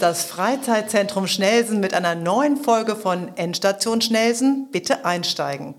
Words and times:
ist 0.00 0.02
das 0.02 0.24
Freizeitzentrum 0.24 1.26
Schnelsen 1.26 1.78
mit 1.78 1.92
einer 1.92 2.14
neuen 2.14 2.56
Folge 2.56 2.96
von 2.96 3.36
Endstation 3.36 4.00
Schnelsen. 4.00 4.68
Bitte 4.72 5.04
einsteigen. 5.04 5.74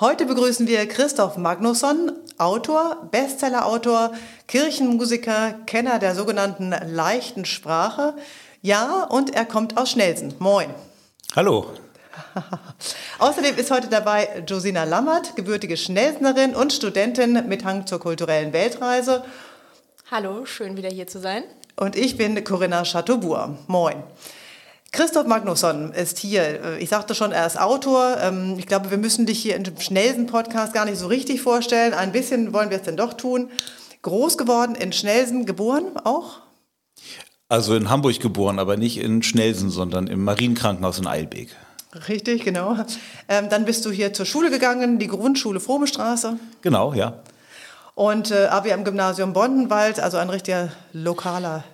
Heute 0.00 0.24
begrüßen 0.24 0.66
wir 0.66 0.88
Christoph 0.88 1.36
Magnusson, 1.36 2.10
Autor, 2.38 3.06
Bestsellerautor, 3.10 4.12
Kirchenmusiker, 4.48 5.56
Kenner 5.66 5.98
der 5.98 6.14
sogenannten 6.14 6.74
leichten 6.86 7.44
Sprache. 7.44 8.14
Ja, 8.62 9.02
und 9.02 9.34
er 9.34 9.44
kommt 9.44 9.76
aus 9.76 9.90
Schnelsen. 9.90 10.32
Moin. 10.38 10.70
Hallo. 11.34 11.66
Außerdem 13.18 13.56
ist 13.58 13.70
heute 13.70 13.88
dabei 13.88 14.42
Josina 14.48 14.84
Lammert, 14.84 15.36
gebürtige 15.36 15.76
Schnelsenerin 15.76 16.54
und 16.54 16.72
Studentin 16.72 17.46
mit 17.46 17.62
Hang 17.66 17.86
zur 17.86 18.00
kulturellen 18.00 18.54
Weltreise. 18.54 19.22
Hallo, 20.10 20.46
schön 20.46 20.78
wieder 20.78 20.88
hier 20.88 21.08
zu 21.08 21.18
sein. 21.18 21.44
Und 21.78 21.94
ich 21.94 22.16
bin 22.16 22.42
Corinna 22.42 22.84
Chateaubourg. 22.84 23.50
Moin. 23.66 24.02
Christoph 24.92 25.26
Magnusson 25.26 25.92
ist 25.92 26.16
hier. 26.16 26.78
Ich 26.78 26.88
sagte 26.88 27.14
schon, 27.14 27.32
er 27.32 27.46
ist 27.46 27.60
Autor. 27.60 28.16
Ähm, 28.18 28.54
ich 28.58 28.66
glaube, 28.66 28.90
wir 28.90 28.96
müssen 28.96 29.26
dich 29.26 29.40
hier 29.40 29.56
in 29.56 29.64
dem 29.64 29.78
schnellsten 29.78 30.26
Podcast 30.26 30.72
gar 30.72 30.86
nicht 30.86 30.96
so 30.96 31.06
richtig 31.06 31.42
vorstellen. 31.42 31.92
Ein 31.92 32.12
bisschen 32.12 32.54
wollen 32.54 32.70
wir 32.70 32.78
es 32.78 32.84
denn 32.84 32.96
doch 32.96 33.12
tun. 33.12 33.50
Groß 34.00 34.38
geworden 34.38 34.74
in 34.74 34.92
Schnelsen, 34.92 35.44
geboren 35.44 35.84
auch? 36.04 36.38
Also 37.50 37.76
in 37.76 37.90
Hamburg 37.90 38.20
geboren, 38.20 38.58
aber 38.58 38.78
nicht 38.78 38.98
in 38.98 39.22
Schnelsen, 39.22 39.68
sondern 39.68 40.06
im 40.06 40.24
Marienkrankenhaus 40.24 40.98
in 40.98 41.06
Eilbek. 41.06 41.54
Richtig, 42.08 42.44
genau. 42.44 42.76
Ähm, 43.28 43.48
dann 43.50 43.66
bist 43.66 43.84
du 43.84 43.90
hier 43.90 44.14
zur 44.14 44.24
Schule 44.24 44.50
gegangen, 44.50 44.98
die 44.98 45.08
Grundschule 45.08 45.60
Frohmestraße. 45.60 46.38
Genau, 46.62 46.94
ja. 46.94 47.22
Und 47.96 48.30
äh, 48.30 48.48
Abi 48.48 48.72
am 48.72 48.84
Gymnasium 48.84 49.32
Bondenwald, 49.32 50.00
also 50.00 50.18
ein 50.18 50.28
richtiger 50.28 50.70
lokaler 50.92 51.64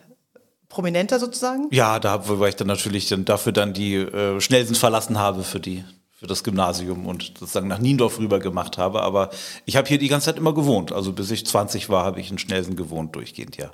Prominenter 0.68 1.18
sozusagen? 1.18 1.66
Ja, 1.72 1.98
da 1.98 2.28
war 2.28 2.48
ich 2.48 2.54
dann 2.54 2.68
natürlich 2.68 3.08
dann 3.08 3.24
dafür 3.24 3.50
dann 3.50 3.72
die 3.72 3.96
äh, 3.96 4.40
Schnellsen 4.40 4.76
verlassen 4.76 5.18
habe 5.18 5.42
für 5.42 5.58
die 5.58 5.84
für 6.12 6.28
das 6.28 6.44
Gymnasium 6.44 7.06
und 7.06 7.32
sozusagen 7.36 7.66
nach 7.66 7.80
Niendorf 7.80 8.20
rüber 8.20 8.38
gemacht 8.38 8.78
habe. 8.78 9.02
Aber 9.02 9.30
ich 9.64 9.74
habe 9.76 9.88
hier 9.88 9.98
die 9.98 10.06
ganze 10.06 10.26
Zeit 10.26 10.36
immer 10.36 10.54
gewohnt. 10.54 10.92
Also 10.92 11.12
bis 11.12 11.32
ich 11.32 11.44
20 11.44 11.88
war, 11.88 12.04
habe 12.04 12.20
ich 12.20 12.30
in 12.30 12.38
Schnellsen 12.38 12.76
gewohnt, 12.76 13.16
durchgehend, 13.16 13.56
ja. 13.56 13.72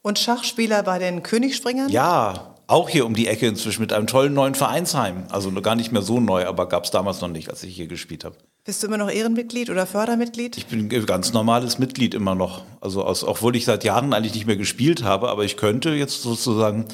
Und 0.00 0.18
Schachspieler 0.18 0.82
bei 0.82 0.98
den 0.98 1.22
Königsspringern? 1.22 1.90
Ja, 1.90 2.54
auch 2.70 2.88
hier 2.88 3.04
um 3.04 3.14
die 3.14 3.26
Ecke 3.26 3.46
inzwischen 3.46 3.82
mit 3.82 3.92
einem 3.92 4.06
tollen 4.06 4.32
neuen 4.32 4.54
Vereinsheim. 4.54 5.24
Also 5.28 5.50
gar 5.60 5.74
nicht 5.74 5.90
mehr 5.90 6.02
so 6.02 6.20
neu, 6.20 6.46
aber 6.46 6.68
gab 6.68 6.84
es 6.84 6.90
damals 6.90 7.20
noch 7.20 7.28
nicht, 7.28 7.50
als 7.50 7.62
ich 7.64 7.74
hier 7.74 7.88
gespielt 7.88 8.24
habe. 8.24 8.36
Bist 8.64 8.82
du 8.82 8.86
immer 8.86 8.96
noch 8.96 9.10
Ehrenmitglied 9.10 9.70
oder 9.70 9.86
Fördermitglied? 9.86 10.56
Ich 10.56 10.66
bin 10.66 10.78
ein 10.78 11.06
ganz 11.06 11.32
normales 11.32 11.78
Mitglied 11.78 12.14
immer 12.14 12.34
noch. 12.34 12.62
Also 12.80 13.04
aus, 13.04 13.24
obwohl 13.24 13.56
ich 13.56 13.64
seit 13.64 13.82
Jahren 13.82 14.12
eigentlich 14.12 14.34
nicht 14.34 14.46
mehr 14.46 14.56
gespielt 14.56 15.02
habe, 15.02 15.30
aber 15.30 15.44
ich 15.44 15.56
könnte 15.56 15.90
jetzt 15.90 16.22
sozusagen 16.22 16.84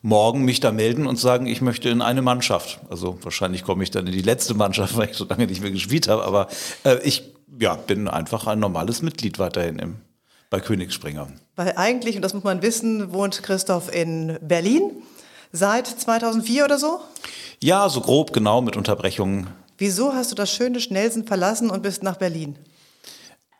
morgen 0.00 0.44
mich 0.44 0.60
da 0.60 0.70
melden 0.70 1.06
und 1.08 1.18
sagen, 1.18 1.46
ich 1.46 1.60
möchte 1.60 1.88
in 1.88 2.02
eine 2.02 2.22
Mannschaft. 2.22 2.78
Also 2.88 3.18
wahrscheinlich 3.22 3.64
komme 3.64 3.82
ich 3.82 3.90
dann 3.90 4.06
in 4.06 4.12
die 4.12 4.22
letzte 4.22 4.54
Mannschaft, 4.54 4.96
weil 4.98 5.10
ich 5.10 5.16
so 5.16 5.24
lange 5.24 5.46
nicht 5.46 5.60
mehr 5.60 5.72
gespielt 5.72 6.06
habe. 6.06 6.22
Aber 6.22 6.46
äh, 6.84 6.98
ich 7.02 7.24
ja, 7.58 7.74
bin 7.74 8.06
einfach 8.06 8.46
ein 8.46 8.60
normales 8.60 9.02
Mitglied 9.02 9.40
weiterhin 9.40 9.80
im, 9.80 9.96
bei 10.50 10.60
Königsspringer. 10.60 11.28
Weil 11.56 11.72
eigentlich, 11.76 12.14
und 12.14 12.22
das 12.22 12.34
muss 12.34 12.44
man 12.44 12.62
wissen, 12.62 13.12
wohnt 13.12 13.42
Christoph 13.42 13.92
in 13.92 14.38
Berlin 14.40 14.92
seit 15.56 15.86
2004 15.86 16.64
oder 16.64 16.78
so? 16.78 17.00
Ja, 17.62 17.88
so 17.88 18.00
grob, 18.00 18.32
genau, 18.32 18.60
mit 18.60 18.76
Unterbrechungen. 18.76 19.48
Wieso 19.78 20.14
hast 20.14 20.30
du 20.30 20.34
das 20.34 20.52
schöne 20.52 20.80
Schnellsen 20.80 21.26
verlassen 21.26 21.70
und 21.70 21.82
bist 21.82 22.02
nach 22.02 22.16
Berlin? 22.16 22.56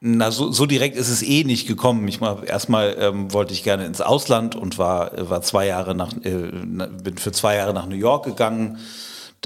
Na, 0.00 0.30
so, 0.30 0.52
so 0.52 0.66
direkt 0.66 0.96
ist 0.96 1.08
es 1.08 1.22
eh 1.22 1.44
nicht 1.44 1.66
gekommen. 1.66 2.06
Ich 2.06 2.20
mal, 2.20 2.44
erstmal 2.46 2.96
ähm, 2.98 3.32
wollte 3.32 3.54
ich 3.54 3.64
gerne 3.64 3.86
ins 3.86 4.00
Ausland 4.00 4.54
und 4.54 4.78
war, 4.78 5.10
war 5.30 5.40
zwei 5.40 5.66
Jahre 5.66 5.94
nach, 5.94 6.12
äh, 6.22 6.50
bin 7.02 7.16
für 7.16 7.32
zwei 7.32 7.56
Jahre 7.56 7.72
nach 7.72 7.86
New 7.86 7.96
York 7.96 8.24
gegangen. 8.24 8.78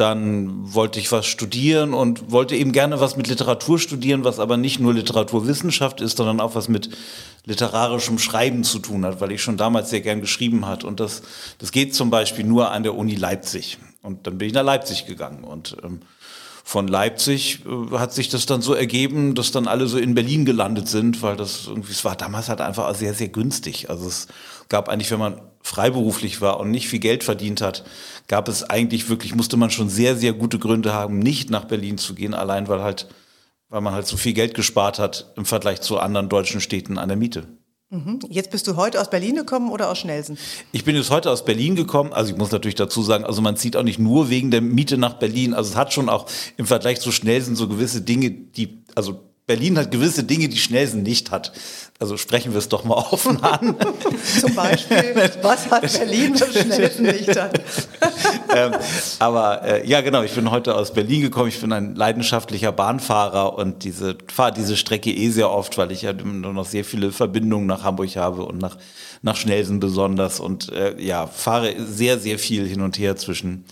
Dann 0.00 0.72
wollte 0.72 0.98
ich 0.98 1.12
was 1.12 1.26
studieren 1.26 1.92
und 1.92 2.30
wollte 2.30 2.56
eben 2.56 2.72
gerne 2.72 3.00
was 3.00 3.18
mit 3.18 3.28
Literatur 3.28 3.78
studieren, 3.78 4.24
was 4.24 4.38
aber 4.38 4.56
nicht 4.56 4.80
nur 4.80 4.94
Literaturwissenschaft 4.94 6.00
ist, 6.00 6.16
sondern 6.16 6.40
auch 6.40 6.54
was 6.54 6.68
mit 6.68 6.88
literarischem 7.44 8.18
Schreiben 8.18 8.64
zu 8.64 8.78
tun 8.78 9.04
hat, 9.04 9.20
weil 9.20 9.30
ich 9.30 9.42
schon 9.42 9.58
damals 9.58 9.90
sehr 9.90 10.00
gern 10.00 10.22
geschrieben 10.22 10.66
hat. 10.66 10.84
Und 10.84 11.00
das, 11.00 11.20
das 11.58 11.70
geht 11.70 11.94
zum 11.94 12.08
Beispiel 12.08 12.46
nur 12.46 12.70
an 12.70 12.82
der 12.82 12.94
Uni 12.94 13.14
Leipzig. 13.14 13.76
Und 14.00 14.26
dann 14.26 14.38
bin 14.38 14.48
ich 14.48 14.54
nach 14.54 14.64
Leipzig 14.64 15.04
gegangen 15.04 15.44
und 15.44 15.76
ähm, 15.84 16.00
von 16.64 16.88
Leipzig 16.88 17.60
äh, 17.66 17.98
hat 17.98 18.14
sich 18.14 18.30
das 18.30 18.46
dann 18.46 18.62
so 18.62 18.72
ergeben, 18.72 19.34
dass 19.34 19.50
dann 19.50 19.66
alle 19.66 19.86
so 19.86 19.98
in 19.98 20.14
Berlin 20.14 20.46
gelandet 20.46 20.88
sind, 20.88 21.20
weil 21.20 21.36
das 21.36 21.66
irgendwie, 21.66 21.92
es 21.92 22.06
war 22.06 22.16
damals 22.16 22.48
halt 22.48 22.62
einfach 22.62 22.94
sehr, 22.94 23.12
sehr 23.12 23.28
günstig. 23.28 23.90
Also 23.90 24.06
es 24.08 24.28
gab 24.70 24.88
eigentlich, 24.88 25.10
wenn 25.10 25.18
man 25.18 25.42
freiberuflich 25.62 26.40
war 26.40 26.58
und 26.60 26.70
nicht 26.70 26.88
viel 26.88 26.98
Geld 26.98 27.24
verdient 27.24 27.60
hat, 27.60 27.84
gab 28.28 28.48
es 28.48 28.64
eigentlich 28.68 29.08
wirklich, 29.08 29.34
musste 29.34 29.56
man 29.56 29.70
schon 29.70 29.88
sehr, 29.88 30.16
sehr 30.16 30.32
gute 30.32 30.58
Gründe 30.58 30.92
haben, 30.92 31.18
nicht 31.18 31.50
nach 31.50 31.64
Berlin 31.64 31.98
zu 31.98 32.14
gehen, 32.14 32.34
allein 32.34 32.68
weil 32.68 32.82
halt, 32.82 33.08
weil 33.68 33.80
man 33.80 33.92
halt 33.92 34.06
so 34.06 34.16
viel 34.16 34.32
Geld 34.32 34.54
gespart 34.54 34.98
hat 34.98 35.32
im 35.36 35.44
Vergleich 35.44 35.80
zu 35.80 35.98
anderen 35.98 36.28
deutschen 36.28 36.60
Städten 36.60 36.98
an 36.98 37.08
der 37.08 37.16
Miete. 37.16 37.46
Mhm. 37.90 38.20
Jetzt 38.28 38.52
bist 38.52 38.68
du 38.68 38.76
heute 38.76 39.00
aus 39.00 39.10
Berlin 39.10 39.34
gekommen 39.34 39.70
oder 39.70 39.90
aus 39.90 39.98
Schnelsen? 39.98 40.38
Ich 40.70 40.84
bin 40.84 40.94
jetzt 40.94 41.10
heute 41.10 41.28
aus 41.28 41.44
Berlin 41.44 41.74
gekommen. 41.74 42.12
Also 42.12 42.30
ich 42.32 42.38
muss 42.38 42.52
natürlich 42.52 42.76
dazu 42.76 43.02
sagen, 43.02 43.24
also 43.24 43.42
man 43.42 43.56
zieht 43.56 43.76
auch 43.76 43.82
nicht 43.82 43.98
nur 43.98 44.30
wegen 44.30 44.52
der 44.52 44.60
Miete 44.60 44.96
nach 44.96 45.14
Berlin. 45.14 45.54
Also 45.54 45.70
es 45.70 45.76
hat 45.76 45.92
schon 45.92 46.08
auch 46.08 46.26
im 46.56 46.66
Vergleich 46.66 47.00
zu 47.00 47.10
Schnelsen 47.10 47.56
so 47.56 47.66
gewisse 47.66 48.02
Dinge, 48.02 48.30
die, 48.30 48.84
also 48.94 49.29
Berlin 49.50 49.76
hat 49.78 49.90
gewisse 49.90 50.22
Dinge, 50.22 50.48
die 50.48 50.58
Schnelsen 50.58 51.02
nicht 51.02 51.32
hat. 51.32 51.50
Also 51.98 52.16
sprechen 52.16 52.52
wir 52.52 52.58
es 52.58 52.68
doch 52.68 52.84
mal 52.84 52.94
offen 53.10 53.42
an. 53.42 53.74
Zum 54.40 54.54
Beispiel, 54.54 55.12
was 55.42 55.68
hat 55.68 55.92
Berlin, 55.92 56.38
was 56.38 56.52
Schnelsen 56.52 57.06
nicht 57.06 57.36
hat? 57.36 57.60
ähm, 58.56 58.74
aber 59.18 59.64
äh, 59.64 59.88
ja, 59.88 60.02
genau, 60.02 60.22
ich 60.22 60.36
bin 60.36 60.52
heute 60.52 60.76
aus 60.76 60.94
Berlin 60.94 61.22
gekommen. 61.22 61.48
Ich 61.48 61.60
bin 61.60 61.72
ein 61.72 61.96
leidenschaftlicher 61.96 62.70
Bahnfahrer 62.70 63.58
und 63.58 63.82
diese 63.82 64.16
fahre 64.28 64.52
diese 64.52 64.76
Strecke 64.76 65.10
eh 65.10 65.30
sehr 65.30 65.50
oft, 65.50 65.76
weil 65.78 65.90
ich 65.90 66.02
ja 66.02 66.12
nur 66.12 66.52
noch 66.52 66.66
sehr 66.66 66.84
viele 66.84 67.10
Verbindungen 67.10 67.66
nach 67.66 67.82
Hamburg 67.82 68.14
habe 68.14 68.44
und 68.44 68.58
nach, 68.58 68.78
nach 69.22 69.34
Schnelsen 69.34 69.80
besonders. 69.80 70.38
Und 70.38 70.70
äh, 70.70 70.94
ja, 71.02 71.26
fahre 71.26 71.74
sehr, 71.84 72.20
sehr 72.20 72.38
viel 72.38 72.68
hin 72.68 72.82
und 72.82 73.00
her 73.00 73.16
zwischen, 73.16 73.64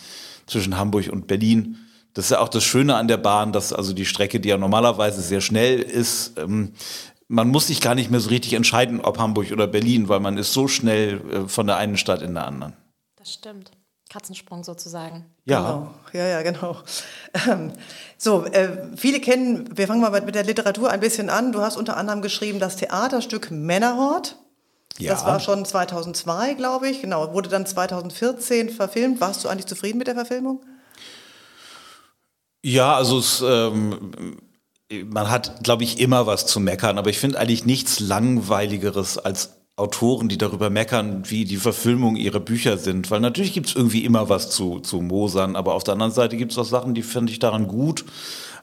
zwischen 0.49 0.77
Hamburg 0.77 1.09
und 1.12 1.28
Berlin. 1.28 1.78
Das 2.19 2.25
ist 2.25 2.31
ja 2.31 2.41
auch 2.41 2.49
das 2.49 2.65
Schöne 2.65 2.97
an 2.97 3.06
der 3.06 3.17
Bahn, 3.17 3.53
dass 3.53 3.73
also 3.73 3.93
die 3.93 4.05
Strecke, 4.05 4.41
die 4.41 4.49
ja 4.49 4.56
normalerweise 4.56 5.23
sehr 5.23 5.41
schnell 5.41 5.79
ist, 5.81 6.37
ähm, 6.37 6.73
man 7.29 7.47
muss 7.47 7.69
sich 7.69 7.81
gar 7.81 7.95
nicht 7.95 8.11
mehr 8.11 8.19
so 8.19 8.31
richtig 8.31 8.55
entscheiden, 8.55 9.01
ob 9.03 9.21
Hamburg 9.21 9.53
oder 9.53 9.69
Berlin, 9.69 10.09
weil 10.09 10.19
man 10.19 10.37
ist 10.37 10.53
so 10.53 10.67
schnell 10.67 11.21
äh, 11.31 11.49
von 11.49 11.69
der 11.69 11.77
einen 11.77 11.97
Stadt 11.97 12.21
in 12.23 12.34
der 12.34 12.45
anderen. 12.45 12.77
Das 13.15 13.34
stimmt. 13.34 13.71
Katzensprung 14.11 14.65
sozusagen. 14.65 15.27
Ja. 15.45 15.61
Genau. 15.61 15.95
Ja, 16.12 16.27
ja, 16.27 16.43
genau. 16.43 16.78
Ähm, 17.49 17.73
so, 18.17 18.47
äh, 18.47 18.97
viele 18.97 19.21
kennen, 19.21 19.71
wir 19.77 19.87
fangen 19.87 20.01
mal 20.01 20.11
mit 20.21 20.34
der 20.34 20.43
Literatur 20.43 20.91
ein 20.91 20.99
bisschen 20.99 21.31
an. 21.31 21.53
Du 21.53 21.61
hast 21.61 21.77
unter 21.77 21.97
anderem 21.97 22.21
geschrieben 22.21 22.59
das 22.59 22.75
Theaterstück 22.75 23.53
Männerhort. 23.53 24.34
Ja. 24.99 25.12
Das 25.12 25.25
war 25.25 25.39
schon 25.39 25.65
2002, 25.65 26.55
glaube 26.55 26.89
ich. 26.89 27.01
Genau, 27.01 27.33
wurde 27.33 27.49
dann 27.49 27.65
2014 27.65 28.71
verfilmt. 28.71 29.21
Warst 29.21 29.45
du 29.45 29.49
eigentlich 29.49 29.67
zufrieden 29.67 29.99
mit 29.99 30.09
der 30.09 30.17
Verfilmung? 30.17 30.62
Ja, 32.65 32.97
also 32.97 33.19
es, 33.19 33.43
ähm, 33.47 34.13
man 35.07 35.31
hat, 35.31 35.63
glaube 35.63 35.85
ich, 35.85 36.01
immer 36.01 36.27
was 36.27 36.47
zu 36.47 36.61
meckern, 36.61 36.99
aber 36.99 37.11
ich 37.11 37.19
finde 37.19 37.39
eigentlich 37.39 37.65
nichts 37.65 38.01
Langweiligeres 38.01 39.19
als 39.19 39.59
Autoren, 39.77 40.29
die 40.29 40.39
darüber 40.39 40.71
meckern, 40.71 41.23
wie 41.31 41.45
die 41.45 41.57
Verfilmung 41.57 42.17
ihrer 42.17 42.41
Bücher 42.41 42.79
sind. 42.79 43.11
Weil 43.11 43.21
natürlich 43.21 43.53
gibt 43.53 43.69
es 43.69 43.77
irgendwie 43.77 44.05
immer 44.05 44.29
was 44.29 44.51
zu, 44.51 44.81
zu 44.81 45.01
Mosern, 45.01 45.55
aber 45.55 45.75
auf 45.75 45.85
der 45.85 45.93
anderen 45.95 46.13
Seite 46.13 46.37
gibt 46.37 46.53
es 46.53 46.59
auch 46.59 46.65
Sachen, 46.65 46.95
die 46.95 47.03
finde 47.03 47.33
ich 47.33 47.39
daran 47.39 47.69
gut. 47.69 48.05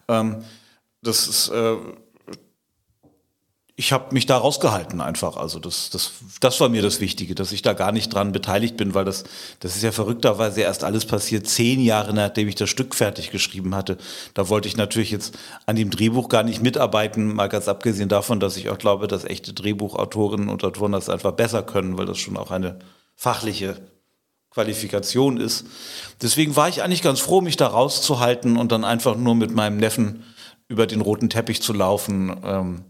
Ähm, 0.09 0.43
das 1.01 1.27
ist, 1.27 1.49
äh, 1.49 1.77
ich 3.77 3.91
habe 3.91 4.13
mich 4.13 4.25
da 4.25 4.37
rausgehalten 4.37 5.01
einfach. 5.01 5.35
Also 5.35 5.59
das, 5.59 5.89
das, 5.89 6.13
das 6.39 6.61
war 6.61 6.69
mir 6.69 6.81
das 6.81 7.01
Wichtige, 7.01 7.35
dass 7.35 7.51
ich 7.51 7.61
da 7.61 7.73
gar 7.73 7.91
nicht 7.91 8.13
dran 8.13 8.31
beteiligt 8.31 8.77
bin, 8.77 8.93
weil 8.93 9.03
das, 9.03 9.25
das 9.59 9.75
ist 9.75 9.83
ja 9.83 9.91
verrückterweise 9.91 10.61
erst 10.61 10.85
alles 10.85 11.05
passiert, 11.05 11.45
zehn 11.47 11.81
Jahre 11.81 12.13
nachdem 12.13 12.47
ich 12.47 12.55
das 12.55 12.69
Stück 12.69 12.95
fertig 12.95 13.31
geschrieben 13.31 13.75
hatte. 13.75 13.97
Da 14.33 14.47
wollte 14.47 14.69
ich 14.69 14.77
natürlich 14.77 15.11
jetzt 15.11 15.37
an 15.65 15.75
dem 15.75 15.89
Drehbuch 15.89 16.29
gar 16.29 16.43
nicht 16.43 16.61
mitarbeiten, 16.61 17.33
mal 17.33 17.49
ganz 17.49 17.67
abgesehen 17.67 18.07
davon, 18.07 18.39
dass 18.39 18.55
ich 18.55 18.69
auch 18.69 18.77
glaube, 18.77 19.07
dass 19.07 19.25
echte 19.25 19.51
Drehbuchautorinnen 19.51 20.47
und 20.47 20.63
Autoren 20.63 20.93
das 20.93 21.09
einfach 21.09 21.33
besser 21.33 21.61
können, 21.61 21.97
weil 21.97 22.05
das 22.05 22.17
schon 22.17 22.37
auch 22.37 22.51
eine 22.51 22.79
fachliche 23.17 23.75
Qualifikation 24.51 25.35
ist. 25.35 25.65
Deswegen 26.21 26.55
war 26.55 26.69
ich 26.69 26.81
eigentlich 26.81 27.01
ganz 27.01 27.19
froh, 27.19 27.41
mich 27.41 27.57
da 27.57 27.67
rauszuhalten 27.67 28.55
und 28.55 28.71
dann 28.71 28.85
einfach 28.85 29.17
nur 29.17 29.35
mit 29.35 29.53
meinem 29.53 29.75
Neffen 29.75 30.23
über 30.69 30.87
den 30.87 31.01
roten 31.01 31.29
Teppich 31.29 31.61
zu 31.61 31.73
laufen. 31.73 32.37
Ähm, 32.41 32.85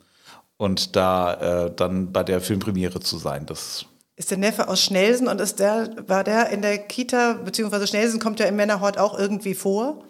und 0.58 0.96
da 0.96 1.66
äh, 1.66 1.72
dann 1.76 2.12
bei 2.12 2.24
der 2.24 2.42
Filmpremiere 2.42 3.00
zu 3.00 3.18
sein. 3.18 3.46
Das 3.46 3.86
ist 4.16 4.32
der 4.32 4.38
Neffe 4.38 4.70
aus 4.70 4.82
Schnelsen 4.82 5.28
und 5.28 5.42
ist 5.42 5.60
der, 5.60 5.90
war 6.08 6.24
der 6.24 6.50
in 6.50 6.62
der 6.62 6.78
Kita, 6.78 7.34
beziehungsweise 7.44 7.86
Schnelsen 7.86 8.20
kommt 8.20 8.40
ja 8.40 8.46
im 8.46 8.56
Männerhort 8.56 8.98
auch 8.98 9.18
irgendwie 9.18 9.56
vor? 9.56 10.04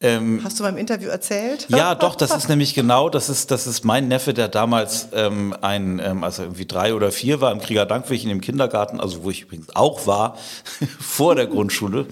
Ähm, 0.00 0.40
Hast 0.44 0.60
du 0.60 0.62
beim 0.62 0.76
Interview 0.76 1.08
erzählt? 1.08 1.66
Ja, 1.68 1.96
doch, 1.96 2.14
das 2.14 2.30
ist 2.36 2.48
nämlich 2.48 2.74
genau, 2.74 3.08
das 3.08 3.28
ist, 3.28 3.50
das 3.50 3.66
ist 3.66 3.84
mein 3.84 4.06
Neffe, 4.06 4.32
der 4.32 4.46
damals 4.46 5.08
ähm, 5.12 5.56
ein, 5.60 5.98
ähm, 5.98 6.22
also 6.22 6.42
irgendwie 6.42 6.66
drei 6.66 6.94
oder 6.94 7.10
vier 7.10 7.40
war 7.40 7.50
im 7.50 7.58
Krieger 7.58 7.84
Dankweg 7.84 8.22
in 8.22 8.28
dem 8.28 8.40
Kindergarten, 8.40 9.00
also 9.00 9.24
wo 9.24 9.30
ich 9.30 9.42
übrigens 9.42 9.74
auch 9.74 10.06
war, 10.06 10.36
vor 11.00 11.34
der 11.34 11.48
Grundschule. 11.48 12.06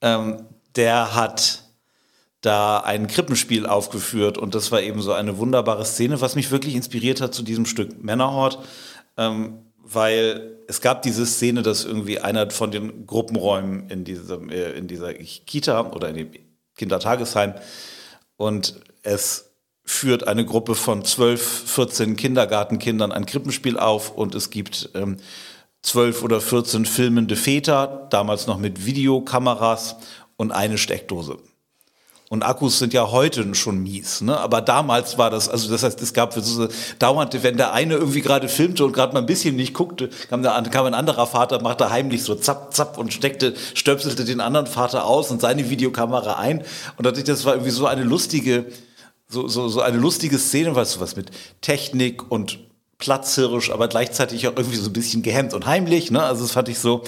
Ähm, 0.00 0.44
der 0.74 1.14
hat 1.14 1.63
da 2.44 2.78
ein 2.80 3.06
Krippenspiel 3.06 3.66
aufgeführt 3.66 4.36
und 4.36 4.54
das 4.54 4.70
war 4.70 4.82
eben 4.82 5.00
so 5.00 5.12
eine 5.12 5.38
wunderbare 5.38 5.84
Szene, 5.84 6.20
was 6.20 6.34
mich 6.34 6.50
wirklich 6.50 6.74
inspiriert 6.74 7.22
hat 7.22 7.34
zu 7.34 7.42
diesem 7.42 7.64
Stück 7.64 8.02
Männerhort, 8.02 8.58
ähm, 9.16 9.60
weil 9.78 10.58
es 10.68 10.82
gab 10.82 11.02
diese 11.02 11.24
Szene, 11.24 11.62
dass 11.62 11.84
irgendwie 11.84 12.20
einer 12.20 12.50
von 12.50 12.70
den 12.70 13.06
Gruppenräumen 13.06 13.88
in, 13.88 14.04
diesem, 14.04 14.50
äh, 14.50 14.72
in 14.72 14.88
dieser 14.88 15.14
Kita 15.14 15.92
oder 15.92 16.10
in 16.10 16.16
dem 16.16 16.30
Kindertagesheim. 16.76 17.54
Und 18.36 18.80
es 19.02 19.52
führt 19.84 20.26
eine 20.26 20.44
Gruppe 20.44 20.74
von 20.74 21.04
12, 21.04 21.70
14 21.70 22.16
Kindergartenkindern 22.16 23.12
ein 23.12 23.26
Krippenspiel 23.26 23.78
auf 23.78 24.10
und 24.10 24.34
es 24.34 24.50
gibt 24.50 24.90
ähm, 24.94 25.16
12 25.82 26.22
oder 26.22 26.40
14 26.40 26.84
filmende 26.84 27.36
Väter, 27.36 28.06
damals 28.10 28.46
noch 28.46 28.58
mit 28.58 28.84
Videokameras 28.84 29.96
und 30.36 30.52
eine 30.52 30.78
Steckdose. 30.78 31.38
Und 32.34 32.42
Akkus 32.42 32.80
sind 32.80 32.92
ja 32.92 33.12
heute 33.12 33.54
schon 33.54 33.80
mies, 33.84 34.20
ne? 34.20 34.36
aber 34.36 34.60
damals 34.60 35.16
war 35.18 35.30
das, 35.30 35.48
also 35.48 35.70
das 35.70 35.84
heißt, 35.84 36.02
es 36.02 36.12
gab 36.12 36.32
so 36.34 36.66
dauernd, 36.98 37.40
wenn 37.44 37.56
der 37.56 37.72
eine 37.72 37.94
irgendwie 37.94 38.22
gerade 38.22 38.48
filmte 38.48 38.84
und 38.84 38.92
gerade 38.92 39.12
mal 39.12 39.20
ein 39.20 39.26
bisschen 39.26 39.54
nicht 39.54 39.72
guckte, 39.72 40.10
kam, 40.28 40.42
der, 40.42 40.60
kam 40.64 40.84
ein 40.86 40.94
anderer 40.94 41.28
Vater, 41.28 41.62
machte 41.62 41.90
heimlich 41.90 42.24
so 42.24 42.34
zapp, 42.34 42.74
zapp 42.74 42.98
und 42.98 43.14
steckte, 43.14 43.54
stöpselte 43.74 44.24
den 44.24 44.40
anderen 44.40 44.66
Vater 44.66 45.06
aus 45.06 45.30
und 45.30 45.40
seine 45.40 45.70
Videokamera 45.70 46.34
ein. 46.34 46.64
Und 46.96 47.06
das 47.06 47.44
war 47.44 47.54
irgendwie 47.54 47.70
so 47.70 47.86
eine 47.86 48.02
lustige, 48.02 48.66
so, 49.28 49.46
so, 49.46 49.68
so 49.68 49.80
eine 49.80 49.98
lustige 49.98 50.36
Szene, 50.40 50.74
weißt 50.74 50.96
du, 50.96 51.00
was 51.00 51.14
mit 51.14 51.30
Technik 51.60 52.32
und 52.32 52.58
platzhirsch, 52.98 53.70
aber 53.70 53.86
gleichzeitig 53.86 54.48
auch 54.48 54.56
irgendwie 54.56 54.78
so 54.78 54.90
ein 54.90 54.92
bisschen 54.92 55.22
gehemmt 55.22 55.54
und 55.54 55.66
heimlich. 55.66 56.10
Ne? 56.10 56.20
Also 56.20 56.42
das 56.42 56.50
fand 56.50 56.68
ich 56.68 56.80
so, 56.80 57.04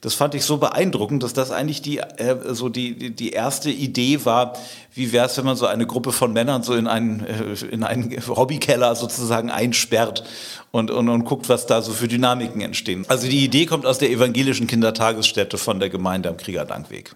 das 0.00 0.14
fand 0.14 0.34
ich 0.34 0.44
so 0.44 0.56
beeindruckend, 0.56 1.22
dass 1.22 1.34
das 1.34 1.50
eigentlich 1.50 1.82
die, 1.82 1.98
äh, 1.98 2.54
so 2.54 2.68
die, 2.68 3.10
die 3.10 3.30
erste 3.30 3.70
Idee 3.70 4.24
war, 4.24 4.54
wie 4.94 5.12
wäre 5.12 5.26
es, 5.26 5.36
wenn 5.36 5.44
man 5.44 5.56
so 5.56 5.66
eine 5.66 5.86
Gruppe 5.86 6.12
von 6.12 6.32
Männern 6.32 6.62
so 6.62 6.74
in 6.74 6.86
einen, 6.86 7.20
äh, 7.26 7.66
in 7.70 7.84
einen 7.84 8.10
Hobbykeller 8.26 8.94
sozusagen 8.94 9.50
einsperrt 9.50 10.24
und, 10.70 10.90
und, 10.90 11.08
und 11.08 11.24
guckt, 11.24 11.48
was 11.48 11.66
da 11.66 11.82
so 11.82 11.92
für 11.92 12.08
Dynamiken 12.08 12.60
entstehen. 12.60 13.04
Also 13.08 13.28
die 13.28 13.44
Idee 13.44 13.66
kommt 13.66 13.84
aus 13.84 13.98
der 13.98 14.10
evangelischen 14.10 14.66
Kindertagesstätte 14.66 15.58
von 15.58 15.80
der 15.80 15.90
Gemeinde 15.90 16.28
am 16.30 16.36
Kriegerdankweg. 16.36 17.14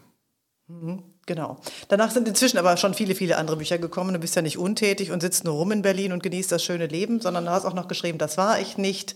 Mhm. 0.69 1.03
Genau. 1.27 1.57
Danach 1.89 2.11
sind 2.11 2.29
inzwischen 2.29 2.59
aber 2.59 2.77
schon 2.77 2.93
viele, 2.93 3.15
viele 3.15 3.39
andere 3.39 3.57
Bücher 3.57 3.79
gekommen. 3.79 4.13
Du 4.13 4.21
bist 4.21 4.37
ja 4.37 4.43
nicht 4.43 4.59
untätig 4.59 5.11
und 5.11 5.23
sitzt 5.23 5.45
nur 5.45 5.55
rum 5.55 5.73
in 5.73 5.81
Berlin 5.81 6.13
und 6.13 6.23
genießt 6.23 6.53
das 6.53 6.63
schöne 6.63 6.87
Leben, 6.87 7.21
sondern 7.21 7.47
du 7.47 7.51
hast 7.51 7.65
auch 7.65 7.73
noch 7.73 7.89
geschrieben, 7.89 8.19
das 8.19 8.37
war 8.37 8.61
ich 8.61 8.77
nicht. 8.77 9.15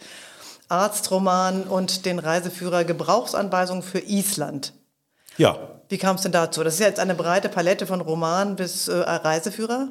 Arztroman 0.68 1.64
und 1.64 2.04
den 2.04 2.18
Reiseführer 2.18 2.84
Gebrauchsanweisungen 2.84 3.82
für 3.82 4.00
Island. 4.00 4.74
Ja. 5.36 5.56
Wie 5.88 5.98
kam 5.98 6.16
es 6.16 6.22
denn 6.22 6.32
dazu? 6.32 6.62
Das 6.62 6.74
ist 6.74 6.80
ja 6.80 6.86
jetzt 6.86 7.00
eine 7.00 7.14
breite 7.14 7.48
Palette 7.48 7.86
von 7.86 8.00
Roman 8.00 8.56
bis 8.56 8.88
äh, 8.88 8.98
Reiseführer. 8.98 9.88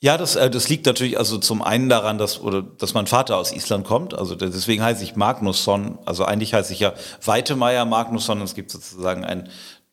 Ja, 0.00 0.16
das, 0.16 0.36
äh, 0.36 0.48
das 0.48 0.68
liegt 0.68 0.86
natürlich 0.86 1.18
also 1.18 1.38
zum 1.38 1.60
einen 1.60 1.88
daran, 1.88 2.18
dass, 2.18 2.40
oder, 2.40 2.62
dass 2.62 2.94
mein 2.94 3.08
Vater 3.08 3.36
aus 3.36 3.52
Island 3.52 3.84
kommt. 3.84 4.14
Also 4.14 4.36
deswegen 4.36 4.82
heiße 4.82 5.02
ich 5.02 5.16
Magnusson. 5.16 5.98
Also 6.06 6.24
eigentlich 6.24 6.54
heiße 6.54 6.72
ich 6.72 6.78
ja 6.78 6.92
Weitemeier 7.24 7.84
Magnusson. 7.84 8.40
Es 8.42 8.54
gibt 8.54 8.70
sozusagen 8.70 9.24
ein 9.24 9.48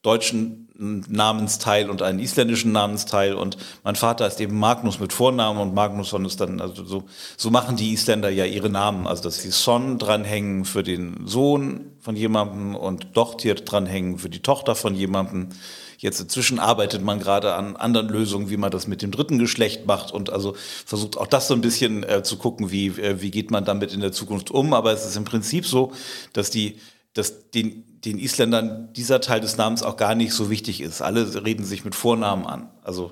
deutschen 0.06 0.66
Namensteil 0.78 1.90
und 1.90 2.02
einen 2.02 2.20
isländischen 2.20 2.74
Namensteil 2.74 3.34
und 3.34 3.58
mein 3.84 3.96
Vater 3.96 4.28
ist 4.28 4.42
eben 4.42 4.60
Magnus 4.60 5.00
mit 5.00 5.14
Vornamen 5.14 5.60
und 5.60 5.74
Magnusson 5.74 6.26
ist 6.26 6.42
dann, 6.42 6.60
also 6.60 6.84
so, 6.84 7.04
so 7.38 7.50
machen 7.50 7.78
die 7.78 7.94
Isländer 7.94 8.30
ja 8.30 8.44
ihre 8.44 8.70
Namen, 8.70 9.08
also 9.08 9.24
dass 9.24 9.42
sie 9.42 9.52
Son 9.52 9.98
dranhängen 9.98 10.66
für 10.66 10.84
den 10.84 11.26
Sohn 11.26 11.94
von 12.02 12.18
jemandem 12.18 12.76
und 12.76 13.16
Dochtir 13.16 13.56
dranhängen 13.56 14.20
für 14.20 14.30
die 14.30 14.42
Tochter 14.42 14.76
von 14.76 14.96
jemandem. 14.96 15.50
Jetzt 15.98 16.20
inzwischen 16.20 16.60
arbeitet 16.60 17.02
man 17.02 17.20
gerade 17.20 17.54
an 17.54 17.78
anderen 17.78 18.10
Lösungen, 18.10 18.50
wie 18.50 18.58
man 18.58 18.70
das 18.70 18.86
mit 18.86 19.02
dem 19.02 19.12
dritten 19.12 19.40
Geschlecht 19.40 19.88
macht 19.88 20.12
und 20.12 20.30
also 20.30 20.56
versucht 20.86 21.18
auch 21.18 21.28
das 21.28 21.48
so 21.48 21.54
ein 21.54 21.62
bisschen 21.62 22.04
äh, 22.04 22.22
zu 22.22 22.36
gucken, 22.36 22.70
wie, 22.70 22.88
äh, 22.88 23.22
wie 23.22 23.32
geht 23.32 23.50
man 23.50 23.64
damit 23.64 23.94
in 23.94 24.02
der 24.02 24.12
Zukunft 24.12 24.52
um. 24.52 24.74
Aber 24.74 24.92
es 24.92 25.06
ist 25.06 25.16
im 25.16 25.24
Prinzip 25.24 25.66
so, 25.66 25.94
dass 26.34 26.50
die, 26.50 26.80
dass 27.14 27.50
den 27.52 27.85
den 28.06 28.20
Isländern 28.20 28.94
dieser 28.94 29.20
Teil 29.20 29.42
des 29.42 29.58
Namens 29.58 29.84
auch 29.84 29.98
gar 29.98 30.16
nicht 30.16 30.34
so 30.34 30.50
wichtig 30.50 30.82
ist. 30.82 31.02
Alle 31.02 31.44
reden 31.44 31.66
sich 31.66 31.84
mit 31.84 31.96
Vornamen 31.96 32.46
an. 32.46 32.70
Also 32.84 33.12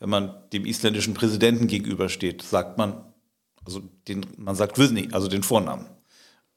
wenn 0.00 0.10
man 0.10 0.34
dem 0.52 0.66
isländischen 0.66 1.14
Präsidenten 1.14 1.66
gegenübersteht, 1.66 2.42
sagt 2.42 2.76
man, 2.76 3.04
also 3.64 3.80
den, 4.06 4.26
man 4.36 4.54
sagt 4.54 4.78
Wisni, 4.78 5.08
also 5.12 5.28
den 5.28 5.42
Vornamen. 5.42 5.86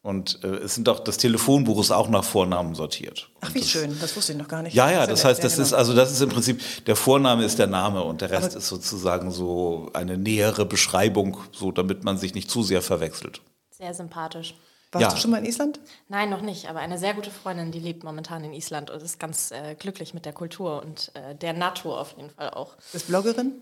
Und 0.02 0.44
äh, 0.44 0.48
es 0.58 0.76
sind 0.76 0.88
auch, 0.88 1.00
das 1.00 1.18
Telefonbuch 1.18 1.80
ist 1.82 1.92
auch 1.92 2.08
nach 2.08 2.24
Vornamen 2.24 2.76
sortiert. 2.76 3.30
Ach, 3.42 3.54
wie 3.54 3.60
das, 3.60 3.70
schön, 3.70 3.98
das 4.00 4.16
wusste 4.16 4.34
ich 4.34 4.38
noch 4.38 4.48
gar 4.48 4.62
nicht. 4.62 4.74
Ja, 4.74 4.90
ja, 4.90 5.06
das 5.06 5.26
heißt, 5.26 5.44
das 5.44 5.58
ist, 5.58 5.74
also 5.74 5.94
das 5.94 6.12
ist 6.12 6.22
im 6.22 6.30
Prinzip, 6.30 6.62
der 6.86 6.96
Vorname 6.96 7.44
ist 7.44 7.60
der 7.60 7.68
Name 7.68 8.04
und 8.04 8.22
der 8.22 8.32
Rest 8.32 8.52
Aber 8.52 8.58
ist 8.58 8.68
sozusagen 8.68 9.32
so 9.32 9.90
eine 9.94 10.18
nähere 10.18 10.66
Beschreibung, 10.66 11.38
so 11.52 11.72
damit 11.72 12.04
man 12.04 12.18
sich 12.18 12.34
nicht 12.36 12.50
zu 12.50 12.64
sehr 12.64 12.82
verwechselt. 12.82 13.42
Sehr 13.70 13.94
sympathisch. 13.94 14.56
Warst 14.92 15.04
ja. 15.04 15.10
du 15.10 15.18
schon 15.18 15.32
mal 15.32 15.40
in 15.40 15.46
Island? 15.46 15.82
Nein, 16.08 16.30
noch 16.30 16.42
nicht. 16.42 16.70
Aber 16.70 16.80
eine 16.80 16.98
sehr 16.98 17.14
gute 17.14 17.30
Freundin, 17.30 17.72
die 17.72 17.80
lebt 17.80 18.06
momentan 18.06 18.44
in 18.46 18.54
Island 18.54 18.90
und 18.90 19.02
ist 19.02 19.20
ganz 19.20 19.52
äh, 19.52 19.76
glücklich 19.76 20.14
mit 20.14 20.26
der 20.26 20.32
Kultur 20.32 20.82
und 20.82 21.12
äh, 21.14 21.36
der 21.36 21.52
Natur 21.52 22.00
auf 22.00 22.14
jeden 22.16 22.30
Fall 22.30 22.52
auch. 22.52 22.76
Ist 22.94 23.08
Bloggerin? 23.08 23.54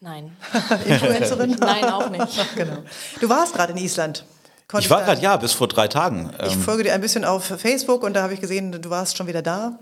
Nein. 0.00 0.34
Influencerin? 0.86 1.50
Nein, 1.60 1.84
auch 1.84 2.08
nicht. 2.08 2.38
genau. 2.56 2.78
Du 3.20 3.28
warst 3.28 3.54
gerade 3.54 3.72
in 3.72 3.78
Island. 3.78 4.24
Konntest 4.68 4.86
ich 4.86 4.90
war 4.90 5.04
gerade, 5.04 5.20
ja, 5.20 5.36
bis 5.36 5.52
vor 5.52 5.68
drei 5.68 5.86
Tagen. 5.86 6.32
Ich 6.46 6.54
ähm, 6.54 6.62
folge 6.62 6.84
dir 6.84 6.94
ein 6.94 7.00
bisschen 7.02 7.26
auf 7.26 7.44
Facebook 7.44 8.02
und 8.02 8.14
da 8.14 8.22
habe 8.22 8.32
ich 8.32 8.40
gesehen, 8.40 8.72
du 8.72 8.88
warst 8.88 9.18
schon 9.18 9.26
wieder 9.26 9.42
da. 9.42 9.78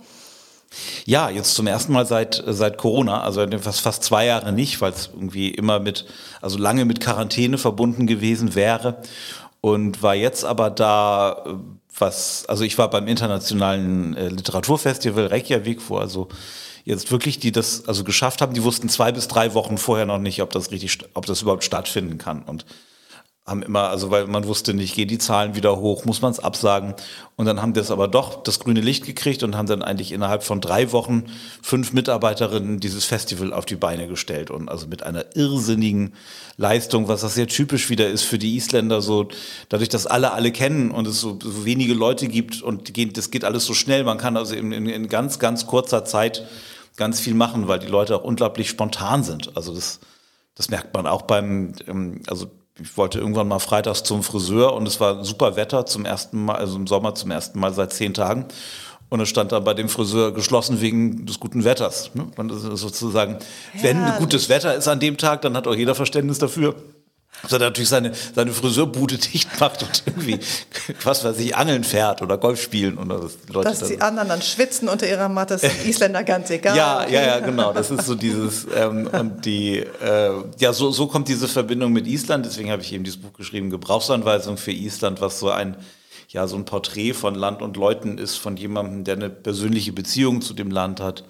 Ja, 1.05 1.31
jetzt 1.31 1.55
zum 1.55 1.67
ersten 1.67 1.93
Mal 1.93 2.07
seit, 2.07 2.43
seit 2.45 2.77
Corona, 2.77 3.23
also 3.23 3.47
fast, 3.61 3.81
fast 3.81 4.03
zwei 4.03 4.27
Jahre 4.27 4.53
nicht, 4.53 4.81
weil 4.81 4.93
es 4.93 5.11
irgendwie 5.15 5.51
immer 5.51 5.79
mit, 5.79 6.07
also 6.43 6.59
lange 6.59 6.85
mit 6.85 7.01
Quarantäne 7.01 7.57
verbunden 7.57 8.07
gewesen 8.07 8.55
wäre 8.55 9.01
und 9.61 10.03
war 10.03 10.15
jetzt 10.15 10.45
aber 10.45 10.71
da, 10.71 11.45
was, 11.97 12.45
also 12.47 12.65
ich 12.65 12.79
war 12.79 12.91
beim 12.91 13.09
internationalen 13.09 14.17
äh, 14.17 14.29
Literaturfestival 14.29 15.27
Reykjavik, 15.27 15.89
wo 15.89 15.99
also 15.99 16.29
jetzt 16.85 17.11
wirklich 17.11 17.39
die 17.39 17.53
das 17.53 17.87
also 17.87 18.05
geschafft 18.05 18.41
haben, 18.41 18.55
die 18.55 18.65
wussten 18.65 18.89
zwei 18.89 19.13
bis 19.13 19.29
drei 19.29 19.55
Wochen 19.55 19.79
vorher 19.79 20.07
noch 20.07 20.19
nicht, 20.19 20.41
ob 20.43 20.51
das 20.51 20.71
richtig, 20.71 20.99
ob 21.15 21.27
das 21.27 21.43
überhaupt 21.43 21.65
stattfinden 21.65 22.19
kann. 22.19 22.43
Und 22.43 22.65
haben 23.49 23.63
immer, 23.63 23.89
also 23.89 24.11
weil 24.11 24.27
man 24.27 24.47
wusste 24.47 24.75
nicht, 24.75 24.95
gehen 24.95 25.09
die 25.09 25.19
Zahlen 25.19 25.57
wieder 25.57 25.79
hoch, 25.79 26.05
muss 26.05 26.21
man 26.21 26.31
es 26.31 26.39
absagen. 26.39 26.95
Und 27.37 27.47
dann 27.47 27.63
haben 27.63 27.73
das 27.73 27.91
aber 27.91 28.09
doch 28.09 28.43
das 28.43 28.59
grüne 28.61 28.81
Licht 28.81 29.07
gekriegt 29.07 29.43
und 29.43 29.57
haben 29.57 29.67
dann 29.67 29.83
eigentlich 29.83 30.13
innerhalb 30.13 30.43
von 30.43 30.61
drei 30.61 30.93
Wochen 30.93 31.25
fünf 31.63 31.93
Mitarbeiterinnen 31.93 32.79
dieses 32.81 33.05
Festival 33.05 33.53
auf 33.53 33.65
die 33.65 33.77
Beine 33.77 34.07
gestellt. 34.07 34.51
Und 34.51 34.69
also 34.69 34.87
mit 34.87 35.03
einer 35.03 35.25
irrsinnigen 35.35 36.15
Leistung, 36.57 37.09
was 37.09 37.23
das 37.23 37.35
sehr 37.35 37.47
typisch 37.47 37.89
wieder 37.91 38.09
ist 38.09 38.25
für 38.25 38.39
die 38.39 38.57
Isländer, 38.57 39.01
so 39.01 39.29
dadurch, 39.69 39.89
dass 39.89 40.07
alle 40.07 40.33
alle 40.33 40.53
kennen 40.53 40.91
und 40.91 41.07
es 41.07 41.21
so, 41.21 41.39
so 41.43 41.65
wenige 41.65 41.95
Leute 41.95 42.29
gibt 42.29 42.61
und 42.61 42.93
das 43.17 43.31
geht 43.31 43.45
alles 43.45 43.65
so 43.65 43.75
schnell. 43.75 44.05
Man 44.05 44.19
kann 44.19 44.37
also 44.37 44.55
in, 44.55 44.73
in, 44.73 44.87
in 44.87 45.09
ganz, 45.09 45.39
ganz 45.39 45.67
kurzer 45.67 46.05
Zeit 46.05 46.47
ganz 46.97 47.21
viel 47.21 47.35
machen, 47.35 47.69
weil 47.69 47.79
die 47.79 47.87
Leute 47.87 48.17
auch 48.17 48.25
unglaublich 48.25 48.69
spontan 48.69 49.23
sind. 49.23 49.57
Also 49.57 49.75
das, 49.75 50.01
das 50.55 50.69
merkt 50.69 50.93
man 50.93 51.07
auch 51.07 51.23
beim, 51.23 51.73
ähm, 51.87 52.21
also 52.27 52.51
ich 52.81 52.97
wollte 52.97 53.19
irgendwann 53.19 53.49
mal 53.49 53.59
freitags 53.59 54.03
zum 54.03 54.23
Friseur 54.23 54.75
und 54.75 54.87
es 54.87 55.01
war 55.01 55.25
super 55.25 55.57
Wetter 55.57 55.87
zum 55.87 56.05
ersten 56.05 56.45
Mal, 56.45 56.57
also 56.57 56.77
im 56.77 56.87
Sommer 56.87 57.15
zum 57.15 57.31
ersten 57.31 57.59
Mal 57.59 57.73
seit 57.75 57.93
zehn 57.93 58.15
Tagen. 58.15 58.47
Und 59.11 59.21
es 59.21 59.29
stand 59.31 59.53
dann 59.53 59.65
bei 59.65 59.73
dem 59.73 59.89
Friseur 59.89 60.33
geschlossen 60.33 60.81
wegen 60.83 61.25
des 61.25 61.41
guten 61.41 61.65
Wetters. 61.65 62.11
Ne? 62.15 62.27
sozusagen, 62.75 63.39
ja. 63.75 63.83
wenn 63.83 64.17
gutes 64.19 64.51
Wetter 64.51 64.75
ist 64.75 64.87
an 64.87 65.01
dem 65.01 65.17
Tag, 65.17 65.41
dann 65.43 65.57
hat 65.57 65.67
auch 65.67 65.75
jeder 65.75 65.95
Verständnis 65.95 66.39
dafür 66.39 66.75
dass 67.43 67.53
er 67.53 67.59
natürlich 67.59 67.89
seine, 67.89 68.13
seine 68.35 68.53
Friseurbude 68.53 69.19
dicht 69.33 69.61
macht 69.61 69.83
und 69.83 70.03
irgendwie, 70.07 70.39
was 71.05 71.25
weiß 71.25 71.39
ich, 71.39 71.57
Angeln 71.57 71.85
fährt 71.85 72.23
oder 72.23 72.39
Golf 72.39 72.63
spielen. 72.63 72.99
Oder 72.99 73.21
das 73.21 73.39
Leute 73.49 73.69
Dass 73.69 73.89
die 73.89 74.01
anderen 74.01 74.29
dann 74.29 74.43
schwitzen 74.43 74.89
unter 74.89 75.09
ihrer 75.09 75.29
Matte, 75.29 75.55
ist 75.55 75.63
den 75.63 75.89
Isländer 75.89 76.25
ganz 76.25 76.51
egal. 76.51 76.77
Ja, 76.77 77.07
ja, 77.09 77.23
ja, 77.23 77.41
genau. 77.41 77.73
Das 77.73 77.91
ist 77.91 78.07
so 78.07 78.15
dieses, 78.15 78.67
ähm, 78.75 79.09
und 79.09 79.45
die, 79.45 79.79
äh, 79.79 80.31
ja, 80.59 80.73
so, 80.73 80.91
so 80.91 81.07
kommt 81.07 81.29
diese 81.29 81.49
Verbindung 81.49 81.93
mit 81.93 82.07
Island. 82.07 82.47
Deswegen 82.47 82.71
habe 82.71 82.83
ich 82.83 82.93
eben 82.93 83.05
dieses 83.05 83.21
Buch 83.21 83.33
geschrieben, 83.33 83.71
Gebrauchsanweisung 83.71 84.57
für 84.57 84.73
Island, 84.73 85.21
was 85.21 85.39
so 85.39 85.51
ein, 85.51 85.77
ja, 86.29 86.47
so 86.47 86.57
ein 86.57 86.65
Porträt 86.65 87.15
von 87.15 87.35
Land 87.35 87.63
und 87.63 87.77
Leuten 87.77 88.19
ist, 88.19 88.37
von 88.37 88.57
jemandem, 88.57 89.05
der 89.05 89.17
eine 89.17 89.31
persönliche 89.31 89.93
Beziehung 89.93 90.43
zu 90.43 90.55
dem 90.55 90.71
Land 90.71 91.01
hat 91.01 91.25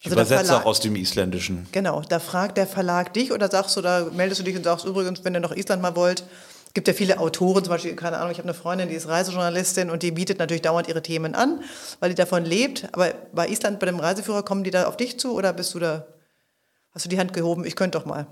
ich 0.00 0.06
also 0.06 0.14
übersetze 0.14 0.44
Verlag, 0.46 0.62
auch 0.62 0.66
aus 0.66 0.80
dem 0.80 0.96
Isländischen. 0.96 1.66
Genau, 1.72 2.02
da 2.08 2.18
fragt 2.18 2.56
der 2.56 2.66
Verlag 2.66 3.12
dich 3.14 3.32
oder 3.32 3.50
sagst 3.50 3.76
du, 3.76 3.82
da 3.82 4.06
meldest 4.12 4.40
du 4.40 4.44
dich 4.44 4.56
und 4.56 4.64
sagst 4.64 4.84
übrigens, 4.84 5.24
wenn 5.24 5.34
ihr 5.34 5.40
noch 5.40 5.54
Island 5.54 5.82
mal 5.82 5.96
wollt, 5.96 6.24
gibt 6.74 6.86
ja 6.86 6.94
viele 6.94 7.18
Autoren, 7.18 7.64
zum 7.64 7.72
Beispiel, 7.72 7.96
keine 7.96 8.18
Ahnung, 8.18 8.30
ich 8.30 8.38
habe 8.38 8.48
eine 8.48 8.54
Freundin, 8.54 8.88
die 8.88 8.94
ist 8.94 9.08
Reisejournalistin 9.08 9.90
und 9.90 10.02
die 10.02 10.12
bietet 10.12 10.38
natürlich 10.38 10.62
dauernd 10.62 10.88
ihre 10.88 11.02
Themen 11.02 11.34
an, 11.34 11.60
weil 11.98 12.10
die 12.10 12.14
davon 12.14 12.44
lebt. 12.44 12.88
Aber 12.92 13.12
bei 13.32 13.48
Island, 13.48 13.80
bei 13.80 13.86
dem 13.86 13.98
Reiseführer, 13.98 14.44
kommen 14.44 14.64
die 14.64 14.70
da 14.70 14.86
auf 14.86 14.96
dich 14.96 15.18
zu 15.18 15.34
oder 15.34 15.52
bist 15.52 15.74
du 15.74 15.78
da 15.78 16.06
Hast 16.98 17.04
du 17.04 17.10
die 17.10 17.18
Hand 17.20 17.32
gehoben? 17.32 17.64
Ich 17.64 17.76
könnte 17.76 17.96
doch 17.96 18.06
mal. 18.06 18.26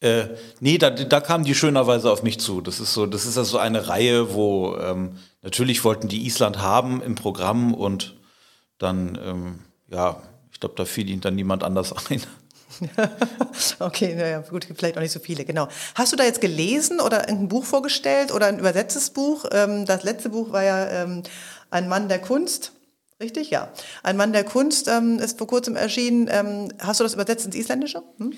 Äh, 0.00 0.28
nee, 0.58 0.78
da, 0.78 0.88
da 0.88 1.20
kamen 1.20 1.44
die 1.44 1.54
schönerweise 1.54 2.10
auf 2.10 2.22
mich 2.22 2.40
zu. 2.40 2.62
Das 2.62 2.80
ist 2.80 2.94
so, 2.94 3.04
das 3.04 3.26
ist 3.26 3.36
also 3.36 3.58
eine 3.58 3.88
Reihe, 3.88 4.32
wo 4.32 4.76
ähm, 4.76 5.18
natürlich 5.42 5.84
wollten 5.84 6.08
die 6.08 6.24
Island 6.24 6.62
haben 6.62 7.02
im 7.02 7.14
Programm 7.14 7.74
und 7.74 8.16
dann, 8.78 9.18
ähm, 9.22 9.58
ja, 9.90 10.22
glaube, 10.64 10.74
da 10.76 10.84
fiel 10.86 11.10
ihnen 11.10 11.20
dann 11.20 11.34
niemand 11.34 11.62
anders 11.62 11.94
ein. 12.08 12.22
okay, 13.78 14.14
naja, 14.16 14.40
gut, 14.40 14.66
vielleicht 14.74 14.96
auch 14.96 15.02
nicht 15.02 15.12
so 15.12 15.20
viele, 15.20 15.44
genau. 15.44 15.68
Hast 15.94 16.12
du 16.12 16.16
da 16.16 16.24
jetzt 16.24 16.40
gelesen 16.40 17.00
oder 17.00 17.28
ein 17.28 17.48
Buch 17.48 17.64
vorgestellt 17.64 18.32
oder 18.32 18.46
ein 18.46 18.58
übersetztes 18.58 19.10
Buch? 19.10 19.44
Ähm, 19.52 19.84
das 19.84 20.02
letzte 20.02 20.30
Buch 20.30 20.50
war 20.52 20.64
ja 20.64 21.02
ähm, 21.02 21.22
Ein 21.70 21.88
Mann 21.88 22.08
der 22.08 22.18
Kunst. 22.18 22.72
Richtig, 23.20 23.50
ja. 23.50 23.70
Ein 24.02 24.16
Mann 24.16 24.32
der 24.32 24.42
Kunst 24.42 24.88
ähm, 24.88 25.20
ist 25.20 25.38
vor 25.38 25.46
kurzem 25.46 25.76
erschienen. 25.76 26.28
Ähm, 26.30 26.72
hast 26.80 26.98
du 26.98 27.04
das 27.04 27.14
übersetzt 27.14 27.46
ins 27.46 27.54
Isländische? 27.54 28.02
Hm? 28.18 28.32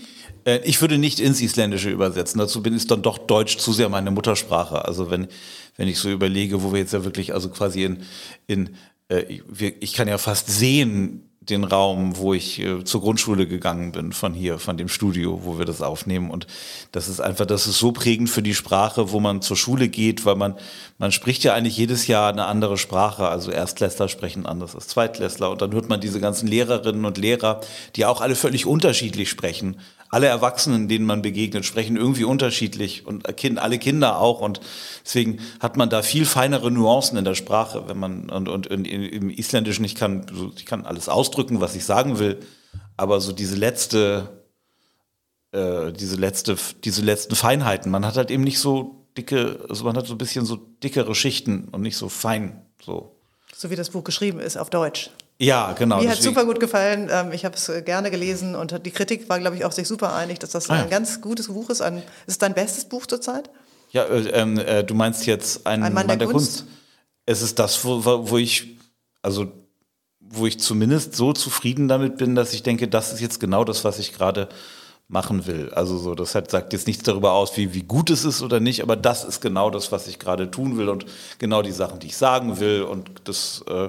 Äh, 0.45 0.59
ich 0.65 0.81
würde 0.83 0.99
nicht 0.99 1.19
ins 1.19 1.41
Isländische 1.41 1.91
übersetzen. 1.91 2.39
Dazu 2.39 2.63
bin 2.63 2.77
ich 2.77 2.87
dann 2.87 3.03
doch 3.03 3.19
Deutsch 3.19 3.57
zu 3.57 3.73
sehr 3.73 3.89
meine 3.89 4.11
Muttersprache. 4.11 4.85
Also 4.85 5.11
wenn, 5.11 5.29
wenn 5.77 5.89
ich 5.89 5.99
so 5.99 6.11
überlege, 6.11 6.63
wo 6.63 6.73
wir 6.73 6.81
jetzt 6.81 6.93
ja 6.93 7.05
wirklich, 7.05 7.33
also 7.33 7.49
quasi 7.49 7.85
in, 7.85 8.03
in 8.47 8.77
äh, 9.09 9.41
ich 9.81 9.95
kann 9.95 10.09
ja 10.09 10.19
fast 10.19 10.49
sehen, 10.49 11.26
den 11.49 11.65
Raum, 11.65 12.17
wo 12.17 12.35
ich 12.35 12.61
äh, 12.61 12.85
zur 12.85 13.01
Grundschule 13.01 13.47
gegangen 13.47 13.93
bin, 13.93 14.13
von 14.13 14.35
hier, 14.35 14.59
von 14.59 14.77
dem 14.77 14.89
Studio, 14.89 15.41
wo 15.45 15.59
wir 15.59 15.65
das 15.65 15.83
aufnehmen. 15.83 16.31
Und 16.31 16.47
das 16.93 17.09
ist 17.09 17.21
einfach, 17.21 17.47
das 17.47 17.67
ist 17.67 17.79
so 17.79 17.93
prägend 17.93 18.29
für 18.31 18.43
die 18.43 18.55
Sprache, 18.55 19.13
wo 19.13 19.21
man 19.21 19.43
zur 19.43 19.57
Schule 19.57 19.89
geht, 19.89 20.25
weil 20.25 20.37
man, 20.37 20.57
man 20.99 21.13
spricht 21.13 21.45
ja 21.45 21.55
eigentlich 21.55 21.77
jedes 21.77 22.07
Jahr 22.07 22.33
eine 22.33 22.47
andere 22.47 22.77
Sprache. 22.77 23.29
Also 23.29 23.51
Erstklässler 23.51 24.09
sprechen 24.09 24.47
anders 24.47 24.75
als 24.75 24.89
Zweitklässler. 24.89 25.51
Und 25.51 25.63
dann 25.63 25.73
hört 25.73 25.89
man 25.89 26.01
diese 26.01 26.21
ganzen 26.21 26.49
Lehrerinnen 26.49 27.05
und 27.05 27.19
Lehrer, 27.19 27.61
die 27.95 28.07
auch 28.07 28.21
alle 28.21 28.35
völlig 28.35 28.67
unterschiedlich 28.67 29.31
sprechen 29.31 29.77
alle 30.09 30.27
Erwachsenen, 30.27 30.89
denen 30.89 31.07
man 31.07 31.23
begegnet, 31.23 31.65
sprechen 31.65 31.97
irgendwie 31.97 32.25
unterschiedlich 32.25 33.07
und 33.07 33.27
alle 33.59 33.79
Kinder 33.79 34.19
auch. 34.19 34.41
Und 34.41 34.61
deswegen 35.05 35.41
hat 35.61 35.77
man 35.77 35.91
da 35.91 36.03
viel 36.03 36.25
feinere 36.25 36.71
Nuancen 36.71 37.19
in 37.19 37.25
der 37.25 37.35
Sprache, 37.35 37.85
wenn 37.89 37.99
man 37.99 38.31
und, 38.31 38.49
und, 38.49 38.67
und 38.69 38.87
im 38.87 39.31
Isländischen 39.31 39.85
ich 39.85 39.95
kann 39.95 40.27
ich 40.57 40.67
kann 40.67 40.87
alles 40.87 41.09
ausdrücken, 41.09 41.61
was 41.61 41.75
ich 41.75 41.85
sagen 41.85 42.19
will, 42.19 42.41
aber 42.97 43.21
so 43.21 43.33
diese 43.33 43.57
letzte 43.57 44.45
äh, 45.53 45.93
diese 45.93 46.17
letzte 46.17 46.57
diese 46.85 47.03
letzten 47.03 47.35
Feinheiten, 47.35 47.91
man 47.91 48.07
hat 48.07 48.17
halt 48.17 48.31
eben 48.31 48.45
nicht 48.45 48.59
so 48.59 49.07
dicke, 49.17 49.65
also 49.69 49.85
man 49.85 49.97
hat 49.97 50.07
so 50.07 50.15
ein 50.15 50.19
bisschen 50.19 50.47
so 50.47 50.57
dickere 50.57 51.15
Schichten 51.15 51.69
und 51.73 51.83
nicht 51.83 51.97
so 51.97 52.09
fein 52.09 52.63
so. 52.85 53.17
So 53.55 53.71
wie 53.71 53.77
das 53.77 53.91
Buch 53.91 54.05
geschrieben 54.05 54.39
ist 54.39 54.57
auf 54.57 54.71
Deutsch. 54.71 55.11
Ja, 55.39 55.73
genau. 55.73 56.01
Mir 56.01 56.11
hat 56.11 56.23
super 56.23 56.45
gut 56.47 56.61
gefallen. 56.61 57.09
Ähm, 57.11 57.33
ich 57.33 57.45
habe 57.45 57.55
es 57.55 57.69
äh, 57.69 57.83
gerne 57.83 58.11
gelesen 58.11 58.55
und 58.55 58.85
die 58.87 58.91
Kritik 58.91 59.29
war, 59.29 59.39
glaube 59.39 59.57
ich, 59.57 59.65
auch 59.65 59.73
sich 59.73 59.87
super 59.87 60.15
einig, 60.15 60.39
dass 60.39 60.51
das 60.51 60.71
ah, 60.71 60.77
ja. 60.77 60.83
ein 60.85 60.91
ganz 60.91 61.21
gutes 61.21 61.49
Buch 61.49 61.69
ist. 61.69 61.83
Ein, 61.83 61.99
ist 61.99 62.05
es 62.27 62.39
dein 62.39 62.55
bestes 62.55 62.87
Buch 62.87 63.07
zurzeit? 63.07 63.51
Ja, 63.91 64.05
äh, 64.05 64.29
ähm, 64.31 64.59
äh, 64.59 64.83
du 64.83 64.95
meinst 64.95 65.27
jetzt 65.27 65.67
ein, 65.67 65.83
ein 65.83 65.93
Mann, 65.93 66.07
Mann, 66.07 66.09
der, 66.09 66.17
der 66.17 66.29
Kunst? 66.29 66.61
Kunst? 66.61 66.73
Es 67.27 67.43
ist 67.43 67.59
das, 67.59 67.85
wo, 67.85 68.31
wo 68.31 68.39
ich, 68.39 68.79
also 69.21 69.53
wo 70.21 70.47
ich 70.47 70.59
zumindest 70.59 71.15
so 71.15 71.33
zufrieden 71.33 71.89
damit 71.89 72.17
bin, 72.17 72.35
dass 72.35 72.53
ich 72.53 72.63
denke, 72.63 72.89
das 72.89 73.13
ist 73.13 73.21
jetzt 73.21 73.41
genau 73.41 73.65
das, 73.65 73.85
was 73.85 73.99
ich 73.99 74.15
gerade 74.15 74.49
machen 75.09 75.47
will. 75.47 75.71
Also 75.73 75.99
so, 75.99 76.15
das 76.15 76.35
hat, 76.35 76.51
sagt 76.51 76.73
jetzt 76.73 76.87
nichts 76.87 77.05
darüber 77.05 77.33
aus, 77.33 77.57
wie, 77.57 77.75
wie 77.75 77.83
gut 77.83 78.11
es 78.11 78.25
ist 78.25 78.43
oder 78.43 78.59
nicht, 78.59 78.83
aber 78.83 78.97
das 78.97 79.25
ist 79.25 79.41
genau 79.41 79.71
das, 79.71 79.93
was 79.93 80.09
ich 80.09 80.19
gerade 80.19 80.51
tun 80.51 80.79
will 80.79 80.89
und 80.89 81.07
genau 81.39 81.63
die 81.63 81.73
Sachen, 81.73 82.01
die 82.01 82.09
ich 82.09 82.17
sagen 82.17 82.59
will 82.59 82.83
und 82.83 83.11
das 83.25 83.65
äh, 83.69 83.89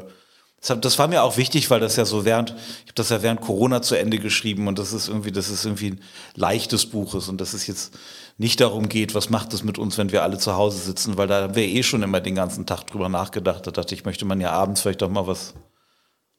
das 0.62 0.98
war 0.98 1.08
mir 1.08 1.24
auch 1.24 1.38
wichtig, 1.38 1.70
weil 1.70 1.80
das 1.80 1.96
ja 1.96 2.06
so 2.06 2.26
während, 2.26 2.50
ich 2.50 2.88
habe 2.88 2.96
das 2.96 3.10
ja 3.10 3.22
während 3.22 3.42
Corona 3.42 3.82
zu 3.82 3.96
Ende 3.96 4.18
geschrieben 4.18 4.68
und 4.68 4.80
das 4.80 4.92
ist 4.92 5.08
irgendwie, 5.08 5.32
das 5.32 5.50
ist 5.50 5.66
irgendwie 5.66 5.92
ein 5.92 6.02
leichtes 6.36 6.88
Buch 6.88 7.14
ist 7.16 7.30
und 7.30 7.40
dass 7.40 7.54
es 7.54 7.68
jetzt 7.68 7.94
nicht 8.38 8.60
darum 8.60 8.90
geht, 8.90 9.16
was 9.16 9.30
macht 9.30 9.54
es 9.54 9.64
mit 9.64 9.78
uns, 9.78 9.98
wenn 9.98 10.12
wir 10.12 10.24
alle 10.24 10.38
zu 10.38 10.56
Hause 10.56 10.80
sitzen, 10.80 11.18
weil 11.18 11.28
da 11.28 11.44
haben 11.44 11.56
wir 11.56 11.64
eh 11.64 11.84
schon 11.84 12.04
immer 12.04 12.22
den 12.22 12.36
ganzen 12.36 12.66
Tag 12.66 12.88
drüber 12.88 13.10
nachgedacht. 13.10 13.66
Da 13.66 13.72
dachte 13.72 13.96
ich, 13.96 14.06
möchte 14.06 14.26
man 14.26 14.42
ja 14.42 14.52
abends 14.52 14.82
vielleicht 14.82 15.02
doch 15.02 15.10
mal 15.10 15.26
was, 15.26 15.54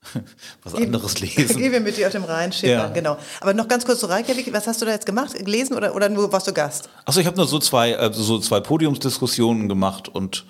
was 0.63 0.75
anderes 0.75 1.21
lesen. 1.21 1.57
Gehen 1.57 1.73
wir 1.73 1.81
mit 1.81 1.97
dir 1.97 2.07
auf 2.07 2.13
dem 2.13 2.25
Rhein 2.25 2.53
ja. 2.63 2.89
genau. 2.89 3.19
Aber 3.41 3.53
noch 3.55 3.67
ganz 3.67 3.85
kurz 3.85 4.01
zu 4.01 4.07
Reykjavik, 4.07 4.53
was 4.53 4.67
hast 4.67 4.81
du 4.81 4.87
da 4.87 4.93
jetzt 4.93 5.07
gemacht, 5.07 5.35
gelesen 5.35 5.77
oder, 5.77 5.95
oder 5.95 6.09
nur 6.09 6.33
warst 6.33 6.47
du 6.47 6.53
Gast? 6.53 6.89
Achso, 7.05 7.21
ich 7.21 7.27
habe 7.27 7.37
nur 7.37 7.47
so 7.47 7.59
zwei, 7.59 7.97
also 7.97 8.23
so 8.23 8.39
zwei 8.39 8.61
Podiumsdiskussionen 8.61 9.69
gemacht 9.69 10.09
und 10.09 10.45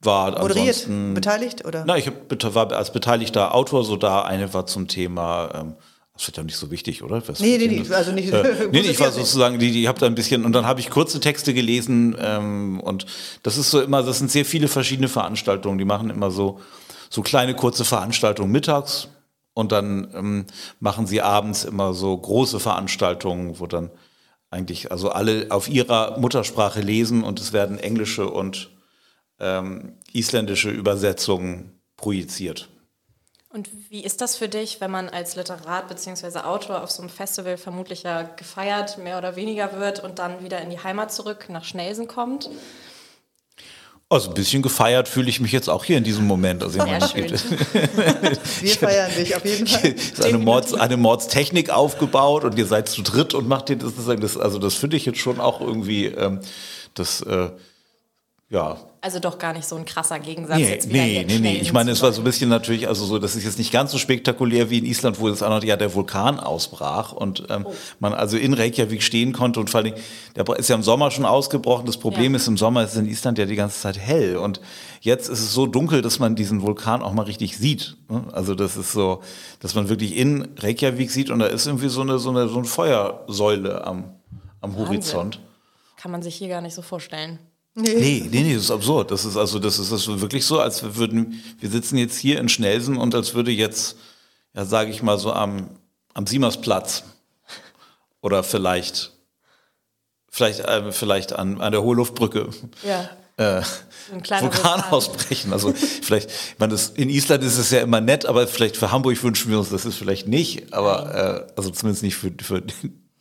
war 0.00 0.40
Moderiert, 0.40 0.88
beteiligt 1.14 1.64
oder? 1.64 1.84
Na, 1.86 1.96
ich 1.96 2.06
hab, 2.06 2.54
war 2.54 2.72
als 2.72 2.92
beteiligter 2.92 3.54
Autor 3.54 3.84
so 3.84 3.96
da. 3.96 4.22
Eine 4.22 4.52
war 4.54 4.66
zum 4.66 4.88
Thema, 4.88 5.50
ähm, 5.54 5.74
das 6.14 6.26
wird 6.26 6.38
ja 6.38 6.42
nicht 6.42 6.56
so 6.56 6.70
wichtig, 6.70 7.02
oder? 7.02 7.22
Was 7.28 7.40
nee, 7.40 7.58
nee, 7.58 7.66
nee, 7.66 7.94
also 7.94 8.12
nicht. 8.12 8.32
Äh, 8.32 8.42
nee, 8.72 8.80
nee, 8.80 8.90
ich 8.90 9.00
war 9.00 9.12
sozusagen, 9.12 9.58
die, 9.58 9.72
die 9.72 9.88
habe 9.88 9.98
da 9.98 10.06
ein 10.06 10.14
bisschen, 10.14 10.44
und 10.44 10.52
dann 10.52 10.66
habe 10.66 10.80
ich 10.80 10.88
kurze 10.88 11.20
Texte 11.20 11.52
gelesen 11.52 12.16
ähm, 12.18 12.80
und 12.80 13.06
das 13.42 13.58
ist 13.58 13.70
so 13.70 13.80
immer, 13.80 14.02
das 14.02 14.18
sind 14.18 14.30
sehr 14.30 14.46
viele 14.46 14.68
verschiedene 14.68 15.08
Veranstaltungen, 15.08 15.76
die 15.76 15.84
machen 15.84 16.08
immer 16.08 16.30
so, 16.30 16.60
so 17.10 17.20
kleine 17.20 17.54
kurze 17.54 17.84
Veranstaltungen 17.84 18.50
mittags 18.50 19.08
und 19.52 19.70
dann 19.70 20.08
ähm, 20.14 20.46
machen 20.78 21.06
sie 21.06 21.20
abends 21.20 21.64
immer 21.64 21.92
so 21.92 22.16
große 22.16 22.58
Veranstaltungen, 22.58 23.60
wo 23.60 23.66
dann 23.66 23.90
eigentlich 24.50 24.90
also 24.90 25.10
alle 25.10 25.46
auf 25.50 25.68
ihrer 25.68 26.18
Muttersprache 26.18 26.80
lesen 26.80 27.22
und 27.22 27.38
es 27.38 27.52
werden 27.52 27.78
englische 27.78 28.28
und 28.28 28.70
ähm, 29.40 29.94
isländische 30.12 30.70
Übersetzungen 30.70 31.80
projiziert. 31.96 32.68
Und 33.52 33.68
wie 33.88 34.04
ist 34.04 34.20
das 34.20 34.36
für 34.36 34.48
dich, 34.48 34.80
wenn 34.80 34.92
man 34.92 35.08
als 35.08 35.34
Literat 35.34 35.88
bzw. 35.88 36.40
Autor 36.40 36.84
auf 36.84 36.90
so 36.92 37.02
einem 37.02 37.10
Festival 37.10 37.56
vermutlich 37.56 38.04
ja 38.04 38.22
gefeiert, 38.22 38.98
mehr 38.98 39.18
oder 39.18 39.34
weniger 39.34 39.80
wird 39.80 40.04
und 40.04 40.20
dann 40.20 40.44
wieder 40.44 40.60
in 40.60 40.70
die 40.70 40.78
Heimat 40.78 41.12
zurück 41.12 41.46
nach 41.48 41.64
Schnelsen 41.64 42.06
kommt? 42.06 42.48
Also 44.08 44.28
ein 44.28 44.34
bisschen 44.34 44.60
gefeiert 44.62 45.08
fühle 45.08 45.28
ich 45.28 45.40
mich 45.40 45.52
jetzt 45.52 45.68
auch 45.68 45.84
hier 45.84 45.96
in 45.96 46.04
diesem 46.04 46.26
Moment. 46.26 46.62
Also 46.62 46.78
ich 46.78 46.84
meine, 46.84 47.08
schön. 47.08 47.30
Wir 48.60 48.70
feiern 48.70 49.10
dich 49.16 49.36
auf 49.36 49.44
jeden 49.44 49.66
Fall. 49.68 49.94
Es 49.96 50.10
ist 50.10 50.24
eine, 50.24 50.38
Mords, 50.38 50.74
eine 50.74 50.96
Mordstechnik 50.96 51.70
aufgebaut 51.70 52.44
und 52.44 52.58
ihr 52.58 52.66
seid 52.66 52.88
zu 52.88 53.02
dritt 53.02 53.34
und 53.34 53.48
macht 53.48 53.70
ihr 53.70 53.76
das. 53.76 53.94
das 53.94 54.36
also 54.36 54.58
das 54.58 54.74
finde 54.74 54.96
ich 54.96 55.06
jetzt 55.06 55.18
schon 55.18 55.40
auch 55.40 55.60
irgendwie 55.60 56.06
ähm, 56.06 56.40
das. 56.94 57.20
Äh, 57.22 57.50
ja. 58.48 58.78
Also 59.02 59.18
doch 59.18 59.38
gar 59.38 59.54
nicht 59.54 59.66
so 59.66 59.76
ein 59.76 59.86
krasser 59.86 60.18
Gegensatz. 60.18 60.58
Nee, 60.58 60.68
jetzt 60.68 60.88
nee, 60.92 61.24
nee, 61.26 61.38
nee. 61.38 61.58
Ich 61.62 61.72
meine, 61.72 61.90
es 61.90 62.02
war 62.02 62.12
so 62.12 62.20
ein 62.20 62.24
bisschen 62.24 62.50
natürlich, 62.50 62.86
also 62.86 63.06
so, 63.06 63.18
das 63.18 63.34
ist 63.34 63.44
jetzt 63.44 63.56
nicht 63.56 63.72
ganz 63.72 63.92
so 63.92 63.98
spektakulär 63.98 64.68
wie 64.68 64.76
in 64.76 64.84
Island, 64.84 65.18
wo 65.18 65.28
es 65.28 65.42
auch 65.42 65.48
noch 65.48 65.64
ja 65.64 65.76
der 65.76 65.94
Vulkan 65.94 66.38
ausbrach 66.38 67.12
und 67.12 67.44
ähm, 67.48 67.64
oh. 67.66 67.72
man 67.98 68.12
also 68.12 68.36
in 68.36 68.52
Reykjavik 68.52 69.02
stehen 69.02 69.32
konnte 69.32 69.58
und 69.58 69.70
vor 69.70 69.80
allem, 69.80 69.94
der 70.36 70.46
ist 70.58 70.68
ja 70.68 70.74
im 70.74 70.82
Sommer 70.82 71.10
schon 71.10 71.24
ausgebrochen. 71.24 71.86
Das 71.86 71.96
Problem 71.96 72.32
ja. 72.32 72.36
ist, 72.36 72.46
im 72.46 72.58
Sommer 72.58 72.84
ist 72.84 72.92
es 72.92 72.98
in 72.98 73.06
Island 73.06 73.38
ja 73.38 73.46
die 73.46 73.56
ganze 73.56 73.80
Zeit 73.80 73.98
hell 73.98 74.36
und 74.36 74.60
jetzt 75.00 75.30
ist 75.30 75.40
es 75.40 75.54
so 75.54 75.66
dunkel, 75.66 76.02
dass 76.02 76.18
man 76.18 76.36
diesen 76.36 76.60
Vulkan 76.60 77.00
auch 77.02 77.14
mal 77.14 77.22
richtig 77.22 77.56
sieht. 77.56 77.96
Ne? 78.10 78.24
Also 78.32 78.54
das 78.54 78.76
ist 78.76 78.92
so, 78.92 79.22
dass 79.60 79.74
man 79.74 79.88
wirklich 79.88 80.14
in 80.14 80.46
Reykjavik 80.58 81.10
sieht 81.10 81.30
und 81.30 81.38
da 81.38 81.46
ist 81.46 81.66
irgendwie 81.66 81.88
so 81.88 82.02
eine, 82.02 82.18
so 82.18 82.28
eine, 82.28 82.48
so 82.48 82.58
eine 82.58 82.66
Feuersäule 82.66 83.82
am, 83.86 84.12
am 84.60 84.76
Horizont. 84.76 85.40
Kann 85.96 86.10
man 86.10 86.20
sich 86.20 86.34
hier 86.34 86.48
gar 86.48 86.60
nicht 86.60 86.74
so 86.74 86.82
vorstellen. 86.82 87.38
Nee. 87.82 87.94
nee, 87.94 88.28
nee, 88.30 88.42
nee, 88.42 88.54
das 88.54 88.64
ist 88.64 88.70
absurd. 88.70 89.10
Das 89.10 89.24
ist 89.24 89.36
also, 89.36 89.58
das 89.58 89.78
ist, 89.78 89.92
das 89.92 90.06
ist 90.06 90.20
wirklich 90.20 90.44
so, 90.44 90.60
als 90.60 90.96
würden, 90.96 91.42
wir 91.58 91.70
sitzen 91.70 91.96
jetzt 91.98 92.18
hier 92.18 92.38
in 92.38 92.48
Schnelsen 92.48 92.96
und 92.96 93.14
als 93.14 93.34
würde 93.34 93.50
jetzt, 93.50 93.96
ja, 94.54 94.64
sage 94.64 94.90
ich 94.90 95.02
mal 95.02 95.18
so 95.18 95.32
am, 95.32 95.70
am 96.14 96.26
Siemersplatz 96.26 97.04
oder 98.20 98.42
vielleicht, 98.42 99.12
vielleicht, 100.30 100.60
äh, 100.60 100.92
vielleicht 100.92 101.32
an, 101.32 101.60
an 101.60 101.72
der 101.72 101.82
Hoheluftbrücke. 101.82 102.50
Ja. 102.86 103.10
Äh, 103.36 103.62
Vulkan, 104.10 104.42
Vulkan 104.42 104.84
ausbrechen. 104.90 105.52
Also 105.52 105.72
vielleicht, 105.72 106.30
ich 106.30 106.58
meine, 106.58 106.72
das, 106.72 106.90
in 106.90 107.08
Island 107.08 107.42
ist 107.42 107.56
es 107.56 107.70
ja 107.70 107.80
immer 107.80 108.00
nett, 108.00 108.26
aber 108.26 108.46
vielleicht 108.46 108.76
für 108.76 108.92
Hamburg 108.92 109.22
wünschen 109.22 109.50
wir 109.50 109.58
uns 109.58 109.70
das 109.70 109.86
ist 109.86 109.96
vielleicht 109.96 110.28
nicht, 110.28 110.74
aber 110.74 111.46
äh, 111.48 111.52
also 111.56 111.70
zumindest 111.70 112.02
nicht 112.02 112.16
für, 112.16 112.32
für 112.42 112.62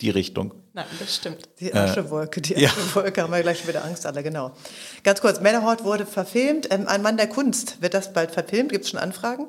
die 0.01 0.09
Richtung. 0.09 0.53
Nein, 0.79 0.87
das 0.97 1.15
stimmt. 1.15 1.49
Die 1.59 1.73
Aschewolke, 1.73 2.39
die 2.39 2.55
Aschewolke 2.65 3.17
ja. 3.17 3.23
haben 3.23 3.33
wir 3.33 3.41
gleich 3.41 3.59
schon 3.59 3.67
wieder 3.67 3.83
Angst 3.83 4.05
alle, 4.05 4.23
genau. 4.23 4.51
Ganz 5.03 5.19
kurz, 5.19 5.41
Männerhort 5.41 5.83
wurde 5.83 6.05
verfilmt. 6.05 6.71
Ähm, 6.71 6.87
ein 6.87 7.01
Mann 7.01 7.17
der 7.17 7.27
Kunst, 7.27 7.81
wird 7.81 7.93
das 7.93 8.13
bald 8.13 8.31
verfilmt? 8.31 8.71
Gibt 8.71 8.85
es 8.85 8.91
schon 8.91 8.99
Anfragen? 8.99 9.47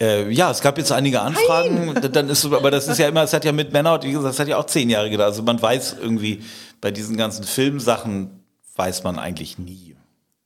Äh, 0.00 0.30
ja, 0.30 0.50
es 0.50 0.62
gab 0.62 0.78
jetzt 0.78 0.90
einige 0.90 1.20
Anfragen. 1.20 1.92
Nein. 1.92 2.12
Dann 2.12 2.30
ist, 2.30 2.46
aber 2.46 2.70
das 2.70 2.88
ist 2.88 2.96
ja 2.96 3.08
immer, 3.08 3.22
es 3.22 3.34
hat 3.34 3.44
ja 3.44 3.52
mit 3.52 3.74
Männerhort, 3.74 4.04
wie 4.04 4.12
gesagt, 4.12 4.30
das 4.30 4.38
hat 4.38 4.48
ja 4.48 4.56
auch 4.56 4.64
zehn 4.64 4.88
Jahre 4.88 5.10
gedauert. 5.10 5.32
Also 5.32 5.42
man 5.42 5.60
weiß 5.60 5.96
irgendwie, 6.00 6.42
bei 6.80 6.90
diesen 6.90 7.18
ganzen 7.18 7.44
Filmsachen 7.44 8.42
weiß 8.74 9.04
man 9.04 9.18
eigentlich 9.18 9.58
nie. 9.58 9.96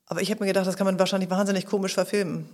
Aber 0.06 0.20
ich 0.20 0.32
habe 0.32 0.40
mir 0.40 0.48
gedacht, 0.48 0.66
das 0.66 0.76
kann 0.76 0.86
man 0.86 0.98
wahrscheinlich 0.98 1.30
wahnsinnig 1.30 1.64
komisch 1.64 1.94
verfilmen. 1.94 2.48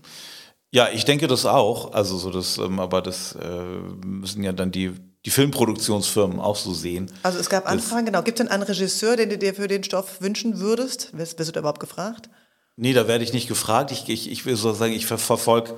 Ja, 0.70 0.88
ich 0.92 1.06
denke 1.06 1.28
das 1.28 1.46
auch. 1.46 1.94
Also 1.94 2.18
so 2.18 2.30
das, 2.30 2.58
ähm, 2.58 2.78
aber 2.78 3.00
das 3.00 3.36
äh, 3.36 3.64
müssen 4.04 4.42
ja 4.42 4.52
dann 4.52 4.70
die 4.70 4.92
die 5.24 5.30
Filmproduktionsfirmen 5.30 6.38
auch 6.38 6.56
so 6.56 6.74
sehen. 6.74 7.10
Also 7.22 7.38
es 7.38 7.48
gab 7.48 7.68
Anfragen, 7.68 8.06
genau. 8.06 8.22
Gibt 8.22 8.38
es 8.38 8.44
denn 8.44 8.52
einen 8.52 8.62
Regisseur, 8.62 9.16
den 9.16 9.30
du 9.30 9.38
dir 9.38 9.54
für 9.54 9.68
den 9.68 9.82
Stoff 9.82 10.20
wünschen 10.20 10.60
würdest? 10.60 11.16
Wirst, 11.16 11.38
wirst 11.38 11.48
du 11.48 11.52
da 11.52 11.60
überhaupt 11.60 11.80
gefragt? 11.80 12.28
Nee, 12.76 12.92
da 12.92 13.08
werde 13.08 13.24
ich 13.24 13.32
nicht 13.32 13.48
gefragt. 13.48 13.90
Ich, 13.90 14.08
ich, 14.08 14.30
ich 14.30 14.44
will 14.44 14.56
so 14.56 14.72
sagen, 14.72 14.92
ich 14.92 15.06
ver 15.06 15.18
verfolge 15.18 15.76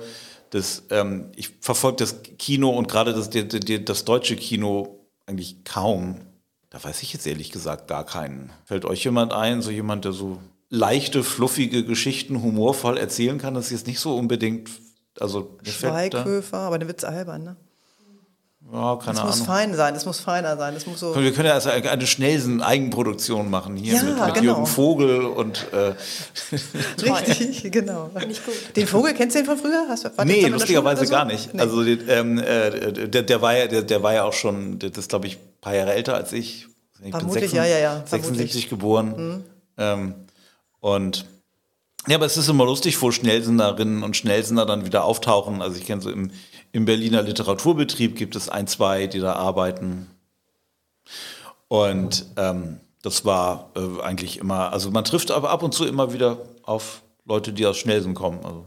das, 0.49 0.83
ähm, 0.89 1.31
ich 1.35 1.49
verfolge 1.61 1.97
das 1.97 2.23
Kino 2.37 2.69
und 2.69 2.87
gerade 2.87 3.13
das, 3.13 3.29
das, 3.29 3.45
das 3.85 4.05
deutsche 4.05 4.35
Kino 4.35 5.05
eigentlich 5.25 5.63
kaum. 5.63 6.21
Da 6.69 6.83
weiß 6.83 7.01
ich 7.03 7.13
jetzt 7.13 7.27
ehrlich 7.27 7.51
gesagt 7.51 7.87
gar 7.87 8.05
keinen. 8.05 8.51
Fällt 8.65 8.85
euch 8.85 9.03
jemand 9.03 9.33
ein, 9.33 9.61
so 9.61 9.71
jemand, 9.71 10.05
der 10.05 10.13
so 10.13 10.39
leichte, 10.69 11.23
fluffige 11.23 11.85
Geschichten 11.85 12.41
humorvoll 12.41 12.97
erzählen 12.97 13.37
kann? 13.37 13.53
Das 13.53 13.65
ist 13.65 13.71
jetzt 13.71 13.87
nicht 13.87 13.99
so 13.99 14.17
unbedingt. 14.17 14.69
Also 15.19 15.57
Schweighöfer, 15.63 16.57
aber 16.57 16.77
der 16.77 16.87
Witz 16.87 17.03
albern, 17.03 17.43
ne? 17.43 17.57
Ja, 18.71 18.97
keine 18.97 19.13
es 19.13 19.19
Ahnung. 19.19 19.25
muss 19.27 19.41
fein 19.41 19.75
sein, 19.75 19.95
es 19.95 20.05
muss 20.05 20.19
feiner 20.19 20.57
sein. 20.57 20.75
Es 20.75 20.85
muss 20.85 20.99
so 20.99 21.15
wir 21.15 21.31
können 21.31 21.47
ja 21.47 21.53
also 21.53 21.69
eine 21.69 22.05
schnellsten 22.05 22.61
Eigenproduktion 22.61 23.49
machen 23.49 23.77
hier 23.77 23.95
Ja, 23.95 24.03
mit, 24.03 24.15
mit 24.17 24.33
genau. 24.33 24.43
Jürgen 24.43 24.65
Vogel 24.65 25.21
und 25.25 25.67
äh, 25.71 25.93
richtig, 27.01 27.71
genau. 27.71 28.09
Den 28.75 28.87
Vogel, 28.87 29.13
kennst 29.13 29.35
du 29.35 29.39
den 29.39 29.45
von 29.45 29.57
früher? 29.57 29.85
Hast 29.87 30.03
war 30.17 30.25
nee, 30.25 30.45
lustigerweise 30.47 31.07
gar 31.07 31.23
nicht. 31.23 31.53
Nee. 31.53 31.61
Also 31.61 31.81
ähm, 31.83 32.39
äh, 32.39 33.07
der, 33.07 33.23
der, 33.23 33.41
war 33.41 33.57
ja, 33.57 33.67
der, 33.67 33.83
der 33.83 34.03
war 34.03 34.13
ja 34.13 34.25
auch 34.25 34.33
schon, 34.33 34.79
das 34.79 34.97
ist 34.97 35.09
glaube 35.09 35.27
ich 35.27 35.37
ein 35.37 35.61
paar 35.61 35.75
Jahre 35.75 35.93
älter 35.93 36.15
als 36.15 36.33
ich. 36.33 36.67
Ich 36.95 37.01
bin 37.01 37.11
Vermutlich, 37.11 37.53
ja, 37.53 37.63
ja, 37.63 37.77
ja, 37.77 38.03
76 38.05 38.69
geboren. 38.69 39.43
Ähm, 39.77 40.15
und 40.81 41.25
ja, 42.07 42.15
aber 42.15 42.25
es 42.25 42.37
ist 42.37 42.47
immer 42.47 42.65
lustig, 42.65 43.01
wo 43.01 43.11
Schnellsenderinnen 43.11 44.01
und 44.01 44.15
Schnellsender 44.15 44.65
dann 44.65 44.85
wieder 44.85 45.03
auftauchen. 45.03 45.61
Also 45.61 45.77
ich 45.77 45.85
kenne 45.85 46.01
so 46.01 46.09
im, 46.09 46.31
im 46.77 46.85
Berliner 46.85 47.23
Literaturbetrieb 47.23 48.15
gibt 48.15 48.35
es 48.35 48.49
ein, 48.49 48.67
zwei, 48.67 49.07
die 49.07 49.19
da 49.19 49.33
arbeiten. 49.33 50.07
Und 51.67 52.27
ähm, 52.37 52.79
das 53.01 53.25
war 53.25 53.71
äh, 53.75 54.03
eigentlich 54.03 54.37
immer, 54.37 54.71
also 54.71 54.91
man 54.91 55.03
trifft 55.03 55.31
aber 55.31 55.49
ab 55.49 55.63
und 55.63 55.73
zu 55.73 55.87
immer 55.87 56.13
wieder 56.13 56.37
auf 56.61 57.01
Leute, 57.25 57.51
die 57.51 57.65
aus 57.65 57.77
Schnellsen 57.77 58.13
kommen. 58.13 58.45
Also 58.45 58.65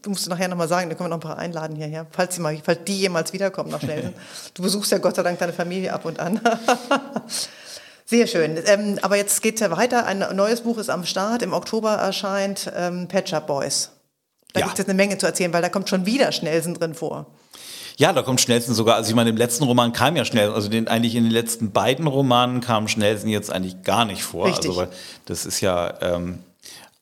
Du 0.00 0.10
musst 0.10 0.28
nachher 0.30 0.48
nochmal 0.48 0.68
sagen, 0.68 0.88
da 0.88 0.96
können 0.96 1.10
wir 1.10 1.16
noch 1.16 1.18
ein 1.18 1.28
paar 1.28 1.38
einladen 1.38 1.76
hierher, 1.76 2.06
falls 2.10 2.36
die, 2.36 2.40
mal, 2.40 2.58
falls 2.62 2.84
die 2.84 3.00
jemals 3.00 3.34
wiederkommen 3.34 3.70
nach 3.70 3.80
Schnellsen. 3.80 4.14
du 4.54 4.62
besuchst 4.62 4.90
ja 4.90 4.96
Gott 4.96 5.16
sei 5.16 5.22
Dank 5.22 5.38
deine 5.38 5.52
Familie 5.52 5.92
ab 5.92 6.06
und 6.06 6.18
an. 6.18 6.40
Sehr 8.06 8.26
schön. 8.26 8.58
Ähm, 8.64 8.98
aber 9.02 9.16
jetzt 9.16 9.42
geht 9.42 9.56
es 9.56 9.60
ja 9.60 9.70
weiter. 9.70 10.06
Ein 10.06 10.24
neues 10.34 10.62
Buch 10.62 10.78
ist 10.78 10.88
am 10.88 11.04
Start. 11.04 11.42
Im 11.42 11.52
Oktober 11.52 11.96
erscheint 11.96 12.72
ähm, 12.74 13.08
Pet 13.08 13.28
Shop 13.28 13.46
Boys. 13.46 13.90
Da 14.52 14.60
Ja. 14.60 14.66
gibt 14.66 14.78
es 14.78 14.84
eine 14.86 14.94
Menge 14.94 15.18
zu 15.18 15.26
erzählen, 15.26 15.52
weil 15.52 15.62
da 15.62 15.68
kommt 15.68 15.88
schon 15.88 16.06
wieder 16.06 16.32
Schnellsen 16.32 16.74
drin 16.74 16.94
vor. 16.94 17.26
Ja, 17.98 18.12
da 18.12 18.22
kommt 18.22 18.40
Schnellsen 18.40 18.74
sogar, 18.74 18.94
also 18.96 19.10
ich 19.10 19.16
meine, 19.16 19.30
im 19.30 19.36
letzten 19.36 19.64
Roman 19.64 19.92
kam 19.92 20.14
ja 20.16 20.24
schnell, 20.24 20.50
also 20.52 20.68
den, 20.68 20.86
eigentlich 20.86 21.16
in 21.16 21.24
den 21.24 21.32
letzten 21.32 21.72
beiden 21.72 22.06
Romanen 22.06 22.60
kam 22.60 22.86
Schnellsen 22.86 23.28
jetzt 23.28 23.50
eigentlich 23.50 23.82
gar 23.82 24.04
nicht 24.04 24.22
vor. 24.22 24.46
Richtig. 24.46 24.68
Also, 24.68 24.80
weil 24.82 24.88
das 25.26 25.44
ist 25.44 25.60
ja, 25.60 25.94
ähm, 26.00 26.38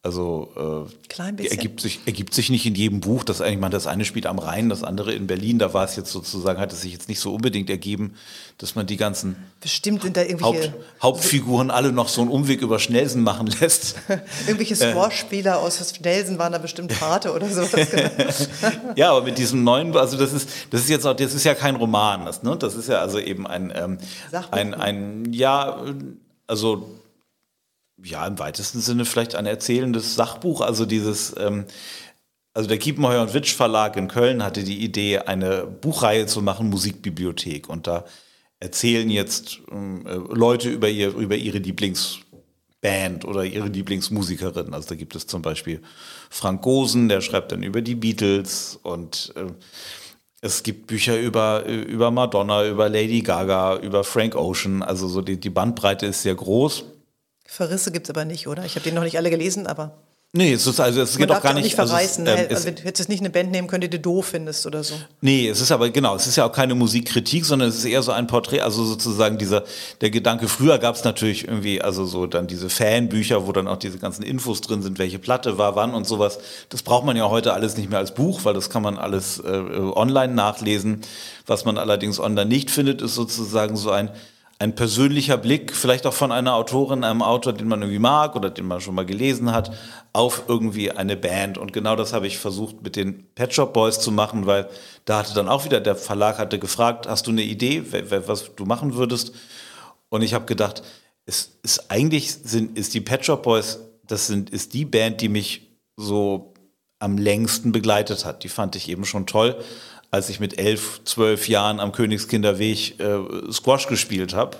also 0.07 0.87
äh, 1.19 1.49
ergibt 1.49 1.81
sich, 1.81 1.99
ergibt 2.07 2.33
sich 2.33 2.49
nicht 2.49 2.65
in 2.65 2.77
jedem 2.77 3.01
Buch. 3.01 3.25
Das 3.25 3.41
eigentlich, 3.41 3.59
man, 3.59 3.73
das 3.73 3.89
eine 3.89 4.05
spielt 4.05 4.27
am 4.27 4.39
Rhein, 4.39 4.69
das 4.69 4.85
andere 4.85 5.13
in 5.13 5.27
Berlin. 5.27 5.59
Da 5.59 5.75
war 5.75 5.85
es 5.85 5.97
jetzt 5.97 6.13
sozusagen, 6.13 6.61
hat 6.61 6.73
es 6.73 6.83
sich 6.83 6.93
jetzt 6.93 7.09
nicht 7.09 7.19
so 7.19 7.35
unbedingt 7.35 7.69
ergeben, 7.71 8.15
dass 8.59 8.77
man 8.77 8.87
die 8.87 8.97
ganzen 8.97 9.35
Bestimmt 9.61 10.03
sind 10.03 10.17
da 10.17 10.23
Haupt, 10.43 10.73
Hauptfiguren 11.03 11.73
alle 11.73 11.91
noch 11.91 12.07
so 12.09 12.21
einen 12.21 12.31
Umweg 12.31 12.63
über 12.63 12.79
Schnellsen 12.79 13.25
machen 13.25 13.49
lässt. 13.59 13.97
irgendwelche 14.47 14.75
Äh. 14.75 14.93
Squash-Spieler 14.93 15.59
aus 15.59 15.93
Schnellsen 15.97 16.39
waren 16.39 16.53
da 16.53 16.59
bestimmt 16.59 16.97
Pate 16.97 17.33
oder 17.35 17.49
so. 17.49 17.63
Ja, 18.95 19.11
aber 19.11 19.25
mit 19.25 19.39
diesem 19.39 19.65
neuen, 19.65 19.97
also 19.97 20.17
das 20.17 20.33
ist, 20.33 20.49
das 20.71 20.83
ist 20.83 20.89
jetzt 20.89 21.05
auch, 21.05 21.15
das 21.15 21.35
ist 21.35 21.43
ja 21.43 21.55
kein 21.55 21.75
Roman, 21.75 22.27
das, 22.27 22.45
ne? 22.45 22.57
Das 22.57 22.77
ist 22.77 22.89
ja 22.89 23.01
also 23.01 23.19
eben 23.19 23.45
ein, 23.45 23.73
ähm, 23.75 23.99
ein, 24.53 24.73
ein, 24.73 25.33
ja, 25.33 25.85
äh, 25.85 25.95
also 26.47 26.87
ja, 28.03 28.27
im 28.27 28.39
weitesten 28.39 28.81
Sinne 28.81 29.05
vielleicht 29.05 29.35
ein 29.35 29.47
erzählendes 29.47 30.15
Sachbuch, 30.15 30.61
also 30.61 30.87
dieses, 30.87 31.35
ähm, 31.39 31.67
also 32.57 32.69
der 32.69 32.79
Kiepenheuer 32.79 33.23
und 33.23 33.35
Witsch 33.35 33.55
Verlag 33.55 33.97
in 33.97 34.09
Köln 34.09 34.43
hatte 34.43 34.65
die 34.65 34.83
Idee, 34.83 35.19
eine 35.19 35.67
Buchreihe 35.67 36.27
zu 36.27 36.41
machen, 36.41 36.71
Musikbibliothek. 36.71 37.69
Und 37.69 37.87
da 37.87 38.05
erzählen 38.61 39.11
jetzt 39.11 39.61
ähm, 39.71 40.07
äh, 40.07 40.15
Leute 40.15 40.71
über, 40.71 40.89
ihr, 40.89 41.15
über 41.15 41.37
ihre 41.37 41.59
Lieblingsband 41.59 43.27
oder 43.27 43.45
ihre 43.45 43.69
Lieblingsmusikerin. 43.69 44.73
Also 44.73 44.89
da 44.89 44.95
gibt 44.95 45.15
es 45.15 45.27
zum 45.27 45.43
Beispiel 45.43 45.83
Frank 46.31 46.63
Gosen, 46.63 47.11
der 47.11 47.21
schreibt 47.21 47.53
dann 47.53 47.63
über 47.63 47.83
die 47.83 47.95
Beatles 47.95 48.79
und 48.83 49.35
äh, 49.37 49.53
es 50.41 50.63
gibt 50.63 50.87
Bücher 50.87 51.19
über, 51.19 51.65
über 51.67 52.11
Madonna, 52.11 52.67
über 52.67 52.89
Lady 52.89 53.21
Gaga, 53.21 53.79
über 53.79 54.05
Frank 54.05 54.35
Ocean. 54.35 54.83
Also 54.83 55.09
so 55.09 55.21
die, 55.21 55.39
die 55.39 55.51
Bandbreite 55.51 56.07
ist 56.07 56.23
sehr 56.23 56.35
groß. 56.35 56.85
Verrisse 57.47 57.93
gibt 57.93 58.07
es 58.07 58.11
aber 58.11 58.25
nicht, 58.25 58.49
oder? 58.49 58.65
Ich 58.65 58.75
habe 58.75 58.89
die 58.89 58.95
noch 58.95 59.05
nicht 59.05 59.17
alle 59.19 59.31
gelesen, 59.31 59.67
aber 59.67 59.99
Nee, 60.37 60.53
es 60.53 60.67
ist 60.67 60.81
also 60.81 61.01
es 61.01 61.19
man 61.19 61.29
geht 61.29 61.37
auch 61.37 61.43
gar 61.43 61.55
nicht. 61.55 61.65
nicht 61.65 61.77
verreißen. 61.77 62.29
also 62.29 62.43
es, 62.43 62.51
ähm, 62.51 62.57
also, 62.57 62.69
es, 62.69 62.75
du 62.75 62.83
hättest 62.83 63.09
nicht 63.09 63.21
eine 63.21 63.31
Band 63.31 63.53
nehmen 63.53 63.69
können, 63.69 63.83
die 63.83 63.89
du 63.89 63.99
doof 63.99 64.27
findest 64.27 64.67
oder 64.67 64.85
so. 64.85 64.95
Nee, 65.23 65.49
es 65.49 65.63
ist 65.63 65.73
aber 65.73 65.89
genau, 65.89 66.15
es 66.15 66.27
ist 66.27 66.37
ja 66.37 66.45
auch 66.45 66.53
keine 66.53 66.75
Musikkritik, 66.75 67.47
sondern 67.47 67.71
es 67.71 67.77
ist 67.77 67.87
eher 67.87 68.03
so 68.03 68.13
ein 68.13 68.27
Porträt, 68.27 68.61
also 68.61 68.85
sozusagen 68.85 69.39
dieser 69.39 69.65
der 70.03 70.11
Gedanke. 70.11 70.49
Früher 70.49 70.79
gab 70.79 70.95
es 70.95 71.05
natürlich 71.05 71.49
irgendwie 71.49 71.81
also 71.81 72.05
so 72.05 72.27
dann 72.27 72.49
diese 72.49 72.69
Fanbücher, 72.69 73.47
wo 73.47 73.53
dann 73.53 73.67
auch 73.67 73.79
diese 73.79 73.99
ganzen 73.99 74.23
Infos 74.25 74.61
drin 74.61 74.83
sind, 74.83 74.99
welche 74.99 75.19
Platte 75.19 75.57
war 75.57 75.75
wann 75.75 75.95
und 75.95 76.07
sowas. 76.07 76.39
Das 76.69 76.83
braucht 76.83 77.07
man 77.07 77.17
ja 77.17 77.31
heute 77.31 77.55
alles 77.55 77.79
nicht 77.79 77.89
mehr 77.89 78.01
als 78.01 78.13
Buch, 78.13 78.45
weil 78.45 78.53
das 78.53 78.69
kann 78.69 78.83
man 78.83 78.99
alles 78.99 79.39
äh, 79.39 79.49
online 79.49 80.35
nachlesen. 80.35 81.01
Was 81.47 81.65
man 81.65 81.79
allerdings 81.79 82.21
online 82.21 82.47
nicht 82.47 82.71
findet, 82.71 83.01
ist 83.01 83.15
sozusagen 83.15 83.77
so 83.77 83.91
ein 83.91 84.11
ein 84.59 84.75
persönlicher 84.75 85.37
Blick, 85.37 85.75
vielleicht 85.75 86.07
auch 86.07 86.15
von 86.15 86.33
einer 86.33 86.55
Autorin, 86.55 87.05
einem 87.05 87.23
Autor, 87.23 87.53
den 87.53 87.69
man 87.69 87.83
irgendwie 87.83 87.99
mag 87.99 88.37
oder 88.37 88.49
den 88.49 88.67
man 88.67 88.81
schon 88.81 88.95
mal 88.95 89.05
gelesen 89.05 89.53
hat, 89.53 89.71
auf 90.15 90.45
irgendwie 90.49 90.91
eine 90.91 91.17
Band. 91.17 91.59
Und 91.59 91.75
genau 91.75 91.95
das 91.95 92.15
habe 92.15 92.27
ich 92.27 92.39
versucht 92.39 92.83
mit 92.83 92.97
den 92.97 93.27
Pet 93.35 93.53
Shop 93.53 93.75
Boys 93.75 94.01
zu 94.01 94.11
machen, 94.11 94.47
weil 94.47 94.69
da 95.05 95.19
hatte 95.19 95.35
dann 95.35 95.49
auch 95.49 95.67
wieder, 95.67 95.81
der 95.81 95.95
Verlag 95.95 96.39
hatte 96.39 96.59
gefragt, 96.59 97.07
hast 97.07 97.27
du 97.27 97.33
eine 97.33 97.43
Idee, 97.43 97.85
was 98.11 98.55
du 98.55 98.65
machen 98.65 98.95
würdest? 98.95 99.33
Und 100.09 100.23
ich 100.23 100.33
habe 100.33 100.47
gedacht, 100.47 100.83
es 101.27 101.59
ist 101.63 101.91
eigentlich 101.91 102.33
sind, 102.33 102.79
ist 102.79 102.95
die 102.95 103.01
Pet 103.03 103.27
Shop 103.27 103.43
Boys, 103.43 103.81
das 104.07 104.27
sind, 104.27 104.49
ist 104.51 104.73
die 104.73 104.87
Band, 104.87 105.21
die 105.21 105.29
mich 105.29 105.69
so 105.97 106.55
am 106.99 107.19
längsten 107.19 107.73
begleitet 107.73 108.25
hat. 108.25 108.43
Die 108.43 108.49
fand 108.49 108.75
ich 108.77 108.89
eben 108.89 109.05
schon 109.05 109.27
toll, 109.27 109.57
als 110.17 110.31
ich 110.31 110.41
mit 110.41 110.59
elf, 110.59 111.03
zwölf 111.05 111.47
Jahren 111.47 111.79
am 111.79 111.93
Königskinderweg 111.93 112.99
äh, 112.99 113.53
Squash 113.53 113.87
gespielt 113.87 114.33
habe 114.35 114.57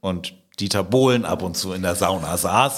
und 0.00 0.34
Dieter 0.60 0.84
Bohlen 0.84 1.24
ab 1.24 1.42
und 1.42 1.56
zu 1.56 1.72
in 1.72 1.82
der 1.82 1.96
Sauna 1.96 2.36
saß. 2.36 2.76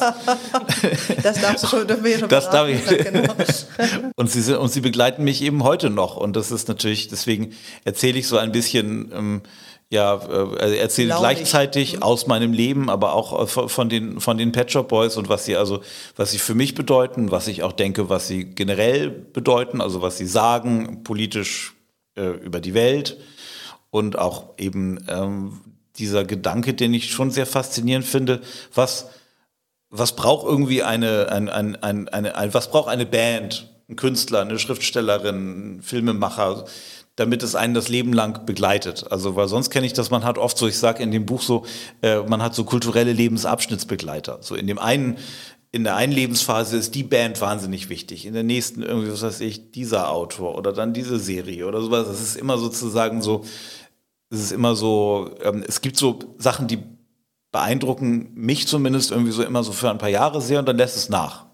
Das 1.22 1.40
darfst 1.42 1.64
du 1.64 1.68
schon, 1.68 1.86
dürfen 1.86 2.04
wir 2.04 2.18
schon 2.18 2.30
Das 2.30 2.48
darf 2.48 2.66
ich. 2.68 2.82
Genau. 2.86 3.34
Und 4.16 4.30
sie, 4.30 4.40
sind- 4.40 4.56
und 4.56 4.72
sie 4.72 4.80
begleiten 4.80 5.24
mich 5.24 5.42
eben 5.42 5.62
heute 5.62 5.90
noch. 5.90 6.16
Und 6.16 6.36
das 6.36 6.50
ist 6.50 6.68
natürlich, 6.68 7.08
deswegen 7.08 7.54
erzähle 7.84 8.18
ich 8.18 8.26
so 8.28 8.38
ein 8.38 8.50
bisschen, 8.50 9.12
ähm, 9.14 9.42
ja, 9.90 10.16
äh, 10.16 10.78
erzähle 10.78 11.10
Launig. 11.10 11.36
gleichzeitig 11.36 12.02
aus 12.02 12.26
meinem 12.26 12.52
Leben, 12.52 12.90
aber 12.90 13.12
auch 13.12 13.42
äh, 13.42 13.46
von 13.46 13.68
von 13.68 13.88
den, 13.88 14.20
von 14.20 14.36
den 14.36 14.52
Pet 14.52 14.72
Shop 14.72 14.88
Boys 14.88 15.16
und 15.16 15.28
was 15.28 15.44
sie 15.44 15.56
also, 15.56 15.80
was 16.16 16.32
sie 16.32 16.38
für 16.38 16.54
mich 16.54 16.74
bedeuten, 16.74 17.30
was 17.30 17.46
ich 17.46 17.62
auch 17.62 17.72
denke, 17.72 18.08
was 18.08 18.26
sie 18.26 18.44
generell 18.44 19.10
bedeuten, 19.10 19.80
also 19.80 20.02
was 20.02 20.18
sie 20.18 20.26
sagen, 20.26 21.04
politisch 21.04 21.74
äh, 22.16 22.26
über 22.26 22.60
die 22.60 22.74
Welt. 22.74 23.18
Und 23.90 24.18
auch 24.18 24.58
eben 24.58 25.06
ähm, 25.08 25.60
dieser 25.96 26.24
Gedanke, 26.24 26.74
den 26.74 26.92
ich 26.92 27.10
schon 27.10 27.30
sehr 27.30 27.46
faszinierend 27.46 28.04
finde, 28.04 28.42
was 28.74 29.06
was 29.90 30.16
braucht 30.16 30.46
irgendwie 30.46 30.82
eine, 30.82 31.30
ein, 31.30 31.48
ein, 31.48 31.76
ein, 31.76 32.08
eine, 32.08 32.36
ein, 32.36 32.54
was 32.54 32.70
braucht 32.70 32.88
eine 32.88 33.06
Band, 33.06 33.70
ein 33.88 33.96
Künstler, 33.96 34.40
eine 34.40 34.58
Schriftstellerin, 34.58 35.76
ein 35.76 35.82
Filmemacher, 35.82 36.64
damit 37.16 37.42
es 37.42 37.54
einen 37.54 37.74
das 37.74 37.88
Leben 37.88 38.12
lang 38.12 38.44
begleitet. 38.46 39.10
Also, 39.10 39.36
weil 39.36 39.48
sonst 39.48 39.70
kenne 39.70 39.86
ich 39.86 39.94
das, 39.94 40.10
man 40.10 40.24
hat 40.24 40.38
oft 40.38 40.56
so, 40.56 40.68
ich 40.68 40.78
sage 40.78 41.02
in 41.02 41.10
dem 41.10 41.26
Buch 41.26 41.42
so, 41.42 41.64
äh, 42.02 42.20
man 42.20 42.42
hat 42.42 42.54
so 42.54 42.64
kulturelle 42.64 43.12
Lebensabschnittsbegleiter. 43.12 44.38
So 44.42 44.54
in 44.54 44.66
dem 44.66 44.78
einen, 44.78 45.16
in 45.72 45.84
der 45.84 45.96
einen 45.96 46.12
Lebensphase 46.12 46.76
ist 46.76 46.94
die 46.94 47.02
Band 47.02 47.40
wahnsinnig 47.40 47.88
wichtig, 47.88 48.26
in 48.26 48.34
der 48.34 48.42
nächsten 48.42 48.82
irgendwie, 48.82 49.10
was 49.10 49.22
weiß 49.22 49.40
ich, 49.40 49.72
dieser 49.72 50.10
Autor 50.10 50.56
oder 50.56 50.72
dann 50.72 50.92
diese 50.92 51.18
Serie 51.18 51.66
oder 51.66 51.80
sowas. 51.80 52.06
Das 52.06 52.20
ist 52.20 52.36
immer 52.36 52.58
sozusagen 52.58 53.22
so, 53.22 53.44
es 54.28 54.40
ist 54.40 54.52
immer 54.52 54.76
so, 54.76 55.30
ähm, 55.42 55.64
es 55.66 55.80
gibt 55.80 55.96
so 55.96 56.18
Sachen, 56.36 56.68
die 56.68 56.78
beeindrucken 57.50 58.32
mich 58.34 58.66
zumindest 58.66 59.10
irgendwie 59.10 59.32
so 59.32 59.42
immer 59.42 59.64
so 59.64 59.72
für 59.72 59.90
ein 59.90 59.98
paar 59.98 60.10
Jahre 60.10 60.42
sehr 60.42 60.58
und 60.58 60.68
dann 60.68 60.76
lässt 60.76 60.96
es 60.96 61.08
nach. 61.08 61.46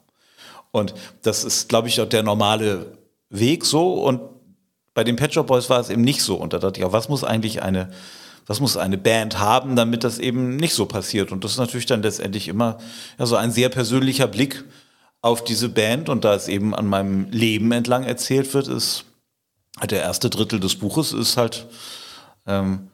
Und 0.72 0.94
das 1.22 1.44
ist, 1.44 1.68
glaube 1.68 1.86
ich, 1.88 2.00
auch 2.00 2.08
der 2.08 2.24
normale 2.24 2.98
Weg 3.28 3.64
so. 3.64 3.94
Und 4.02 4.20
bei 4.94 5.04
den 5.04 5.16
Pet 5.16 5.32
Shop 5.34 5.46
Boys 5.46 5.70
war 5.70 5.80
es 5.80 5.90
eben 5.90 6.02
nicht 6.02 6.22
so. 6.22 6.36
Und 6.36 6.52
da 6.52 6.58
dachte 6.58 6.80
ich 6.80 6.86
auch, 6.86 6.92
was 6.92 7.08
muss 7.08 7.24
eigentlich 7.24 7.62
eine, 7.62 7.90
was 8.46 8.60
muss 8.60 8.76
eine 8.76 8.98
Band 8.98 9.38
haben, 9.38 9.76
damit 9.76 10.04
das 10.04 10.18
eben 10.18 10.56
nicht 10.56 10.74
so 10.74 10.86
passiert? 10.86 11.32
Und 11.32 11.44
das 11.44 11.52
ist 11.52 11.58
natürlich 11.58 11.86
dann 11.86 12.02
letztendlich 12.02 12.48
immer 12.48 12.78
ja, 13.18 13.26
so 13.26 13.36
ein 13.36 13.50
sehr 13.50 13.68
persönlicher 13.68 14.26
Blick 14.26 14.64
auf 15.20 15.44
diese 15.44 15.68
Band. 15.68 16.08
Und 16.08 16.24
da 16.24 16.34
es 16.34 16.48
eben 16.48 16.74
an 16.74 16.86
meinem 16.86 17.30
Leben 17.30 17.72
entlang 17.72 18.04
erzählt 18.04 18.52
wird, 18.54 18.68
ist 18.68 19.04
der 19.82 20.02
erste 20.02 20.28
Drittel 20.30 20.60
des 20.60 20.76
Buches 20.76 21.12
ist 21.12 21.36
halt 21.36 21.66
ähm, 22.46 22.88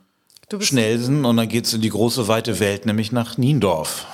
Du 0.49 0.59
bist, 0.59 0.71
Schnellsen 0.71 1.25
und 1.25 1.37
dann 1.37 1.49
geht's 1.49 1.73
in 1.73 1.81
die 1.83 1.91
große 1.91 2.29
weite 2.29 2.61
Welt, 2.61 2.87
nämlich 2.87 3.13
nach 3.13 3.37
Niendorf. 3.37 4.07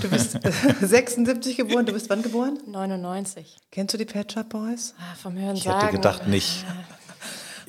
du 0.00 0.08
bist 0.08 0.38
76 0.80 1.56
geboren, 1.56 1.86
du 1.86 1.92
bist 1.92 2.08
wann 2.10 2.22
geboren? 2.22 2.58
99. 2.66 3.56
Kennst 3.72 3.94
du 3.94 3.98
die 3.98 4.04
Pet 4.04 4.30
Shop 4.32 4.48
Boys? 4.50 4.94
Ah, 4.98 5.16
vom 5.20 5.36
Hören 5.36 5.56
Ich 5.56 5.64
sagen. 5.64 5.80
hätte 5.80 5.92
gedacht 5.96 6.28
nicht. 6.28 6.64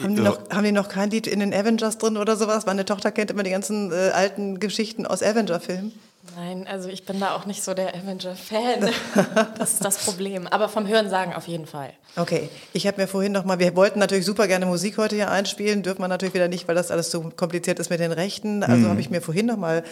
Haben 0.03 0.15
die, 0.15 0.21
noch, 0.21 0.39
haben 0.49 0.63
die 0.63 0.71
noch 0.71 0.89
kein 0.89 1.09
Lied 1.09 1.27
in 1.27 1.39
den 1.39 1.53
Avengers 1.53 1.97
drin 1.97 2.17
oder 2.17 2.35
sowas? 2.35 2.65
Meine 2.65 2.85
Tochter 2.85 3.11
kennt 3.11 3.31
immer 3.31 3.43
die 3.43 3.51
ganzen 3.51 3.91
äh, 3.91 4.11
alten 4.13 4.59
Geschichten 4.59 5.05
aus 5.05 5.23
Avenger-Filmen. 5.23 5.91
Nein, 6.35 6.67
also 6.67 6.87
ich 6.87 7.05
bin 7.05 7.19
da 7.19 7.35
auch 7.35 7.45
nicht 7.45 7.63
so 7.63 7.73
der 7.73 7.95
Avenger-Fan. 7.95 8.89
das 9.57 9.73
ist 9.73 9.85
das 9.85 9.97
Problem. 9.97 10.47
Aber 10.47 10.69
vom 10.69 10.87
Hören 10.87 11.09
sagen 11.09 11.33
auf 11.33 11.47
jeden 11.47 11.65
Fall. 11.65 11.91
Okay, 12.15 12.49
ich 12.73 12.85
habe 12.87 13.01
mir 13.01 13.07
vorhin 13.07 13.31
noch 13.31 13.43
mal, 13.43 13.59
wir 13.59 13.75
wollten 13.75 13.99
natürlich 13.99 14.25
super 14.25 14.47
gerne 14.47 14.65
Musik 14.65 14.97
heute 14.97 15.15
hier 15.15 15.31
einspielen, 15.31 15.81
dürfen 15.81 16.01
wir 16.01 16.07
natürlich 16.07 16.33
wieder 16.33 16.47
nicht, 16.47 16.67
weil 16.67 16.75
das 16.75 16.91
alles 16.91 17.09
so 17.09 17.31
kompliziert 17.35 17.79
ist 17.79 17.89
mit 17.89 17.99
den 17.99 18.11
Rechten. 18.11 18.63
Also 18.63 18.85
mhm. 18.85 18.89
habe 18.89 19.01
ich 19.01 19.09
mir 19.09 19.21
vorhin 19.21 19.47
noch 19.47 19.57
mal 19.57 19.83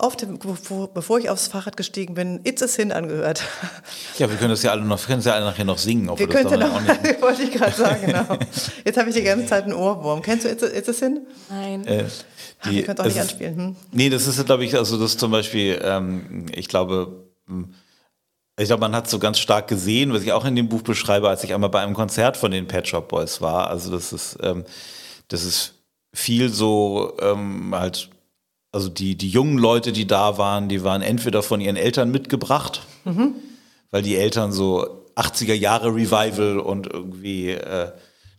auf 0.00 0.16
dem, 0.16 0.38
bevor 0.94 1.18
ich 1.18 1.28
aufs 1.30 1.48
Fahrrad 1.48 1.76
gestiegen 1.76 2.14
bin, 2.14 2.40
It's 2.44 2.62
a 2.62 2.68
Sin 2.68 2.90
angehört. 2.92 3.42
Ja, 4.18 4.30
wir 4.30 4.36
können 4.36 4.50
das 4.50 4.62
ja 4.62 4.72
alle 4.72 4.82
noch, 4.82 5.04
können 5.06 5.18
das 5.18 5.26
ja 5.26 5.34
alle 5.34 5.44
nachher 5.44 5.64
noch 5.64 5.78
singen. 5.78 6.08
Wir, 6.08 6.18
wir 6.18 6.28
können 6.28 6.60
noch, 6.60 6.74
auch 6.74 6.80
nicht. 6.80 7.20
wollte 7.22 7.42
ich 7.42 7.52
gerade 7.52 7.72
sagen, 7.72 8.06
genau. 8.06 8.26
Jetzt 8.84 8.98
habe 8.98 9.08
ich 9.10 9.14
die 9.14 9.22
ganze 9.22 9.46
Zeit 9.46 9.64
einen 9.64 9.74
Ohrwurm. 9.74 10.22
Kennst 10.22 10.44
du 10.44 10.48
It's 10.50 10.62
a, 10.62 10.66
It's 10.66 10.88
a 10.88 10.92
Sin? 10.92 11.26
Nein. 11.48 11.86
Äh, 11.86 12.04
die, 12.04 12.08
Ach, 12.60 12.70
ihr 12.72 12.82
könnt 12.84 13.00
auch 13.00 13.04
nicht 13.04 13.16
ist, 13.16 13.22
anspielen. 13.22 13.56
Hm? 13.56 13.76
Nee, 13.92 14.10
das 14.10 14.26
ist, 14.26 14.44
glaube 14.46 14.64
ich, 14.64 14.76
also 14.76 14.98
das 14.98 15.16
zum 15.16 15.30
Beispiel, 15.30 15.80
ähm, 15.82 16.46
ich 16.54 16.68
glaube, 16.68 17.30
hm, 17.46 17.74
ich 18.58 18.66
glaube, 18.66 18.80
man 18.80 18.94
hat 18.94 19.08
so 19.08 19.18
ganz 19.18 19.38
stark 19.38 19.68
gesehen, 19.68 20.12
was 20.12 20.22
ich 20.22 20.32
auch 20.32 20.44
in 20.44 20.54
dem 20.54 20.68
Buch 20.68 20.82
beschreibe, 20.82 21.28
als 21.28 21.44
ich 21.44 21.54
einmal 21.54 21.70
bei 21.70 21.80
einem 21.80 21.94
Konzert 21.94 22.36
von 22.36 22.50
den 22.50 22.66
Pet 22.66 22.86
Shop 22.88 23.08
Boys 23.08 23.40
war. 23.40 23.68
Also 23.68 23.90
das 23.90 24.12
ist, 24.12 24.38
ähm, 24.42 24.64
das 25.28 25.44
ist 25.44 25.74
viel 26.12 26.50
so 26.50 27.16
ähm, 27.20 27.74
halt 27.74 28.10
also 28.72 28.88
die, 28.88 29.16
die 29.16 29.28
jungen 29.28 29.58
Leute, 29.58 29.92
die 29.92 30.06
da 30.06 30.38
waren, 30.38 30.68
die 30.68 30.84
waren 30.84 31.02
entweder 31.02 31.42
von 31.42 31.60
ihren 31.60 31.76
Eltern 31.76 32.10
mitgebracht, 32.10 32.82
mhm. 33.04 33.34
weil 33.90 34.02
die 34.02 34.16
Eltern 34.16 34.52
so 34.52 35.04
80er 35.16 35.54
Jahre 35.54 35.88
Revival 35.88 36.60
und 36.60 36.86
irgendwie 36.86 37.50
äh, 37.50 37.92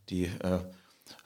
die 0.09 0.23
äh, 0.23 0.59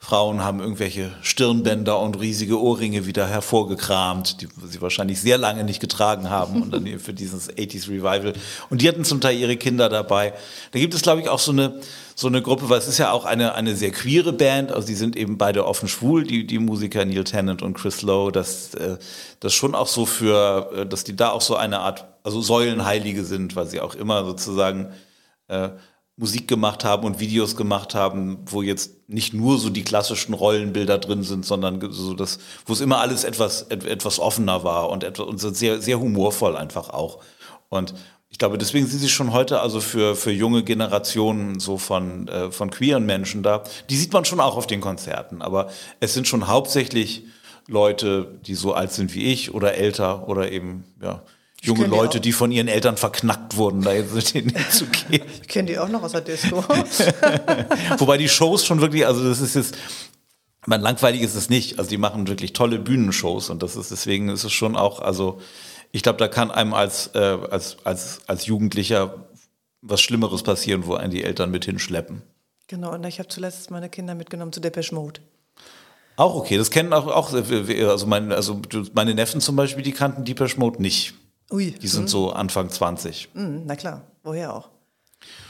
Frauen 0.06 0.44
haben 0.44 0.60
irgendwelche 0.60 1.10
Stirnbänder 1.20 1.98
und 1.98 2.20
riesige 2.20 2.62
Ohrringe 2.62 3.06
wieder 3.06 3.26
hervorgekramt, 3.26 4.40
die 4.40 4.46
sie 4.68 4.80
wahrscheinlich 4.80 5.20
sehr 5.20 5.36
lange 5.36 5.64
nicht 5.64 5.80
getragen 5.80 6.30
haben 6.30 6.62
und 6.62 6.72
dann 6.72 6.86
für 7.00 7.12
dieses 7.12 7.50
80s 7.50 7.88
Revival. 7.88 8.34
Und 8.70 8.82
die 8.82 8.88
hatten 8.88 9.02
zum 9.02 9.20
Teil 9.20 9.36
ihre 9.36 9.56
Kinder 9.56 9.88
dabei. 9.88 10.32
Da 10.70 10.78
gibt 10.78 10.94
es, 10.94 11.02
glaube 11.02 11.22
ich, 11.22 11.28
auch 11.28 11.40
so 11.40 11.50
eine, 11.50 11.80
so 12.14 12.28
eine 12.28 12.40
Gruppe, 12.40 12.68
weil 12.68 12.78
es 12.78 12.86
ist 12.86 12.98
ja 12.98 13.10
auch 13.10 13.24
eine, 13.24 13.56
eine 13.56 13.74
sehr 13.74 13.90
queere 13.90 14.32
Band, 14.32 14.70
also 14.70 14.86
die 14.86 14.94
sind 14.94 15.16
eben 15.16 15.38
beide 15.38 15.66
offen 15.66 15.88
schwul, 15.88 16.22
die, 16.22 16.46
die 16.46 16.60
Musiker 16.60 17.04
Neil 17.04 17.24
Tennant 17.24 17.62
und 17.62 17.74
Chris 17.74 18.02
Lowe, 18.02 18.30
dass 18.30 18.74
äh, 18.74 18.98
das 19.40 19.54
schon 19.54 19.74
auch 19.74 19.88
so 19.88 20.06
für, 20.06 20.70
äh, 20.72 20.86
dass 20.86 21.02
die 21.02 21.16
da 21.16 21.30
auch 21.30 21.42
so 21.42 21.56
eine 21.56 21.80
Art, 21.80 22.04
also 22.22 22.40
Säulenheilige 22.40 23.24
sind, 23.24 23.56
weil 23.56 23.66
sie 23.66 23.80
auch 23.80 23.96
immer 23.96 24.24
sozusagen 24.24 24.92
äh, 25.48 25.70
Musik 26.18 26.48
gemacht 26.48 26.82
haben 26.82 27.04
und 27.04 27.20
Videos 27.20 27.56
gemacht 27.56 27.94
haben, 27.94 28.38
wo 28.46 28.62
jetzt 28.62 29.08
nicht 29.08 29.34
nur 29.34 29.58
so 29.58 29.68
die 29.68 29.84
klassischen 29.84 30.32
Rollenbilder 30.32 30.98
drin 30.98 31.22
sind, 31.22 31.44
sondern 31.44 31.80
so 31.92 32.14
das, 32.14 32.38
wo 32.64 32.72
es 32.72 32.80
immer 32.80 33.00
alles 33.00 33.24
etwas, 33.24 33.62
etwas 33.62 34.18
offener 34.18 34.64
war 34.64 34.88
und, 34.88 35.04
etwas, 35.04 35.26
und 35.26 35.38
sehr, 35.38 35.80
sehr 35.82 36.00
humorvoll 36.00 36.56
einfach 36.56 36.88
auch. 36.88 37.22
Und 37.68 37.94
ich 38.30 38.38
glaube, 38.38 38.56
deswegen 38.56 38.86
sind 38.86 39.00
sie 39.00 39.10
schon 39.10 39.32
heute 39.32 39.60
also 39.60 39.80
für, 39.80 40.16
für 40.16 40.32
junge 40.32 40.64
Generationen 40.64 41.60
so 41.60 41.76
von, 41.76 42.28
äh, 42.28 42.50
von 42.50 42.70
queeren 42.70 43.04
Menschen 43.04 43.42
da. 43.42 43.62
Die 43.90 43.96
sieht 43.96 44.12
man 44.12 44.24
schon 44.24 44.40
auch 44.40 44.56
auf 44.56 44.66
den 44.66 44.80
Konzerten, 44.80 45.42
aber 45.42 45.70
es 46.00 46.14
sind 46.14 46.26
schon 46.26 46.48
hauptsächlich 46.48 47.24
Leute, 47.68 48.38
die 48.46 48.54
so 48.54 48.72
alt 48.72 48.92
sind 48.92 49.14
wie 49.14 49.32
ich 49.32 49.52
oder 49.52 49.74
älter 49.74 50.28
oder 50.28 50.50
eben, 50.50 50.84
ja, 51.02 51.22
junge 51.66 51.86
Leute, 51.86 52.20
die 52.20 52.32
von 52.32 52.52
ihren 52.52 52.68
Eltern 52.68 52.96
verknackt 52.96 53.56
wurden, 53.56 53.82
da 53.82 53.92
jetzt 53.92 54.34
nicht 54.34 54.72
zu 54.72 54.86
gehen. 54.86 55.22
Ich 55.42 55.48
kenne 55.48 55.68
die 55.68 55.78
auch 55.78 55.88
noch 55.88 56.02
aus 56.02 56.12
der 56.12 56.20
Disco. 56.22 56.64
Wobei 57.98 58.16
die 58.16 58.28
Shows 58.28 58.64
schon 58.64 58.80
wirklich, 58.80 59.06
also 59.06 59.26
das 59.28 59.40
ist 59.40 59.54
jetzt, 59.54 59.76
man 60.66 60.80
langweilig 60.80 61.22
ist 61.22 61.34
es 61.34 61.48
nicht. 61.48 61.78
Also 61.78 61.90
die 61.90 61.98
machen 61.98 62.26
wirklich 62.28 62.52
tolle 62.52 62.78
Bühnenshows 62.78 63.50
und 63.50 63.62
das 63.62 63.76
ist 63.76 63.90
deswegen 63.90 64.28
ist 64.28 64.44
es 64.44 64.52
schon 64.52 64.76
auch, 64.76 65.00
also 65.00 65.40
ich 65.92 66.02
glaube, 66.02 66.18
da 66.18 66.28
kann 66.28 66.50
einem 66.50 66.74
als, 66.74 67.10
äh, 67.14 67.18
als, 67.18 67.78
als, 67.84 68.20
als 68.26 68.46
Jugendlicher 68.46 69.26
was 69.82 70.00
Schlimmeres 70.00 70.42
passieren, 70.42 70.86
wo 70.86 70.94
einen 70.94 71.10
die 71.10 71.24
Eltern 71.24 71.50
mit 71.50 71.64
hinschleppen. 71.64 72.22
Genau, 72.68 72.92
und 72.92 73.04
ich 73.04 73.18
habe 73.18 73.28
zuletzt 73.28 73.70
meine 73.70 73.88
Kinder 73.88 74.14
mitgenommen 74.14 74.52
zu 74.52 74.60
Depeche 74.60 74.94
Mode. 74.94 75.20
Auch 76.16 76.34
okay, 76.34 76.56
das 76.56 76.70
kennen 76.70 76.92
auch, 76.92 77.06
auch 77.06 77.32
also, 77.32 78.06
mein, 78.06 78.32
also 78.32 78.60
meine 78.94 79.14
Neffen 79.14 79.40
zum 79.40 79.54
Beispiel, 79.54 79.84
die 79.84 79.92
kannten 79.92 80.24
Depeche 80.24 80.58
Mode 80.58 80.82
nicht. 80.82 81.14
Ui. 81.50 81.70
Die 81.72 81.88
sind 81.88 82.04
mhm. 82.04 82.08
so 82.08 82.30
Anfang 82.32 82.70
20. 82.70 83.30
Mhm, 83.34 83.62
na 83.66 83.76
klar, 83.76 84.02
woher 84.22 84.54
auch? 84.54 84.70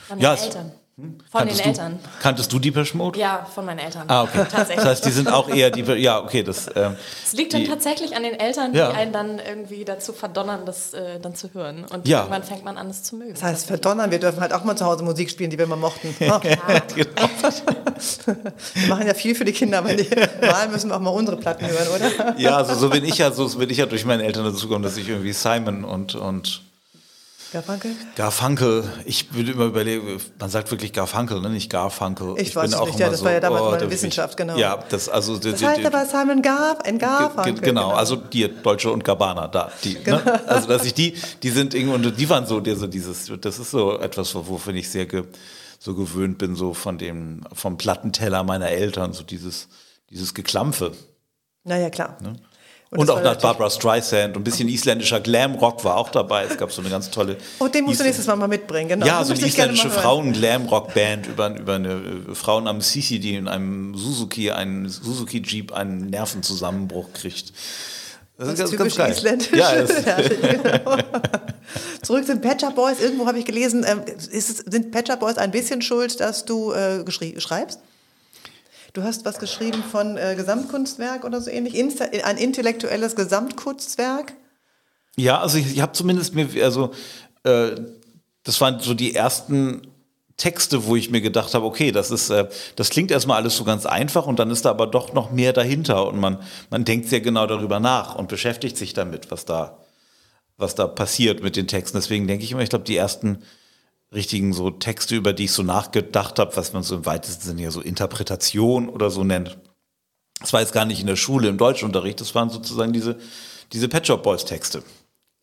Von 0.06 0.18
ja, 0.18 0.34
den 0.34 0.44
Eltern. 0.44 0.72
Hm? 0.98 1.18
Von 1.30 1.40
kanntest 1.40 1.60
den 1.60 1.66
Eltern. 1.66 1.98
Du, 2.02 2.08
kanntest 2.22 2.52
du 2.54 2.58
Deepesh 2.58 2.94
Mode? 2.94 3.18
Ja, 3.18 3.46
von 3.54 3.66
meinen 3.66 3.80
Eltern. 3.80 4.04
Ah, 4.08 4.22
okay. 4.22 4.38
Tatsächlich. 4.50 4.76
Das 4.76 4.84
heißt, 4.86 5.04
die 5.04 5.10
sind 5.10 5.30
auch 5.30 5.46
eher 5.46 5.70
die, 5.70 5.82
ja, 5.82 6.22
okay, 6.22 6.42
das. 6.42 6.70
Ähm, 6.74 6.96
es 7.22 7.34
liegt 7.34 7.52
dann 7.52 7.66
tatsächlich 7.66 8.16
an 8.16 8.22
den 8.22 8.32
Eltern, 8.32 8.72
die 8.72 8.78
ja. 8.78 8.92
einen 8.92 9.12
dann 9.12 9.38
irgendwie 9.38 9.84
dazu 9.84 10.14
verdonnern, 10.14 10.64
das 10.64 10.94
äh, 10.94 11.20
dann 11.20 11.34
zu 11.34 11.52
hören. 11.52 11.84
Und 11.84 12.08
ja. 12.08 12.20
irgendwann 12.20 12.44
fängt 12.44 12.64
man 12.64 12.78
an, 12.78 12.88
es 12.88 13.02
zu 13.02 13.14
mögen. 13.14 13.34
Das 13.34 13.42
heißt, 13.42 13.66
verdonnern, 13.66 14.10
wir 14.10 14.18
dürfen 14.18 14.40
halt 14.40 14.54
auch 14.54 14.64
mal 14.64 14.74
zu 14.74 14.86
Hause 14.86 15.04
Musik 15.04 15.28
spielen, 15.28 15.50
die 15.50 15.58
wir 15.58 15.66
mal 15.66 15.76
mochten. 15.76 16.14
Oh. 16.26 16.40
Ja. 16.42 16.80
genau. 16.94 17.28
wir 18.74 18.88
machen 18.88 19.06
ja 19.06 19.14
viel 19.14 19.34
für 19.34 19.44
die 19.44 19.52
Kinder, 19.52 19.78
aber 19.78 19.94
die, 19.94 20.08
mal 20.40 20.68
müssen 20.68 20.90
wir 20.90 20.96
auch 20.96 21.00
mal 21.00 21.10
unsere 21.10 21.36
Platten 21.36 21.66
hören, 21.66 21.88
oder? 21.94 22.38
ja, 22.38 22.56
also 22.56 22.74
so 22.74 22.88
bin 22.90 23.04
ich 23.04 23.18
ja, 23.18 23.30
so 23.30 23.48
bin 23.56 23.70
ich 23.70 23.76
ja 23.76 23.86
durch 23.86 24.04
meine 24.04 24.24
Eltern 24.24 24.44
dazu 24.44 24.66
gekommen, 24.66 24.82
dass 24.82 24.96
ich 24.96 25.08
irgendwie 25.08 25.32
Simon 25.32 25.84
und, 25.84 26.14
und 26.14 26.62
Garfunkel? 27.52 27.92
Garfunkel. 28.16 28.84
Ich 29.04 29.32
würde 29.32 29.52
immer 29.52 29.66
überlegen, 29.66 30.20
man 30.38 30.50
sagt 30.50 30.70
wirklich 30.70 30.92
Garfunkel, 30.92 31.40
ne? 31.40 31.50
nicht 31.50 31.70
Garfunkel. 31.70 32.34
Ich, 32.36 32.48
ich 32.48 32.56
weiß 32.56 32.70
bin 32.70 32.80
auch 32.80 32.86
nicht, 32.86 32.98
ja, 32.98 33.08
das 33.08 33.20
so, 33.20 33.24
war 33.24 33.32
ja 33.32 33.40
damals 33.40 33.62
oh, 33.62 33.70
meine 33.70 33.90
Wissenschaft, 33.90 34.36
genau. 34.36 34.56
Ja, 34.56 34.82
das 34.88 35.08
also. 35.08 35.36
Das 35.38 35.60
die, 35.60 35.66
heißt 35.66 35.80
die, 35.80 35.86
aber 35.86 36.04
Simon 36.06 36.42
Gar, 36.42 36.84
ein 36.84 36.98
Garfunkel. 36.98 37.54
Genau, 37.54 37.88
genau, 37.88 37.90
also 37.94 38.16
die 38.16 38.48
Deutsche 38.62 38.90
und 38.90 39.04
Gabbana, 39.04 39.48
da. 39.48 39.70
Die, 39.84 39.94
ne? 39.94 40.00
genau. 40.02 40.16
ne? 40.18 40.48
Also 40.48 40.68
dass 40.68 40.84
ich 40.84 40.94
die, 40.94 41.14
die 41.42 41.50
sind 41.50 41.74
irgendwie, 41.74 42.10
die 42.10 42.28
waren 42.28 42.46
so, 42.46 42.62
so 42.64 42.86
dieses, 42.86 43.30
das 43.40 43.58
ist 43.58 43.70
so 43.70 43.98
etwas, 43.98 44.34
wovon 44.34 44.74
ich 44.76 44.90
sehr 44.90 45.06
ge, 45.06 45.24
so 45.78 45.94
gewöhnt 45.94 46.38
bin, 46.38 46.56
so 46.56 46.74
von 46.74 46.98
dem, 46.98 47.44
vom 47.52 47.78
Plattenteller 47.78 48.42
meiner 48.42 48.68
Eltern, 48.68 49.12
so 49.12 49.22
dieses, 49.22 49.68
dieses 50.10 50.34
Geklampfe. 50.34 50.92
Naja, 51.64 51.90
klar. 51.90 52.18
Ne? 52.20 52.36
Und, 52.90 53.00
und 53.00 53.10
auch 53.10 53.20
nach 53.20 53.36
Barbara 53.36 53.68
Streisand 53.68 54.36
und 54.36 54.42
ein 54.42 54.44
bisschen 54.44 54.68
isländischer 54.68 55.18
Glamrock 55.18 55.84
war 55.84 55.96
auch 55.96 56.08
dabei. 56.08 56.44
Es 56.44 56.56
gab 56.56 56.70
so 56.70 56.80
eine 56.80 56.90
ganz 56.90 57.10
tolle. 57.10 57.36
Oh, 57.58 57.66
den 57.66 57.84
musst 57.84 57.98
du 57.98 58.04
nächstes 58.04 58.26
Mal 58.28 58.36
mal 58.36 58.46
mitbringen, 58.46 58.88
genau. 58.88 59.04
Ja, 59.04 59.24
so 59.24 59.32
eine 59.32 59.44
isländische 59.44 59.90
Frauen-Glamrock-Band 59.90 61.26
über, 61.26 61.58
über 61.58 61.74
eine 61.74 61.94
äh, 61.94 62.34
Frau 62.34 62.60
namens 62.60 62.92
Sisi, 62.92 63.18
die 63.18 63.34
in 63.34 63.48
einem 63.48 63.96
Suzuki, 63.96 64.52
einen 64.52 64.88
Suzuki-Jeep 64.88 65.72
einen 65.72 66.10
Nervenzusammenbruch 66.10 67.12
kriegt. 67.12 67.52
Das, 68.38 68.54
das 68.54 68.70
ist 68.70 68.78
ganz, 68.78 68.94
ganz 68.94 69.16
isländisch. 69.16 69.48
Ja, 69.52 69.72
genau. 69.74 70.96
Zurück 72.02 72.24
zu 72.24 72.34
den 72.34 72.40
Patcher 72.40 72.70
Boys. 72.70 73.00
Irgendwo 73.00 73.26
habe 73.26 73.40
ich 73.40 73.44
gelesen, 73.44 73.82
äh, 73.82 73.96
ist, 74.30 74.70
sind 74.70 74.92
Patcher 74.92 75.16
Boys 75.16 75.38
ein 75.38 75.50
bisschen 75.50 75.82
schuld, 75.82 76.20
dass 76.20 76.44
du 76.44 76.72
äh, 76.72 77.04
schreibst? 77.40 77.80
Du 78.96 79.04
hast 79.04 79.26
was 79.26 79.38
geschrieben 79.38 79.84
von 79.92 80.16
äh, 80.16 80.32
Gesamtkunstwerk 80.36 81.24
oder 81.24 81.42
so 81.42 81.50
ähnlich, 81.50 81.74
Insta 81.74 82.06
ein 82.24 82.38
intellektuelles 82.38 83.14
Gesamtkunstwerk. 83.14 84.32
Ja, 85.16 85.38
also 85.38 85.58
ich, 85.58 85.70
ich 85.74 85.82
habe 85.82 85.92
zumindest 85.92 86.34
mir, 86.34 86.48
also 86.64 86.92
äh, 87.42 87.72
das 88.42 88.58
waren 88.62 88.80
so 88.80 88.94
die 88.94 89.14
ersten 89.14 89.82
Texte, 90.38 90.86
wo 90.86 90.96
ich 90.96 91.10
mir 91.10 91.20
gedacht 91.20 91.52
habe, 91.52 91.66
okay, 91.66 91.92
das 91.92 92.10
ist, 92.10 92.30
äh, 92.30 92.48
das 92.76 92.88
klingt 92.88 93.10
erstmal 93.10 93.36
alles 93.36 93.58
so 93.58 93.64
ganz 93.64 93.84
einfach 93.84 94.26
und 94.26 94.38
dann 94.38 94.50
ist 94.50 94.64
da 94.64 94.70
aber 94.70 94.86
doch 94.86 95.12
noch 95.12 95.30
mehr 95.30 95.52
dahinter 95.52 96.06
und 96.06 96.18
man, 96.18 96.38
man 96.70 96.86
denkt 96.86 97.10
sehr 97.10 97.20
genau 97.20 97.46
darüber 97.46 97.80
nach 97.80 98.14
und 98.14 98.28
beschäftigt 98.28 98.78
sich 98.78 98.94
damit, 98.94 99.30
was 99.30 99.44
da, 99.44 99.76
was 100.56 100.74
da 100.74 100.86
passiert 100.86 101.42
mit 101.42 101.56
den 101.56 101.68
Texten. 101.68 101.98
Deswegen 101.98 102.26
denke 102.26 102.44
ich 102.44 102.52
immer, 102.52 102.62
ich 102.62 102.70
glaube, 102.70 102.86
die 102.86 102.96
ersten 102.96 103.42
richtigen 104.14 104.52
so 104.52 104.70
Texte, 104.70 105.16
über 105.16 105.32
die 105.32 105.44
ich 105.44 105.52
so 105.52 105.62
nachgedacht 105.62 106.38
habe, 106.38 106.56
was 106.56 106.72
man 106.72 106.82
so 106.82 106.96
im 106.96 107.06
weitesten 107.06 107.44
Sinne 107.44 107.62
ja 107.62 107.70
so 107.70 107.80
Interpretation 107.80 108.88
oder 108.88 109.10
so 109.10 109.24
nennt. 109.24 109.58
Das 110.40 110.52
war 110.52 110.60
jetzt 110.60 110.72
gar 110.72 110.84
nicht 110.84 111.00
in 111.00 111.06
der 111.06 111.16
Schule 111.16 111.48
im 111.48 111.58
Deutschunterricht, 111.58 112.20
das 112.20 112.34
waren 112.34 112.50
sozusagen 112.50 112.92
diese, 112.92 113.18
diese 113.72 113.88
Pet 113.88 114.06
Shop 114.06 114.22
Boys 114.22 114.44
Texte. 114.44 114.82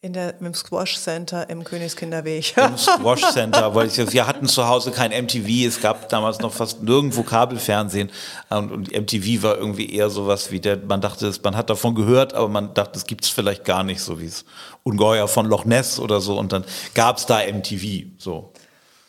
In 0.02 0.12
der, 0.12 0.41
im 0.41 0.54
Squash 0.54 0.99
Center 0.99 1.49
im 1.49 1.63
Königskinderweg. 1.63 2.58
Im 2.58 2.78
Squash 2.78 3.21
Center, 3.32 3.73
weil 3.73 3.88
ich, 3.88 3.97
wir 4.12 4.28
hatten 4.28 4.47
zu 4.47 4.67
Hause 4.67 4.91
kein 4.91 5.12
MTV, 5.12 5.65
es 5.65 5.80
gab 5.80 6.10
damals 6.10 6.39
noch 6.39 6.52
fast 6.52 6.84
nirgendwo 6.84 7.23
Kabelfernsehen 7.23 8.12
und, 8.49 8.71
und 8.71 8.91
MTV 8.91 9.43
war 9.43 9.58
irgendwie 9.58 9.89
eher 9.89 10.10
sowas 10.10 10.52
wie 10.52 10.60
der, 10.60 10.78
man 10.78 10.99
dachte, 10.99 11.32
man 11.43 11.56
hat 11.56 11.69
davon 11.69 11.95
gehört, 11.95 12.34
aber 12.34 12.49
man 12.49 12.73
dachte, 12.73 12.99
es 12.99 13.06
gibt 13.06 13.23
es 13.23 13.30
vielleicht 13.30 13.63
gar 13.63 13.86
nicht, 13.86 14.02
so 14.02 14.19
wie 14.19 14.26
es 14.26 14.43
Ungeheuer 14.84 15.30
von 15.30 15.45
Loch 15.45 15.63
Ness 15.63 15.99
oder 15.99 16.19
so 16.19 16.38
und 16.38 16.52
dann 16.52 16.65
gab 16.93 17.17
es 17.17 17.26
da 17.26 17.39
MTV, 17.39 18.08
so. 18.17 18.52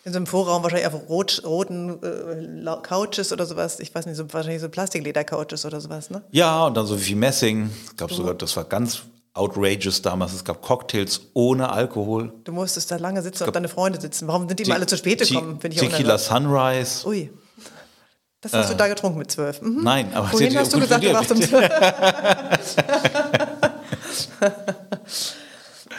In 0.07 0.13
so 0.13 0.19
einem 0.19 0.27
Vorraum 0.27 0.63
wahrscheinlich 0.63 0.87
auf 0.87 1.09
rot, 1.09 1.43
roten 1.47 1.99
äh, 2.03 2.77
Couches 2.83 3.33
oder 3.33 3.47
sowas. 3.47 3.81
Ich 3.81 3.95
weiß 3.95 4.05
nicht, 4.05 4.17
so, 4.17 4.31
wahrscheinlich 4.31 4.61
so 4.61 4.69
Plastikleder-Couches 4.69 5.65
oder 5.65 5.81
sowas, 5.81 6.11
ne? 6.11 6.23
Ja, 6.31 6.67
und 6.67 6.77
dann 6.77 6.87
so 6.87 7.03
wie 7.07 7.15
Messing. 7.15 7.71
Es 7.87 7.97
gab 7.97 8.13
sogar, 8.13 8.35
das 8.35 8.55
war 8.55 8.65
ganz 8.65 9.01
outrageous 9.33 10.03
damals. 10.03 10.35
Es 10.35 10.45
gab 10.45 10.61
Cocktails 10.61 11.23
ohne 11.33 11.71
Alkohol. 11.71 12.35
Du 12.45 12.53
musstest 12.53 12.91
da 12.91 12.97
lange 12.97 13.23
sitzen 13.23 13.45
und 13.45 13.57
deine 13.57 13.69
Freunde 13.69 13.99
sitzen. 13.99 14.29
Warum 14.29 14.47
sind 14.47 14.61
die 14.61 14.65
immer 14.65 14.75
alle 14.75 14.87
zu 14.87 14.99
spät 14.99 15.27
gekommen? 15.27 15.59
Tequila 15.59 16.19
Sunrise. 16.19 17.09
Ui. 17.09 17.31
Das 18.43 18.53
hast 18.53 18.73
du 18.73 18.77
da 18.77 18.89
getrunken 18.89 19.19
mit 19.19 19.31
zwölf. 19.31 19.63
Mhm. 19.63 19.83
Nein, 19.83 20.13
aber 20.13 20.31
hat 20.31 20.57
hast 20.57 20.75
du 20.75 20.81
gesagt, 20.81 21.03
du 21.03 21.13
warst 21.15 21.31
um 21.33 21.41
zwölf. 21.41 21.71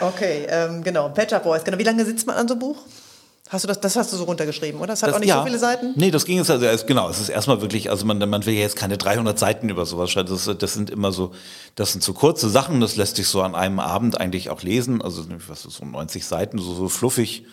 okay, 0.00 0.46
ähm, 0.48 0.84
genau. 0.84 1.08
Pet 1.08 1.28
Shop 1.28 1.42
Boys. 1.42 1.64
Genau. 1.64 1.76
Wie 1.76 1.82
lange 1.82 2.04
sitzt 2.04 2.24
man 2.24 2.36
an 2.36 2.46
so 2.46 2.54
einem 2.54 2.60
Buch? 2.60 2.76
Hast 3.48 3.62
du 3.62 3.68
das, 3.68 3.80
das 3.80 3.94
hast 3.94 4.12
du 4.12 4.16
so 4.16 4.24
runtergeschrieben, 4.24 4.80
oder? 4.80 4.88
Das 4.88 5.02
hat 5.02 5.14
auch 5.14 5.20
nicht 5.20 5.28
ja. 5.28 5.38
so 5.38 5.44
viele 5.44 5.58
Seiten? 5.58 5.92
Nee, 5.94 6.10
das 6.10 6.24
ging 6.24 6.38
jetzt 6.38 6.50
also 6.50 6.64
erst, 6.64 6.86
genau, 6.86 7.08
es 7.08 7.20
ist 7.20 7.28
erstmal 7.28 7.60
wirklich, 7.60 7.90
also 7.90 8.04
man, 8.04 8.18
man 8.18 8.44
will 8.44 8.54
ja 8.54 8.60
jetzt 8.60 8.74
keine 8.74 8.98
300 8.98 9.38
Seiten 9.38 9.68
über 9.68 9.86
sowas 9.86 10.10
schreiben, 10.10 10.28
das, 10.28 10.50
das 10.58 10.74
sind 10.74 10.90
immer 10.90 11.12
so, 11.12 11.32
das 11.76 11.92
sind 11.92 12.02
so 12.02 12.12
kurze 12.12 12.48
Sachen, 12.50 12.80
das 12.80 12.96
lässt 12.96 13.16
sich 13.16 13.28
so 13.28 13.42
an 13.42 13.54
einem 13.54 13.78
Abend 13.78 14.20
eigentlich 14.20 14.50
auch 14.50 14.62
lesen, 14.62 15.00
also 15.00 15.24
was 15.46 15.64
ist 15.64 15.76
so 15.76 15.84
90 15.84 16.24
Seiten, 16.24 16.58
so, 16.58 16.74
so 16.74 16.88
fluffig. 16.88 17.46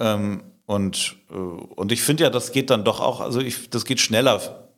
Ähm, 0.00 0.44
und, 0.64 1.16
äh, 1.30 1.34
und 1.34 1.92
ich 1.92 2.02
finde 2.02 2.24
ja, 2.24 2.30
das 2.30 2.52
geht 2.52 2.70
dann 2.70 2.84
doch 2.84 3.00
auch, 3.00 3.20
also 3.20 3.40
ich, 3.40 3.68
das 3.68 3.84
geht 3.84 4.00
schneller 4.00 4.68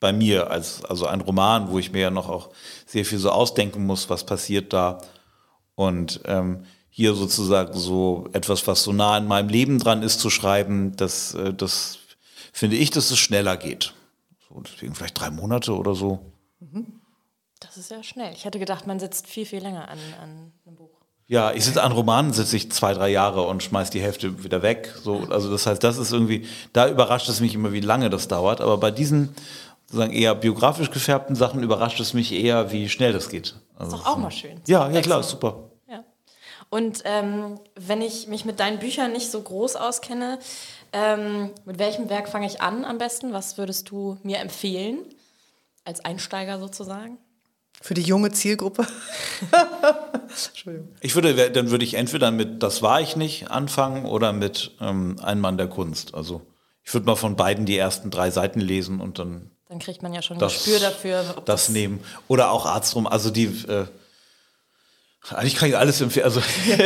bei 0.00 0.12
mir 0.12 0.50
als 0.50 0.84
also 0.84 1.06
ein 1.06 1.20
Roman, 1.20 1.70
wo 1.70 1.78
ich 1.78 1.92
mir 1.92 2.00
ja 2.00 2.10
noch 2.10 2.28
auch 2.28 2.50
sehr 2.86 3.04
viel 3.04 3.18
so 3.18 3.30
ausdenken 3.30 3.86
muss, 3.86 4.10
was 4.10 4.24
passiert 4.24 4.72
da. 4.72 4.98
Und 5.74 6.20
ähm, 6.26 6.64
hier 6.96 7.12
sozusagen 7.12 7.78
so 7.78 8.26
etwas, 8.32 8.66
was 8.66 8.82
so 8.82 8.90
nah 8.90 9.18
in 9.18 9.26
meinem 9.26 9.50
Leben 9.50 9.78
dran 9.78 10.02
ist, 10.02 10.18
zu 10.18 10.30
schreiben, 10.30 10.96
das, 10.96 11.34
äh, 11.34 11.52
das 11.52 11.98
finde 12.54 12.76
ich, 12.76 12.90
dass 12.90 13.10
es 13.10 13.18
schneller 13.18 13.58
geht. 13.58 13.92
So, 14.48 14.62
deswegen 14.62 14.94
vielleicht 14.94 15.20
drei 15.20 15.30
Monate 15.30 15.76
oder 15.76 15.94
so. 15.94 16.32
Das 17.60 17.76
ist 17.76 17.90
ja 17.90 18.02
schnell. 18.02 18.32
Ich 18.32 18.46
hätte 18.46 18.58
gedacht, 18.58 18.86
man 18.86 18.98
sitzt 18.98 19.26
viel, 19.26 19.44
viel 19.44 19.60
länger 19.60 19.90
an, 19.90 19.98
an 20.22 20.52
einem 20.66 20.76
Buch. 20.76 20.88
Ja, 21.26 21.52
ich 21.52 21.66
sitze 21.66 21.82
an 21.82 21.92
Romanen, 21.92 22.32
sitze 22.32 22.56
ich 22.56 22.72
zwei, 22.72 22.94
drei 22.94 23.10
Jahre 23.10 23.42
und 23.42 23.62
schmeiß 23.62 23.90
die 23.90 24.00
Hälfte 24.00 24.42
wieder 24.42 24.62
weg. 24.62 24.94
So, 25.02 25.26
also 25.28 25.50
das 25.50 25.66
heißt, 25.66 25.84
das 25.84 25.98
ist 25.98 26.12
irgendwie, 26.12 26.46
da 26.72 26.88
überrascht 26.88 27.28
es 27.28 27.40
mich 27.40 27.54
immer, 27.54 27.74
wie 27.74 27.80
lange 27.80 28.08
das 28.08 28.26
dauert. 28.26 28.62
Aber 28.62 28.78
bei 28.78 28.90
diesen 28.90 29.34
sozusagen 29.84 30.14
eher 30.14 30.34
biografisch 30.34 30.90
gefärbten 30.90 31.36
Sachen 31.36 31.62
überrascht 31.62 32.00
es 32.00 32.14
mich 32.14 32.32
eher, 32.32 32.72
wie 32.72 32.88
schnell 32.88 33.12
das 33.12 33.28
geht. 33.28 33.54
Also, 33.76 33.96
Ist 33.96 34.06
doch 34.06 34.12
auch 34.12 34.16
mal 34.16 34.30
schön. 34.30 34.62
ja, 34.66 34.88
ja 34.88 35.02
klar, 35.02 35.22
super. 35.22 35.65
Und 36.68 37.02
ähm, 37.04 37.60
wenn 37.74 38.02
ich 38.02 38.26
mich 38.26 38.44
mit 38.44 38.60
deinen 38.60 38.78
Büchern 38.78 39.12
nicht 39.12 39.30
so 39.30 39.40
groß 39.40 39.76
auskenne, 39.76 40.38
ähm, 40.92 41.50
mit 41.64 41.78
welchem 41.78 42.08
Werk 42.08 42.28
fange 42.28 42.46
ich 42.46 42.60
an 42.60 42.84
am 42.84 42.98
besten? 42.98 43.32
Was 43.32 43.58
würdest 43.58 43.90
du 43.90 44.18
mir 44.22 44.38
empfehlen? 44.38 44.98
Als 45.84 46.04
Einsteiger 46.04 46.58
sozusagen? 46.58 47.18
Für 47.80 47.94
die 47.94 48.02
junge 48.02 48.32
Zielgruppe? 48.32 48.86
Entschuldigung. 50.48 50.88
Ich 51.00 51.14
würde, 51.14 51.50
dann 51.50 51.70
würde 51.70 51.84
ich 51.84 51.94
entweder 51.94 52.30
mit 52.30 52.62
Das 52.62 52.82
war 52.82 53.00
ich 53.00 53.16
nicht 53.16 53.50
anfangen 53.50 54.06
oder 54.06 54.32
mit 54.32 54.72
ähm, 54.80 55.16
Ein 55.22 55.40
Mann 55.40 55.58
der 55.58 55.68
Kunst. 55.68 56.14
Also 56.14 56.42
ich 56.82 56.94
würde 56.94 57.06
mal 57.06 57.16
von 57.16 57.36
beiden 57.36 57.66
die 57.66 57.76
ersten 57.76 58.10
drei 58.10 58.30
Seiten 58.30 58.60
lesen 58.60 59.00
und 59.00 59.18
dann 59.18 59.50
Dann 59.68 59.78
kriegt 59.78 60.02
man 60.02 60.14
ja 60.14 60.22
schon 60.22 60.38
ein 60.38 60.40
das, 60.40 60.54
Gespür 60.54 60.80
dafür. 60.80 61.34
Ob 61.36 61.44
das 61.44 61.68
nehmen. 61.68 62.02
Oder 62.28 62.50
auch 62.50 62.64
Arztrum. 62.64 63.06
Also 63.06 63.30
die, 63.30 63.46
äh, 63.68 63.86
eigentlich 65.30 65.56
kann 65.56 65.68
ich 65.68 65.76
alles 65.76 66.00
empfehlen. 66.00 66.24
Also 66.26 66.40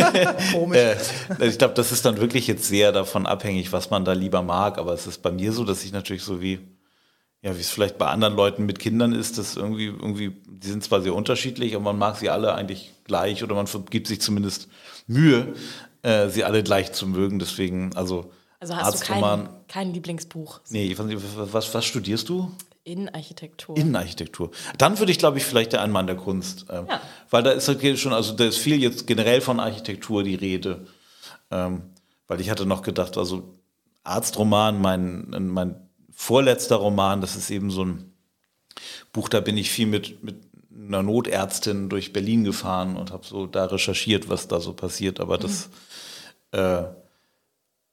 Komisch. 0.52 0.78
äh, 0.78 1.46
ich 1.46 1.58
glaube, 1.58 1.74
das 1.74 1.92
ist 1.92 2.04
dann 2.04 2.20
wirklich 2.20 2.46
jetzt 2.46 2.64
sehr 2.64 2.92
davon 2.92 3.26
abhängig, 3.26 3.72
was 3.72 3.90
man 3.90 4.04
da 4.04 4.12
lieber 4.12 4.42
mag. 4.42 4.78
Aber 4.78 4.94
es 4.94 5.06
ist 5.06 5.22
bei 5.22 5.30
mir 5.30 5.52
so, 5.52 5.64
dass 5.64 5.84
ich 5.84 5.92
natürlich 5.92 6.22
so 6.22 6.40
wie, 6.40 6.60
ja, 7.42 7.56
wie 7.56 7.60
es 7.60 7.70
vielleicht 7.70 7.98
bei 7.98 8.06
anderen 8.06 8.36
Leuten 8.36 8.66
mit 8.66 8.78
Kindern 8.78 9.12
ist, 9.12 9.38
dass 9.38 9.56
irgendwie, 9.56 9.86
irgendwie, 9.86 10.36
die 10.46 10.68
sind 10.68 10.82
zwar 10.82 11.02
sehr 11.02 11.14
unterschiedlich, 11.14 11.74
aber 11.74 11.84
man 11.84 11.98
mag 11.98 12.16
sie 12.16 12.30
alle 12.30 12.54
eigentlich 12.54 12.92
gleich 13.04 13.42
oder 13.42 13.54
man 13.54 13.66
gibt 13.90 14.06
sich 14.06 14.20
zumindest 14.20 14.68
Mühe, 15.06 15.54
äh, 16.02 16.28
sie 16.28 16.44
alle 16.44 16.62
gleich 16.62 16.92
zu 16.92 17.06
mögen. 17.06 17.38
Deswegen, 17.38 17.94
also, 17.94 18.30
also 18.58 18.76
hast 18.76 18.94
du 18.94 18.98
Arztroman. 18.98 19.44
kein, 19.44 19.66
kein 19.68 19.92
Lieblingsbuch 19.92 20.60
Nee, 20.70 20.86
ich 20.86 20.98
weiß 20.98 21.06
nicht, 21.06 21.20
was, 21.36 21.74
was 21.74 21.84
studierst 21.84 22.28
du? 22.28 22.50
In 22.84 23.08
Architektur? 23.08 23.76
Innenarchitektur. 23.76 24.50
Dann 24.78 24.98
würde 24.98 25.12
ich, 25.12 25.18
glaube 25.18 25.38
ich, 25.38 25.44
vielleicht 25.44 25.72
der 25.72 25.82
Einmann 25.82 26.06
der 26.06 26.16
Kunst. 26.16 26.66
Ähm, 26.70 26.86
Ja. 26.88 27.00
Weil 27.30 27.42
da 27.42 27.52
ist 27.52 27.68
halt 27.68 27.98
schon, 27.98 28.12
also 28.12 28.34
da 28.34 28.44
ist 28.44 28.58
viel 28.58 28.80
jetzt 28.82 29.06
generell 29.06 29.40
von 29.40 29.60
Architektur 29.60 30.22
die 30.22 30.34
Rede. 30.34 30.86
Ähm, 31.50 31.82
weil 32.26 32.40
ich 32.40 32.50
hatte 32.50 32.66
noch 32.66 32.82
gedacht, 32.82 33.18
also 33.18 33.54
Arztroman, 34.04 34.80
mein, 34.80 35.26
mein 35.48 35.88
vorletzter 36.12 36.76
Roman, 36.76 37.20
das 37.20 37.36
ist 37.36 37.50
eben 37.50 37.70
so 37.70 37.84
ein 37.84 38.12
Buch, 39.12 39.28
da 39.28 39.40
bin 39.40 39.56
ich 39.56 39.70
viel 39.70 39.86
mit, 39.86 40.22
mit 40.22 40.36
einer 40.72 41.02
Notärztin 41.02 41.88
durch 41.88 42.12
Berlin 42.12 42.44
gefahren 42.44 42.96
und 42.96 43.10
habe 43.10 43.26
so 43.26 43.46
da 43.46 43.66
recherchiert, 43.66 44.28
was 44.28 44.48
da 44.48 44.60
so 44.60 44.72
passiert. 44.72 45.20
Aber 45.20 45.38
das, 45.38 45.68
äh, 46.52 46.84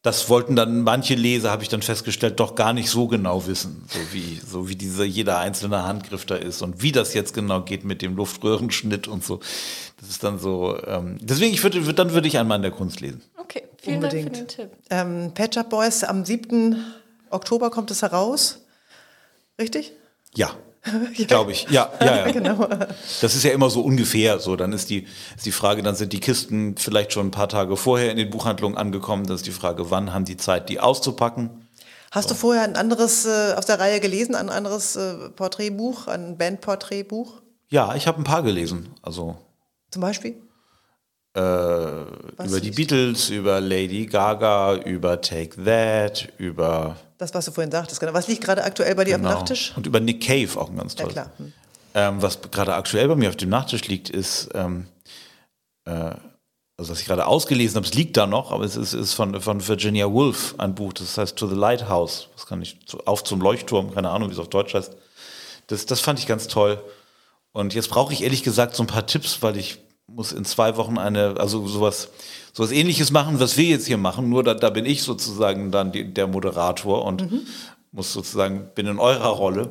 das 0.07 0.29
wollten 0.29 0.55
dann 0.55 0.83
manche 0.83 1.15
Leser, 1.15 1.51
habe 1.51 1.63
ich 1.63 1.69
dann 1.69 1.81
festgestellt, 1.81 2.39
doch 2.39 2.55
gar 2.55 2.71
nicht 2.71 2.89
so 2.89 3.07
genau 3.07 3.45
wissen, 3.45 3.83
so 3.89 3.99
wie, 4.13 4.39
so 4.39 4.69
wie 4.69 4.77
dieser 4.77 5.03
jeder 5.03 5.39
einzelne 5.39 5.83
Handgriff 5.83 6.25
da 6.25 6.35
ist 6.35 6.61
und 6.61 6.81
wie 6.81 6.93
das 6.93 7.13
jetzt 7.13 7.33
genau 7.33 7.61
geht 7.61 7.83
mit 7.83 8.01
dem 8.01 8.15
Luftröhrenschnitt 8.15 9.09
und 9.09 9.25
so. 9.25 9.41
Das 9.99 10.07
ist 10.07 10.23
dann 10.23 10.39
so. 10.39 10.81
Ähm, 10.85 11.17
deswegen, 11.19 11.53
ich 11.53 11.61
würde, 11.61 11.93
dann 11.93 12.13
würde 12.13 12.25
ich 12.29 12.37
einen 12.37 12.47
Mann 12.47 12.61
der 12.61 12.71
Kunst 12.71 13.01
lesen. 13.01 13.21
Okay, 13.35 13.63
vielen 13.81 13.99
Dank 13.99 14.13
Unbedingt. 14.13 14.37
für 14.37 14.43
den 14.43 14.47
Tipp. 14.47 14.69
Ähm, 14.89 15.31
Pet 15.33 15.55
Shop 15.55 15.69
Boys, 15.69 16.05
am 16.05 16.23
7. 16.23 16.77
Oktober 17.29 17.69
kommt 17.69 17.91
es 17.91 18.01
heraus. 18.01 18.61
Richtig? 19.59 19.91
Ja, 20.35 20.51
glaube 21.27 21.51
ich. 21.51 21.67
Ja, 21.69 21.91
ja, 21.99 22.27
ja. 22.27 22.31
Genau. 22.37 22.67
Das 23.21 23.35
ist 23.35 23.43
ja 23.43 23.51
immer 23.51 23.69
so 23.69 23.81
ungefähr 23.81 24.39
so. 24.39 24.55
Dann 24.55 24.73
ist 24.73 24.89
die, 24.89 25.07
ist 25.35 25.45
die 25.45 25.51
Frage, 25.51 25.83
dann 25.83 25.95
sind 25.95 26.13
die 26.13 26.19
Kisten 26.19 26.75
vielleicht 26.77 27.13
schon 27.13 27.27
ein 27.27 27.31
paar 27.31 27.49
Tage 27.49 27.77
vorher 27.77 28.11
in 28.11 28.17
den 28.17 28.29
Buchhandlungen 28.29 28.77
angekommen. 28.77 29.25
Dann 29.25 29.35
ist 29.35 29.45
die 29.45 29.51
Frage, 29.51 29.89
wann 29.91 30.13
haben 30.13 30.25
die 30.25 30.37
Zeit, 30.37 30.69
die 30.69 30.79
auszupacken? 30.79 31.67
Hast 32.11 32.31
du 32.31 32.35
vorher 32.35 32.63
ein 32.63 32.75
anderes 32.75 33.25
äh, 33.25 33.53
aus 33.55 33.65
der 33.65 33.79
Reihe 33.79 33.99
gelesen, 33.99 34.35
ein 34.35 34.49
anderes 34.49 34.95
äh, 34.95 35.29
Porträtbuch, 35.29 36.07
ein 36.07 36.37
Bandporträtbuch 36.37 37.41
Ja, 37.69 37.95
ich 37.95 38.07
habe 38.07 38.21
ein 38.21 38.23
paar 38.23 38.43
gelesen. 38.43 38.89
Also 39.01 39.37
zum 39.91 40.01
Beispiel? 40.01 40.41
äh, 41.37 42.43
über 42.45 42.59
die 42.59 42.71
Beatles, 42.71 43.29
über 43.29 43.61
Lady 43.61 44.07
Gaga, 44.07 44.75
über 44.75 45.21
Take 45.21 45.63
That, 45.63 46.29
über 46.37 46.97
Das, 47.17 47.33
was 47.33 47.45
du 47.45 47.51
vorhin 47.51 47.71
sagtest. 47.71 47.99
Genau. 47.99 48.13
Was 48.13 48.27
liegt 48.27 48.43
gerade 48.43 48.63
aktuell 48.63 48.93
bei 48.95 49.03
dir 49.03 49.15
auf 49.15 49.21
genau, 49.21 49.31
dem 49.33 49.37
Nachttisch? 49.39 49.73
und 49.75 49.87
über 49.87 49.99
Nick 49.99 50.21
Cave 50.25 50.59
auch 50.59 50.69
ein 50.69 50.77
ganz 50.77 50.93
Ja, 50.93 51.03
toll. 51.03 51.11
klar. 51.13 51.31
Hm. 51.37 51.53
Ähm, 51.95 52.21
was 52.21 52.39
gerade 52.51 52.75
aktuell 52.75 53.07
bei 53.07 53.15
mir 53.15 53.29
auf 53.29 53.35
dem 53.37 53.49
Nachttisch 53.49 53.87
liegt, 53.87 54.09
ist, 54.09 54.49
ähm, 54.53 54.87
äh, 55.85 55.91
also 56.79 56.91
was 56.91 56.99
ich 56.99 57.07
gerade 57.07 57.25
ausgelesen 57.25 57.77
habe, 57.77 57.87
es 57.87 57.95
liegt 57.95 58.17
da 58.17 58.27
noch, 58.27 58.51
aber 58.51 58.63
es 58.65 58.75
ist, 58.75 58.93
ist 58.93 59.13
von, 59.13 59.41
von 59.41 59.67
Virginia 59.67 60.11
Woolf 60.11 60.53
ein 60.59 60.75
Buch, 60.75 60.93
das 60.93 61.17
heißt 61.17 61.35
To 61.37 61.47
the 61.47 61.55
Lighthouse, 61.55 62.27
was 62.35 62.45
kann 62.45 62.61
ich, 62.61 62.77
zu- 62.85 62.99
auf 63.07 63.23
zum 63.23 63.41
Leuchtturm, 63.41 63.95
keine 63.95 64.11
Ahnung, 64.11 64.29
wie 64.29 64.33
es 64.33 64.39
auf 64.39 64.49
Deutsch 64.49 64.75
heißt. 64.75 64.91
Das, 65.67 65.87
das 65.87 65.99
fand 66.01 66.19
ich 66.19 66.27
ganz 66.27 66.47
toll. 66.47 66.79
Und 67.51 67.73
jetzt 67.73 67.89
brauche 67.89 68.13
ich 68.13 68.21
ehrlich 68.23 68.43
gesagt 68.43 68.75
so 68.75 68.83
ein 68.83 68.87
paar 68.87 69.07
Tipps, 69.07 69.41
weil 69.41 69.57
ich 69.57 69.79
muss 70.17 70.31
in 70.31 70.45
zwei 70.45 70.77
Wochen 70.77 70.97
eine, 70.97 71.35
also 71.37 71.67
sowas, 71.67 72.09
sowas 72.51 72.71
ähnliches 72.71 73.11
machen, 73.11 73.39
was 73.39 73.55
wir 73.55 73.65
jetzt 73.65 73.85
hier 73.85 73.99
machen, 73.99 74.29
nur 74.29 74.43
da, 74.43 74.55
da 74.55 74.71
bin 74.71 74.83
ich 74.83 75.03
sozusagen 75.03 75.69
dann 75.69 75.91
die, 75.91 76.11
der 76.11 76.25
Moderator 76.25 77.05
und 77.05 77.29
muss 77.91 78.13
sozusagen, 78.13 78.71
bin 78.73 78.87
in 78.87 78.97
eurer 78.97 79.29
Rolle 79.29 79.69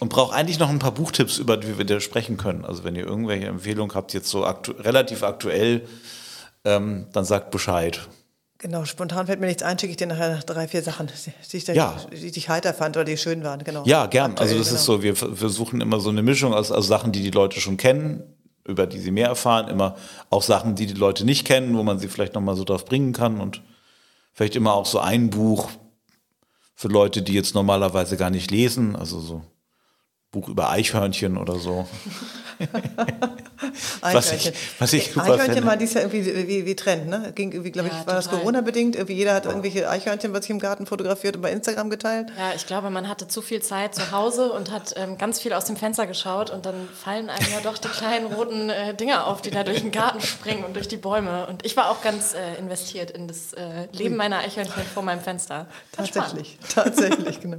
und 0.00 0.08
brauche 0.08 0.34
eigentlich 0.34 0.58
noch 0.58 0.68
ein 0.68 0.80
paar 0.80 0.90
Buchtipps, 0.90 1.38
über 1.38 1.56
die 1.56 1.78
wir 1.78 1.84
da 1.84 2.00
sprechen 2.00 2.36
können. 2.36 2.64
Also 2.64 2.82
wenn 2.82 2.96
ihr 2.96 3.06
irgendwelche 3.06 3.46
Empfehlungen 3.46 3.94
habt, 3.94 4.12
jetzt 4.14 4.28
so 4.30 4.44
aktu 4.44 4.72
relativ 4.72 5.22
aktuell, 5.22 5.86
ähm, 6.64 7.06
dann 7.12 7.24
sagt 7.24 7.52
Bescheid. 7.52 8.00
Genau, 8.58 8.84
spontan 8.86 9.26
fällt 9.26 9.38
mir 9.38 9.46
nichts 9.46 9.62
ein, 9.62 9.78
schicke 9.78 9.92
ich 9.92 9.96
dir 9.96 10.08
nachher 10.08 10.40
drei, 10.40 10.66
vier 10.66 10.82
Sachen, 10.82 11.06
die 11.06 11.56
ich, 11.56 11.66
Ja. 11.68 11.96
die 12.10 12.26
ich 12.26 12.48
heiter 12.48 12.74
fand 12.74 12.96
oder 12.96 13.04
die 13.04 13.16
schön 13.16 13.44
waren. 13.44 13.62
Genau. 13.62 13.84
Ja, 13.86 14.06
gern. 14.06 14.32
Aktuell, 14.32 14.48
also 14.48 14.58
das 14.58 14.68
genau. 14.68 14.78
ist 14.80 14.84
so, 14.86 15.02
wir 15.04 15.14
versuchen 15.14 15.80
immer 15.80 16.00
so 16.00 16.08
eine 16.10 16.22
Mischung 16.22 16.52
aus, 16.52 16.72
aus 16.72 16.88
Sachen, 16.88 17.12
die 17.12 17.22
die 17.22 17.30
Leute 17.30 17.60
schon 17.60 17.76
kennen, 17.76 18.33
über 18.66 18.86
die 18.86 18.98
sie 18.98 19.10
mehr 19.10 19.28
erfahren, 19.28 19.68
immer 19.68 19.96
auch 20.30 20.42
Sachen, 20.42 20.74
die 20.74 20.86
die 20.86 20.94
Leute 20.94 21.24
nicht 21.24 21.46
kennen, 21.46 21.76
wo 21.76 21.82
man 21.82 21.98
sie 21.98 22.08
vielleicht 22.08 22.34
nochmal 22.34 22.56
so 22.56 22.64
drauf 22.64 22.84
bringen 22.84 23.12
kann 23.12 23.40
und 23.40 23.62
vielleicht 24.32 24.56
immer 24.56 24.74
auch 24.74 24.86
so 24.86 25.00
ein 25.00 25.30
Buch 25.30 25.70
für 26.74 26.88
Leute, 26.88 27.22
die 27.22 27.34
jetzt 27.34 27.54
normalerweise 27.54 28.16
gar 28.16 28.30
nicht 28.30 28.50
lesen, 28.50 28.96
also 28.96 29.20
so 29.20 29.42
Buch 30.34 30.48
über 30.48 30.68
Eichhörnchen 30.70 31.36
oder 31.38 31.56
so. 31.60 31.86
was 34.00 34.26
ich- 34.32 34.32
Eichhörnchen. 34.32 34.52
was 34.78 34.92
ich 34.92 35.06
super 35.08 35.22
Eichhörnchen 35.24 35.54
finde. 35.54 35.66
war 35.66 35.76
dies 35.76 35.94
Jahr 35.94 36.04
irgendwie 36.04 36.48
wie, 36.48 36.66
wie 36.66 36.76
Trend, 36.76 37.08
ne? 37.08 37.32
Ging 37.34 37.52
irgendwie, 37.52 37.70
glaube 37.70 37.88
Ja, 37.88 38.00
ich, 38.00 38.06
war 38.06 38.14
das 38.14 38.24
total. 38.26 38.40
Corona-bedingt. 38.40 38.96
Irgendwie 38.96 39.14
jeder 39.14 39.34
hat 39.34 39.46
irgendwelche 39.46 39.88
Eichhörnchen 39.88 40.32
bei 40.32 40.40
sich 40.40 40.50
im 40.50 40.58
Garten 40.58 40.86
fotografiert 40.86 41.36
und 41.36 41.42
bei 41.42 41.50
Instagram 41.52 41.90
geteilt. 41.90 42.28
Ja, 42.38 42.52
ich 42.54 42.66
glaube, 42.66 42.90
man 42.90 43.08
hatte 43.08 43.28
zu 43.28 43.42
viel 43.42 43.62
Zeit 43.62 43.94
zu 43.94 44.10
Hause 44.12 44.52
und 44.52 44.70
hat 44.70 44.94
ähm, 44.96 45.18
ganz 45.18 45.40
viel 45.40 45.52
aus 45.52 45.64
dem 45.64 45.76
Fenster 45.76 46.06
geschaut 46.06 46.50
und 46.50 46.66
dann 46.66 46.88
fallen 46.94 47.30
einem 47.30 47.46
ja 47.52 47.60
doch 47.62 47.78
die 47.78 47.88
kleinen 47.88 48.26
roten 48.26 48.70
äh, 48.70 48.94
Dinger 48.94 49.26
auf, 49.26 49.40
die 49.42 49.50
da 49.50 49.64
durch 49.64 49.80
den 49.80 49.90
Garten 49.92 50.20
springen 50.20 50.64
und 50.64 50.74
durch 50.74 50.88
die 50.88 50.96
Bäume. 50.96 51.46
Und 51.46 51.64
ich 51.64 51.76
war 51.76 51.90
auch 51.90 52.02
ganz 52.02 52.34
äh, 52.34 52.58
investiert 52.58 53.10
in 53.10 53.28
das 53.28 53.52
äh, 53.54 53.86
Leben 53.92 54.16
meiner 54.16 54.38
Eichhörnchen 54.38 54.82
vor 54.94 55.02
meinem 55.02 55.20
Fenster. 55.20 55.66
War 55.96 56.06
spannend. 56.06 56.34
Tatsächlich, 56.34 56.58
tatsächlich, 56.74 57.40
genau. 57.40 57.58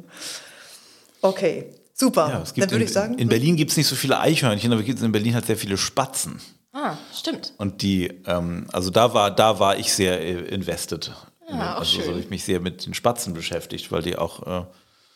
Okay, 1.22 1.70
super. 1.97 2.29
Ja, 2.29 2.41
es 2.43 2.53
gibt 2.53 2.65
Dann 2.65 2.71
würde 2.71 2.84
in, 2.84 2.88
ich 2.88 2.93
sagen, 2.93 3.17
in 3.17 3.29
Berlin 3.29 3.55
gibt 3.55 3.71
es 3.71 3.77
nicht 3.77 3.88
so 3.88 3.95
viele 3.95 4.19
Eichhörnchen, 4.19 4.71
aber 4.71 4.84
gibt 4.84 4.99
es 4.99 5.05
in 5.05 5.12
Berlin 5.12 5.34
halt 5.34 5.45
sehr 5.45 5.58
viele 5.58 5.77
Spatzen. 5.77 6.39
Ah, 6.73 6.97
stimmt. 7.17 7.53
Und 7.58 7.81
die, 7.81 8.08
ähm, 8.27 8.67
also 8.73 8.89
da 8.89 9.13
war, 9.13 9.31
da 9.31 9.60
war 9.60 9.77
ich 9.77 9.93
sehr 9.93 10.19
äh, 10.21 10.34
invested. 10.53 11.12
Ja, 11.49 11.75
auch 11.75 11.79
also 11.79 11.95
so 11.95 12.01
schön. 12.01 12.10
habe 12.12 12.19
ich 12.19 12.29
mich 12.29 12.43
sehr 12.43 12.60
mit 12.60 12.86
den 12.86 12.93
Spatzen 12.93 13.34
beschäftigt, 13.34 13.91
weil 13.91 14.01
die 14.01 14.17
auch, 14.17 14.45
äh, 14.45 14.65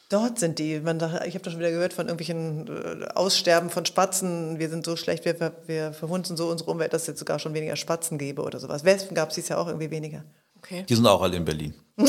Dort 0.10 0.40
sind 0.40 0.58
die. 0.58 0.80
Man, 0.80 0.98
dachte- 0.98 1.28
ich 1.28 1.36
habe 1.36 1.44
doch 1.44 1.52
schon 1.52 1.60
wieder 1.60 1.70
gehört 1.70 1.94
von 1.94 2.08
irgendwelchen 2.08 2.68
äh, 2.68 3.06
Aussterben 3.14 3.70
von 3.70 3.86
Spatzen. 3.86 4.58
Wir 4.58 4.68
sind 4.70 4.84
so 4.84 4.96
schlecht, 4.96 5.24
wir, 5.24 5.54
wir 5.68 5.94
verhunzen 5.94 6.36
so 6.36 6.50
unsere 6.50 6.72
Umwelt, 6.72 6.94
dass 6.94 7.04
es 7.04 7.08
jetzt 7.10 7.20
sogar 7.20 7.38
schon 7.38 7.54
weniger 7.54 7.76
Spatzen 7.76 8.18
gäbe 8.18 8.42
oder 8.42 8.60
sowas. 8.60 8.84
Wespen 8.84 9.14
gab 9.14 9.30
es 9.30 9.36
dies 9.36 9.50
Jahr 9.50 9.60
auch 9.60 9.68
irgendwie 9.68 9.92
weniger. 9.92 10.24
Okay. 10.72 10.86
Die 10.88 10.96
sind 10.96 11.06
auch 11.08 11.22
alle 11.22 11.38
in 11.38 11.46
Berlin. 11.46 11.74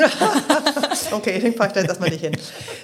Okay, 1.12 1.40
den 1.40 1.55
fahre 1.55 1.68
ich 1.68 1.73
da 1.75 1.81
jetzt 1.81 1.88
erstmal 1.88 2.11
nicht 2.11 2.20
hin. 2.20 2.37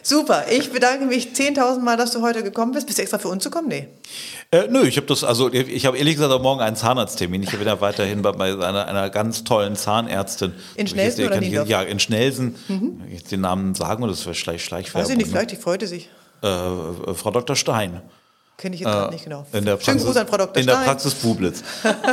Super, 0.02 0.46
ich 0.50 0.72
bedanke 0.72 1.04
mich 1.04 1.28
10.000 1.28 1.80
Mal, 1.80 1.96
dass 1.96 2.10
du 2.10 2.22
heute 2.22 2.42
gekommen 2.42 2.72
bist. 2.72 2.86
Bist 2.86 2.98
du 2.98 3.02
extra 3.02 3.18
für 3.18 3.28
uns 3.28 3.44
gekommen? 3.44 3.68
Nee. 3.68 3.86
Äh, 4.50 4.66
nö, 4.68 4.82
ich 4.84 4.96
habe 4.96 5.06
das, 5.06 5.22
also 5.22 5.52
ich 5.52 5.86
habe 5.86 5.96
ehrlich 5.96 6.14
gesagt 6.16 6.32
auch 6.32 6.42
morgen 6.42 6.60
einen 6.60 6.74
Zahnarzttermin. 6.76 7.42
Ich 7.44 7.50
bin 7.50 7.64
ja 7.66 7.80
weiterhin 7.80 8.22
bei, 8.22 8.32
bei 8.32 8.52
einer, 8.66 8.86
einer 8.86 9.10
ganz 9.10 9.44
tollen 9.44 9.76
Zahnärztin. 9.76 10.54
In 10.74 10.86
Schnelsen 10.88 11.20
Ich- 11.20 11.26
oder 11.28 11.40
ich-? 11.42 11.68
Ja, 11.68 11.82
in 11.82 12.00
Schnelsen. 12.00 12.56
Kann 12.66 13.02
ich 13.08 13.18
Jetzt 13.20 13.30
den 13.32 13.42
Namen 13.42 13.74
sagen 13.74 14.02
oder 14.02 14.12
das 14.12 14.24
wäre 14.24 14.34
Schleich, 14.34 14.64
Schleichwerbung. 14.64 15.02
Weiß 15.02 15.10
ich 15.10 15.16
nicht, 15.16 15.26
ne? 15.26 15.32
vielleicht, 15.32 15.50
die 15.52 15.56
freute 15.56 15.86
sich. 15.86 16.08
äh, 16.42 16.46
äh, 16.48 17.14
Frau 17.14 17.30
Dr. 17.30 17.54
Stein. 17.54 18.02
Kenne 18.56 18.74
ich 18.74 18.80
jetzt 18.80 18.90
gerade 18.90 19.12
nicht 19.12 19.24
genau. 19.24 19.44
In 19.52 19.66
der 19.66 19.78
Schönen 19.78 19.98
Praxis, 19.98 20.04
Gruß 20.04 20.16
an 20.16 20.26
Frau 20.28 20.36
Dr. 20.38 20.56
In 20.56 20.62
Stein. 20.62 20.78
der 20.78 20.84
Praxis 20.86 21.14
Bublitz. 21.14 21.62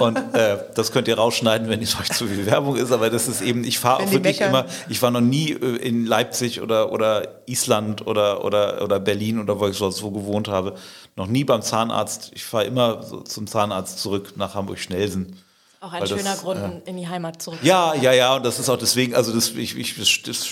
Und 0.01 0.17
äh, 0.35 0.57
das 0.75 0.91
könnt 0.91 1.07
ihr 1.07 1.15
rausschneiden, 1.15 1.69
wenn 1.69 1.81
es 1.81 1.97
euch 1.97 2.11
zu 2.11 2.27
viel 2.27 2.45
Werbung 2.45 2.75
ist. 2.75 2.91
Aber 2.91 3.09
das 3.09 3.29
ist 3.29 3.41
eben, 3.41 3.63
ich 3.63 3.79
fahre 3.79 4.03
auch 4.03 4.11
wirklich 4.11 4.39
meckern. 4.39 4.49
immer, 4.49 4.65
ich 4.89 5.01
war 5.01 5.09
noch 5.09 5.21
nie 5.21 5.51
äh, 5.51 5.77
in 5.77 6.05
Leipzig 6.05 6.59
oder, 6.59 6.91
oder 6.91 7.43
Island 7.45 8.05
oder, 8.05 8.43
oder, 8.43 8.81
oder 8.83 8.99
Berlin 8.99 9.39
oder 9.39 9.57
wo 9.57 9.67
ich 9.67 9.77
sonst 9.77 10.03
wo 10.03 10.11
gewohnt 10.11 10.49
habe. 10.49 10.75
Noch 11.15 11.27
nie 11.27 11.45
beim 11.45 11.61
Zahnarzt. 11.61 12.31
Ich 12.33 12.43
fahre 12.43 12.65
immer 12.65 13.03
so 13.03 13.21
zum 13.21 13.47
Zahnarzt 13.47 13.99
zurück 13.99 14.33
nach 14.35 14.53
Hamburg-Schnelsen. 14.53 15.37
Auch 15.79 15.93
ein 15.93 16.01
Weil 16.01 16.09
das, 16.09 16.19
schöner 16.19 16.35
Grund, 16.35 16.59
äh, 16.85 16.89
in 16.89 16.97
die 16.97 17.07
Heimat 17.07 17.41
zurück. 17.41 17.59
Ja, 17.61 17.93
ja, 17.93 18.11
ja, 18.11 18.35
und 18.35 18.45
das 18.45 18.59
ist 18.59 18.69
auch 18.69 18.77
deswegen, 18.77 19.15
also 19.15 19.33
das, 19.33 19.51
ich, 19.51 19.77
ich 19.77 19.95
das, 19.97 20.19
das 20.25 20.49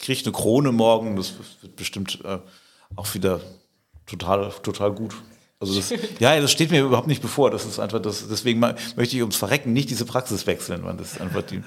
kriege 0.00 0.22
eine 0.24 0.32
Krone 0.32 0.72
morgen, 0.72 1.14
das 1.14 1.34
wird 1.60 1.76
bestimmt 1.76 2.18
äh, 2.24 2.38
auch 2.96 3.14
wieder 3.14 3.40
total, 4.10 4.50
total 4.62 4.92
gut. 4.92 5.14
Also 5.62 5.74
das, 5.74 5.92
ja, 6.18 6.40
das 6.40 6.50
steht 6.50 6.70
mir 6.70 6.80
überhaupt 6.80 7.06
nicht 7.06 7.20
bevor. 7.20 7.50
Das 7.50 7.66
ist 7.66 7.78
einfach 7.78 8.00
das, 8.00 8.26
deswegen 8.28 8.60
möchte 8.60 9.14
ich 9.14 9.20
ums 9.20 9.36
Verrecken 9.36 9.74
nicht 9.74 9.90
diese 9.90 10.06
Praxis 10.06 10.46
wechseln, 10.46 10.84
weil 10.84 10.94
das 10.94 11.20
einfach 11.20 11.42
die, 11.42 11.62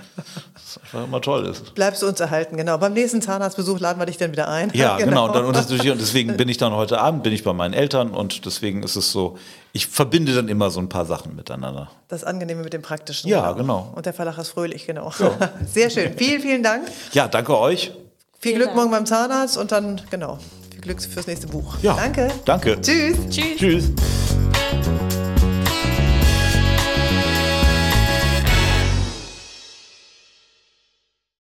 das 0.55 0.79
einfach 0.83 1.03
immer 1.03 1.21
toll 1.21 1.45
ist. 1.45 1.75
Bleibst 1.75 2.01
du 2.01 2.07
uns 2.07 2.19
erhalten, 2.19 2.57
genau. 2.57 2.79
Beim 2.79 2.93
nächsten 2.93 3.21
Zahnarztbesuch 3.21 3.79
laden 3.79 3.99
wir 4.01 4.07
dich 4.07 4.17
dann 4.17 4.31
wieder 4.31 4.47
ein. 4.47 4.71
Ja, 4.73 4.97
genau. 4.97 5.27
Und, 5.27 5.35
dann, 5.35 5.45
und, 5.45 5.55
und 5.55 5.99
deswegen 6.01 6.37
bin 6.37 6.49
ich 6.49 6.57
dann 6.57 6.73
heute 6.73 6.99
Abend 6.99 7.21
bin 7.21 7.33
ich 7.33 7.43
bei 7.43 7.53
meinen 7.53 7.75
Eltern 7.75 8.09
und 8.09 8.47
deswegen 8.47 8.81
ist 8.81 8.95
es 8.95 9.11
so, 9.11 9.37
ich 9.73 9.85
verbinde 9.85 10.33
dann 10.33 10.47
immer 10.47 10.71
so 10.71 10.79
ein 10.79 10.89
paar 10.89 11.05
Sachen 11.05 11.35
miteinander. 11.35 11.91
Das 12.07 12.23
Angenehme 12.23 12.63
mit 12.63 12.73
dem 12.73 12.81
Praktischen. 12.81 13.29
Ja, 13.29 13.51
genau. 13.51 13.93
Und 13.95 14.07
der 14.07 14.13
Verlag 14.13 14.39
ist 14.39 14.49
fröhlich, 14.49 14.87
genau. 14.87 15.11
Sehr 15.71 15.91
schön. 15.91 16.13
Vielen, 16.17 16.41
vielen 16.41 16.63
Dank. 16.63 16.87
Ja, 17.11 17.27
danke 17.27 17.59
euch. 17.59 17.91
Viel 17.91 17.99
Vielen 18.39 18.55
Glück 18.55 18.67
Dank. 18.69 18.77
morgen 18.77 18.91
beim 18.91 19.05
Zahnarzt 19.05 19.55
und 19.57 19.71
dann, 19.71 20.01
genau, 20.09 20.39
Glück 20.83 21.01
fürs 21.01 21.27
nächste 21.27 21.47
Buch. 21.47 21.77
Ja, 21.81 21.95
Danke. 21.95 22.29
Danke. 22.45 22.79
Tschüss. 22.81 23.17
Tschüss. 23.29 23.57
Tschüss. 23.57 23.91